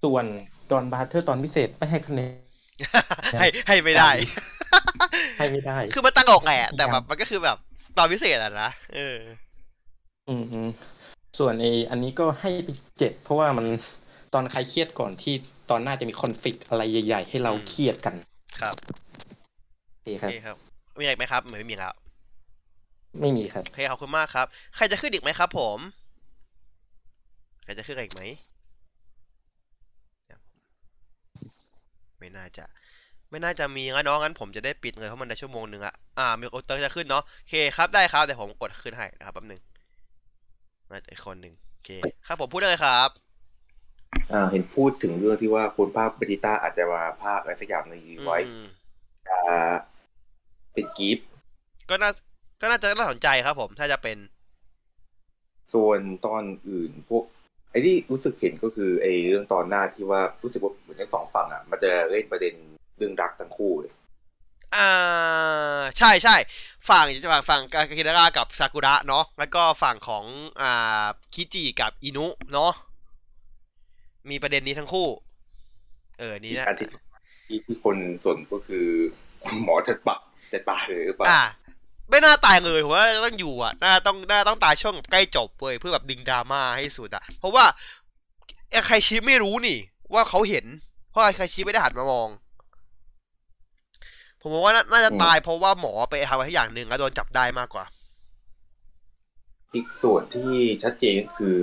[0.04, 0.26] ส่วน
[0.72, 2.32] Donbrothers ตอนพิเศษไม่ให้คะแนน
[3.40, 4.10] ให้ให้ไม่ได้
[5.38, 7.58] ให้ไม่ได้ คือมันตั้งอกไงอะแต่แบบมันก็คือแบบ
[7.98, 9.18] ตอนพิเศษอะนะเออ
[10.30, 10.70] อืมอืม
[11.40, 13.66] ส่วนไออันนี้ก็ให้ไปเจ็ดเพราะว่ามัน
[14.34, 15.34] ตอนใครเครียดก่อนที่
[15.70, 18.16] ตอนหน้าจะมี conflict อะไรใหญ่ ๆ ให้เราอืมเครียดกัน
[18.62, 18.76] ครับ
[19.90, 20.58] โอเคครับโอเคครับ
[21.00, 21.94] มีอะไรอีกไหมครับไม่มีแล้ว
[23.20, 24.46] ไม่มีครับโอเคขอบคุณมากครับ
[24.76, 25.78] ใครจะขึ้นอีกไหมครับ ผม
[27.64, 28.24] ใครจะขึ้นอะไรอีกไหม
[32.20, 32.66] ไม่น่าจะ
[33.30, 39.62] ไม่น่าจะมีงั้นน้องงั้นผมจะได้ปิดเลยเพราะมันได้ชั่วโมงหนึ่งอะอ่ามีโอเตอร์จะขึ้นเนาะโอเคครับได้ครับแต่ผมกดขึ้นให้นะครับแป๊บหนึง
[40.90, 41.90] น่าจะอีกคนหนึ่งโอเค
[42.28, 43.10] ครับผมพูดได้เลยครับ
[44.32, 47.96] อ่าเห็นพูดถึงเรื่องที่ว่าคนภาคเบจิต้าอาจจะมาภาคอะไรสักอย่างใน
[48.26, 48.68] ไวอืม
[49.30, 49.74] อ่า
[50.74, 51.28] เป็นกิฟต์
[51.90, 52.12] ก็น่า
[52.62, 54.18] ก็น่าจะน่าสนใจครับผมถ้าจะเป็น
[55.74, 57.24] ส่วนตอนอื่นพวก
[57.72, 62.54] ไอ้ที่รู้สึกเห็นก็คือไอ้เรื่องตอนหน้าที่ว่ารู้สึกว่าเหมือนทั้งสองฝั่งอะ มันจะเล่นประเด็น
[62.98, 63.94] เรื่องรักทั้งคู่เลย
[64.76, 66.36] อ่าใช่ใช่
[66.90, 70.26] ฝั่งฝั่งฝั่งกากินาระกับซากุระเนาะแล้วก็ฝั่งของ
[70.62, 72.74] อ่าคิจิกับอินุเนาะ
[74.30, 75.08] มีประเด็นนี้ทั้งคู่
[76.20, 76.88] เออนี่อีกนะอันที่
[77.48, 78.86] ที่ที่คนส่วนก็คือ
[79.46, 80.18] คุณหมอจะปะ
[80.54, 81.42] จะตายเลยหรือเปล่าอ่า
[82.10, 87.66] ไม่น่าตายเลยผมว่าต้องอยู่อะน่าต้องน่าต้องตายช่วงใกล้จบเว้ยเพื่อแบบดึงดราม่าให้สุดอะ เพราะว่า
[88.72, 89.78] ไอ้ใครชิไม่รู้นี่
[90.14, 90.66] ว่าเขาเห็น
[91.12, 92.30] เพราะไอ้ใครชิไม่ได้หันมามอง
[94.42, 97.86] ผมว่าน่าน่าจะตายเพราะว่าหมอไปทำอะไรที่อย่างหนึ่งแล้วโดนจับได้มากกว่า
[99.76, 100.52] อีกส่วนที่
[100.84, 101.58] ชัดเจนก็คือ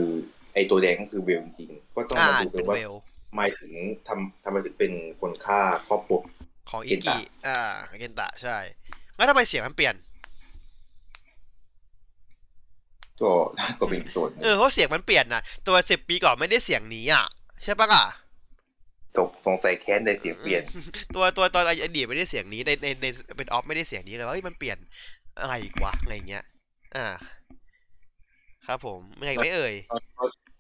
[0.55, 2.95] ไอ้ตัวแดงก็คือเบลจริงๆก็ต้องอ่ามาดูกัเป็นนว่าเวล
[3.29, 3.73] ทำไมถึง
[4.09, 6.19] ทำทำไมถึงเป็นคนฆ่าครอบครัว
[6.71, 7.17] ของอิเกนกิตะ
[7.47, 7.61] อ่า
[7.99, 8.57] เกนตะใช่
[9.17, 9.95] แล้วทำไมเสียงมันเปลี่ยน
[13.23, 13.31] ก็
[13.81, 17.25] ก็เป็นอีกส่วนหนึ่งเออเพราะเสียงมันเปลี่ยนนะตัวสิบปีก่อนไม่ได้เสียงนี้อะ
[17.63, 18.05] ใช่ปะล่ะ
[19.17, 20.63] สงสงสัยแค้นในเสียงเปลี่ยน
[21.15, 23.07] ตัวตัวตอนอดีตไม่ได้เสียงนี้ในในใน
[23.37, 24.79] เป็นออฟไม่ได้เสียงนี้เลยว่าเฮ้ยมันเปลี่ยน
[25.41, 26.45] อะไรอีกวะอะไรอย่างเงี้ย
[26.97, 27.07] อ่า
[28.67, 29.75] ครับผมไงไม่เอ่ย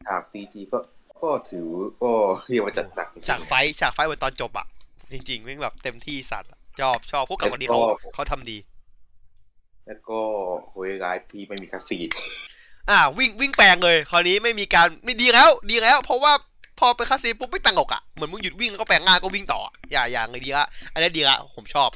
[0.06, 0.78] ฉากซีจีก็
[1.22, 1.66] ก็ถือ
[2.02, 2.12] ก็
[2.48, 4.66] เรียกว่าจัดหนักจริงๆฉากไฟท์ฉากไฟท์บนตอนจบอะ
[5.12, 7.80] จริงๆแม่งแบบเต็มที่สัตว์อะชอบชอบพวกกับคนนี้เขา
[8.14, 8.56] เขาทำดี
[9.86, 10.20] แล้วก็
[10.70, 12.08] โหยร้ายที่ไม่มีคาซีน
[12.90, 16.32] อ่าวิ่งวิ่งแปลงเลยคราวนี้ไม่มีการไม่ดีแล้ว ดีแล้ว เพราะว่า
[16.78, 21.90] พอไปคาซีนปุ๊บไม่ตังอกอะเหมือนมึงหยุดวิ่งแล้วก็แปลงง่ายก็วิ่งต่ออะอย่าอย่างเลยดีละอันนี้ดีละผมชอบ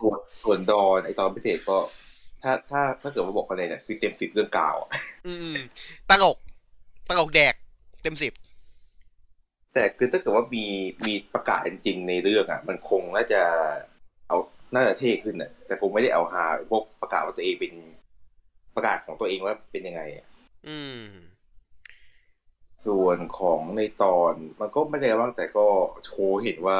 [0.00, 1.78] ส่วนส่วนดอนไอตอนพิเศษก็
[2.42, 4.88] ถ้าถ้าถ้าเกิดว่าบอกอะไรเนี่ยคือเต็มสิบเรื่องกาวอะ
[5.26, 5.54] อืม
[6.08, 6.36] ตังอก
[7.08, 7.54] ตังอกแดก
[8.02, 8.32] เต็มสิบ
[9.74, 10.66] แต่คือถ้าเกิดว่ามี
[11.06, 13.42] มีประกาศจริงๆในเรื่องอะ มันคงน่าจะ
[14.28, 14.36] เอา
[14.74, 17.72] น่าจะเท่ขึ้นอะ แต่คงไม่ได้เอาฮาพวกประกาศว่าตัวเองเป็น
[18.74, 20.26] ประกาศของตัวเองว่าเป็นยังไงอะ
[20.68, 21.02] อืม
[22.86, 25.66] ส่วนของในตอนมันก็ไม่ได้ว่างแต่ก็
[26.04, 26.78] โชว์เห็นว่า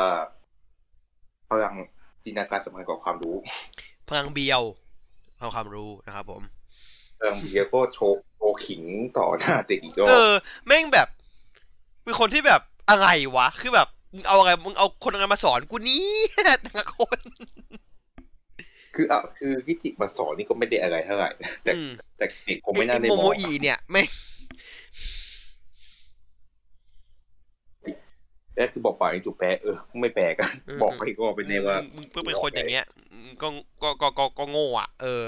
[1.51, 1.75] พลัง
[2.25, 3.37] จินตนาการสำคัญกว่าความรู้
[4.09, 4.63] พลังเบียว
[5.39, 6.43] เอาความรู้นะครับผม
[7.19, 8.83] พลังเบียร์ก็โชว์โชว์ขิง
[9.19, 10.33] ต่อหน้าเด็กอีกรอเอบอ
[10.67, 11.09] แม่งแบบ
[12.03, 16.05] เป็นคนที่แบบอะไรวะ คือแบบ มึงเอาอะไรมึงเอาคนอะไรมาสอนกูนี้
[16.63, 17.19] แต่ละคน
[18.95, 24.07] คืออะคือคิจิมาสอนนี่ก็ไม่ได้อะไรเท่าไหร่นะแต่อืมแต่เด็กคงไอ้ไม่น่าได้โมมโมองอีเนี่ยแม่ง
[28.55, 30.51] แล้วคือบอกป่าอย่างจุแปลเออไม่แปลกัน
[30.83, 32.87] บอกไปก็เป็นแน่ว่ามึงเพิ่งเป็นคนอย่างเงี้ย
[33.23, 33.49] มึงก็
[33.83, 35.25] ก็ก็ก็ก็โง่อะ เออ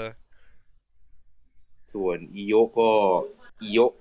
[1.93, 2.89] ส่วนอีโยะก็
[3.61, 3.93] อีโยะ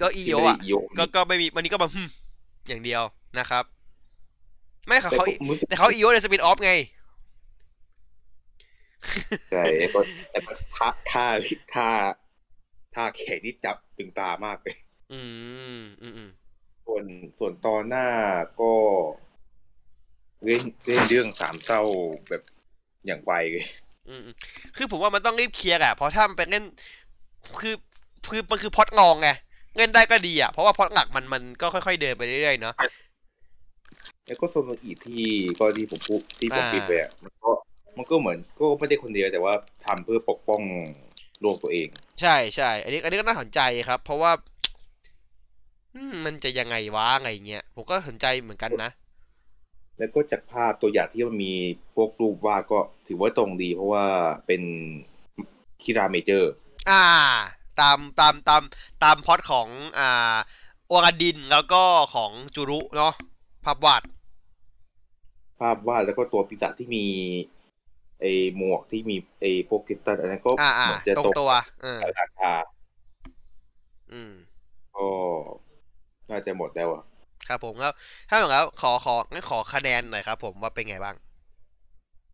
[0.00, 2.08] ก็อีที่โยไม่ได้อะอีโยะก็ก็ไม่มีวันนี้ก็แบบหึ่ม
[2.68, 3.02] อย่างเดียว
[3.38, 3.64] นะครับ
[4.86, 6.72] ไม่ค่ะแต่เขาก็รู้สึกแต่เขาอีโยในสปินออฟไง
[9.50, 11.24] ใช่แต่ก็แต่ก็ท่าท่า
[11.74, 11.88] ท่า
[12.94, 14.76] ท่าแขนนี่จับตึงตามากเลย
[15.12, 15.20] อื
[15.78, 16.30] มอืมอืม
[16.86, 17.04] ส่วน
[17.38, 18.06] ส่วนตอนหน้า
[18.60, 18.72] ก็
[20.44, 21.82] เล่นเล่นเรื่องสามเศร้า
[22.28, 22.42] แบบ
[23.06, 23.66] อย่างไวเลย
[24.08, 24.34] อืมอืม
[24.76, 26.64] คือผมว่ามันต้องรีบเคลียร์อะเพราะถ้ามันเป็นเล่น
[27.60, 27.74] คือ
[28.30, 29.30] คือมันคือพล็อดงองไง
[29.78, 32.74] เล่นได้ก็ดีอะเพราะว่าพล็อดหลักมันมันก็ค่อยๆเดินไปเรื่อยๆเนาะ
[34.26, 35.24] แล้วก็โซโนอีที่
[35.58, 37.50] ก็ที่ผมพูดที่ผมอ่าคิดไปอะมันก็
[37.96, 39.54] มันก็เหมือนก็ไม่ได้คนเดียวแต่ว่า
[39.86, 40.62] ทำเพื่อปกป้อง
[41.40, 41.88] โลกตัวเอง
[42.20, 44.32] ใช่ใช่อันนี้ อันนี้ก็น่าสนใจครับ เพราะว่า
[45.94, 48.90] อืมมันจะยังไงวะไงเงี้ยผมก็สนใจเหมือนกันนะ
[49.98, 51.54] แล้วก็จากภาพตัวอย่างที่มันมี
[51.94, 54.04] พวกรูปวาดก็ถือว่าตรงดี เพราะว่า
[54.46, 54.62] เป็น
[55.82, 56.52] คิราเมเจอร์
[56.90, 57.04] อ่า
[57.80, 58.62] ตามตามตาม
[59.04, 59.68] ตามพล็อดของ
[59.98, 60.36] อ่า
[60.86, 61.82] โอวาดินแล้วก็
[62.14, 63.14] ของจูรุเนาะ
[63.64, 64.02] ภาพวาด
[65.60, 67.04] ภาพวาดแล้วก็ตัวปีศาจที่มี
[68.20, 71.50] ไอ้หมวกที่มีไอ้พวกคริสตัลอันนั้นก็อ่าอ่าเหมือนจะตรงตกตัว
[71.82, 72.52] เออราคา
[74.12, 74.32] อืม
[74.96, 75.08] ก็
[76.30, 77.04] น่าจะหมดแล้วอะ
[77.48, 77.92] ครับผมแล้ว
[78.28, 81.16] ถ้าอย่างนั้นขอของั้นขอคะแนนหน่อยครับผมว่าเป็นไงบ้าง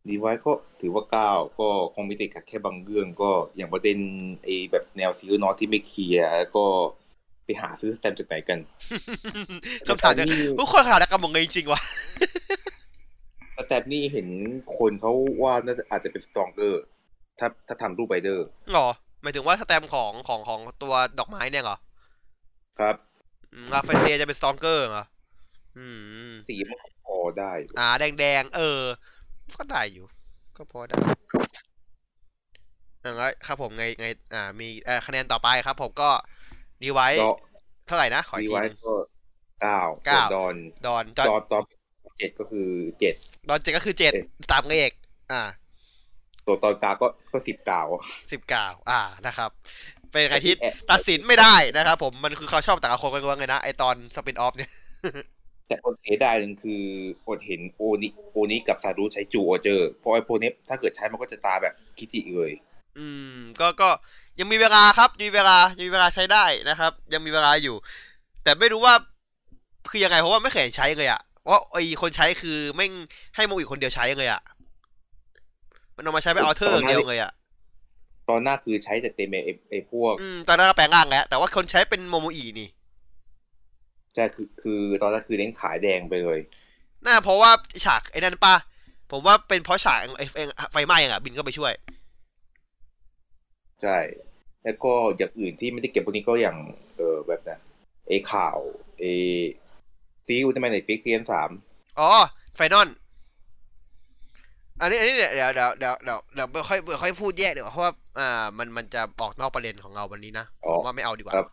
[0.08, 3.98] ดีไว้ก็ถือว่าเก้าก็คงมีติดขัดแค่บางเรื่องก็อย่างประเด็น
[4.44, 6.64] ไอ้แบบแนวซีรีส์นอตที่ไม่เคลียร์แล้วก็
[6.98, 6.99] ไป
[7.60, 8.58] หาซื้อสแตมป์จากไหนกัน
[9.88, 10.26] คำถามเนี่ย
[10.58, 11.80] ทุกคนคำถามนักการเมืองจริงๆว่ะ
[13.56, 14.28] สแตมป์นี่เห็น
[14.78, 16.82] คนเขาว่าน่าจะอาจจะเป็นสตรองเกอร์
[17.38, 18.88] ถ้าถ้าทำรูปไบเดอร์หรอ
[19.22, 21.76] หมายถึงว่าสแตมป์ของของของตัวดอกไม้เนี่ยเหรอ
[22.78, 22.94] ครับ
[23.54, 25.04] อืมอาเฟเซจะเป็นสตองเกอร์เหรอ
[25.78, 25.86] อื
[26.28, 28.80] มสีมันก็พอได้ อ่า แดงแดงๆเออ
[29.56, 30.06] ก็ได้อยู่
[30.56, 30.96] ก็พอได้
[33.02, 36.10] อย่างไรครับผมไงไง อ่า มีเอ่อคะแนนต่อไปครับผมก็
[36.82, 37.30] ดีไว้ก็
[37.86, 38.94] เท่าไหร่นะ ขออีดีกทีไว้หนึงก็
[39.62, 40.54] เก้าเก้าส่วนดอน
[40.86, 41.64] ดอนจอนดอนตอน
[42.18, 42.68] เจ็ดก็คือ
[43.00, 43.14] เจ็ด
[43.48, 44.92] ดอนเจ็ดก็คือเจ็ดเจ็ดตามเอก
[45.32, 45.42] อ่า
[46.46, 47.82] ตัวตอนกลางก็ก็สิบเก้า
[48.32, 49.50] สิบเก้าอ่านะครับ
[50.12, 54.70] เป็นอะไรที่แอะตัดสินไม่ได้นะครับผมมันคือเขาชอบแต่ละคนกันว่าไงนะไอตอนสปินออฟเนี่ย
[55.68, 56.82] แต่คนเสียดายหนึ่งคือ
[57.26, 62.52] อดเห็นโอนิโอนิกับซารุใช้จูโอเจอร์เพราะไอ้พวกนี้ถ้าเกิดใช้มันก็จะตาแบบคิจิเลย
[62.98, 63.88] อืม ก็ก็
[64.40, 67.76] ยังมีเวลาครับยังมีเวลายังมีเวลาใช้ได้นะครับ ยังมีเวลาอยู่
[68.44, 68.94] แต่ไม่รู้ว่า
[69.90, 72.92] คือยังไงเพราะว่าไม่เคยเห็นใช้เลยอะว่าไอคนใช้คือแม่ง
[73.36, 74.42] ให้โมอีกคนเดียวใช้เลยอะ
[75.96, 77.32] มันเอามาใช้ไปเอาเทอร์อย่างเดียวเลยอะ
[78.30, 82.68] ตอนหน้าคือใช้แต่เต็มไอ้ไอ้พวกอืมตอนนั้นก็แปลงร่างแล้วแต่ว่าคนใช้เป็นโมโมอีนี่
[84.14, 86.38] ใช่คือคือตอนนั้นคือเน้นขายแดงไปเลย
[87.06, 87.50] น่าเพราะว่า
[87.84, 88.54] ฉากไอ้นั่นป่ะ
[89.10, 91.72] ผมว่าเป็นเพราะฉากไอ้ไอ้ไฟไหม้อะบินก็ไปช่วย
[93.82, 93.98] ใช่
[94.64, 96.56] แล้วก็อย่างอื่นที่ไม่ได้เก็บพวกนี้ก็อย่าง
[96.96, 97.58] เออแบบนะ
[98.08, 98.58] ไอ้ข่าว
[98.98, 99.10] ไอ้
[100.26, 101.50] ซีอุลตร้าแมนในฟิกเซียนสาม
[102.00, 102.10] อ๋อ
[102.56, 102.88] ไฟนอล
[104.80, 111.46] อันนี้อันนี้เดี๋ยวเดี๋ยวเดี๋ยวเดี๋ยวเดี๋ยวเดี๋ยวไม่ค่อยไม่ค่อยพูดแยกเดี๋ยวาเพราะว่าอ่ามันมันจะออกนอกประเด็นของเราวันนี้นะผมว่าไม่เอาดีกว่าครับ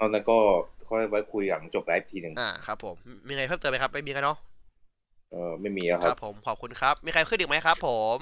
[0.00, 0.38] ตอนนั้นก็
[0.88, 4.38] ค่อยไว้คุยหลังจบไลฟ์ทีหนึ่งอ่าครับผมมีอะไรเพิ่มเติมไหมครับไม่มีกันเนาะ
[5.30, 8.18] เออไม่มีแล้วคครัรับบผมขอบคุณครับ มีใครขึ้นอีกไหมครับผม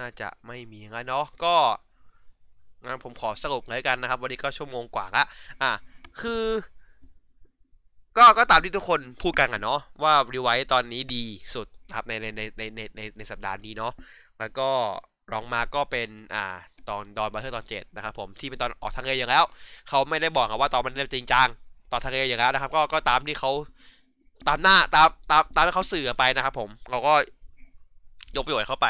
[0.00, 1.54] น่าจะไม่มีงั้นเนาะก็
[2.84, 5.22] งั้นผมขอสรุปเลยกันนะครับ วันนี้ก็ชั่วโมงกว่าละ
[5.62, 5.72] อะ
[6.20, 6.44] คือ
[8.16, 11.24] ก็ก็ตามที่ทุกคนพูดกันอะเนาะว่ารีไวท์ตอนนี้ดี
[11.54, 13.92] สุดนะครับในในในในในในในสัปดาห์นี้เนาะ
[14.38, 14.68] แล้วก็
[15.32, 16.56] รองมาก็เป็นอ่า
[16.88, 19.44] ตอนดอนบัตเทอร์ตอนเจ็ดนะครับผมที่เป็นตอนออกทางเออย่างแล้ว
[19.88, 21.48] เขาไม่ได้บอกอะว่าตอนมันเริ่มจริงจัง
[21.90, 23.50] ตอนทางเออย่างแล้วนะครับ ก็ก็ตามที่เขา
[24.48, 27.12] ตามหน้าตามตามตามที่เขาสื่อไปนะครับ ผมเราก็
[28.36, 28.86] ยกประโยชน์เข้าไป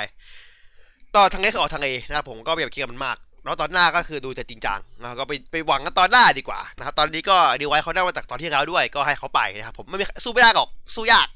[1.16, 11.28] ตอนทางเอคือออกทางเอนะครับผมก็ไม่อยากคิดกับมันมากแล้วตอนหน้าก็คือดูจะจริงจังนะครับก็ไปไปหวังกันตอนหน้าดีกว่านะครับตอนนี้ก็ดีไว้เขาได้มาจากตอนที่แล้วด้วยก็ให้เขาไปนะครับผมไม่มีสู้ไม่ได้หรอกสู้ยาก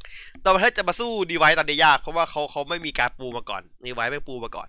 [0.45, 4.69] ตอนประเทศจะมาสู้ดีไว้ตอนนี้ยากเพราะว่าเขาเขาไม่มีการปูมาก่อนดีไว้ไม่ปูมาก่อน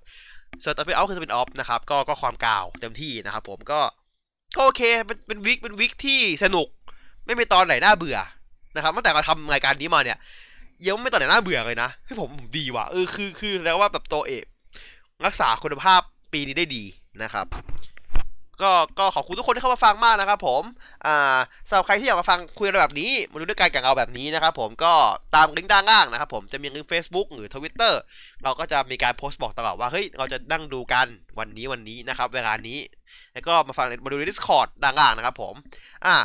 [0.63, 3.79] ส่วนตอนเป็นออฟคือเป็นออฟนะครับก็ก็ความกาวเต็มที่นะครับผมก็
[4.55, 6.67] ก็โอเคเป็นเป็นวิกเป็นวิกที่สนุก
[7.25, 8.17] ไม่มีตอนไหนน่าเบื่อ
[8.75, 10.17] นะครับตั้งแต่เราทำรายการนี้มาเนี่ย
[10.85, 14.31] ยังไม่ตอนไหนน่าเบื่อเลยนะให้ผมดีว่ะเออคือคือแล้วว่าแบบตัวเอ
[15.25, 16.01] รักษาคุณภาพ
[16.33, 16.83] ปีนี้ได้ดี
[17.23, 17.47] นะครับ
[18.61, 20.63] ก็ก็ขอบคุณทุกคนที่เข้ามาฟังมากนะครับ ผม
[21.05, 24.93] อ่าสำหรับใครที่อยากมาฟังคุยอะไรแบบนี้มาดูด้วยกันกับเราแบบนี้นะครับ ผมก็
[25.35, 27.93] ตามลิงก์ด้านล่างนะครับ ผมจะมีลิงก์ Facebook หรือ Twitter
[28.43, 31.07] เราก็จะมีการโพสต์บอกตลอดว่าเฮ้ยเราจะนั่งดูกัน
[31.39, 32.79] วันนี้วันนี้นะครับ เวลานี้
[33.33, 35.55] แล้วก็มาฟังมาดูใน Discord ด้านล่างนะครับ ผม
[36.05, 36.15] อ่า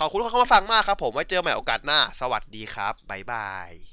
[0.00, 3.89] ขอบคุณทุกคนเข้ามาฟังมากครับ ผมไว้เจอใหม่โอกาสหน้า สวัสดีครับบ๊ายบาย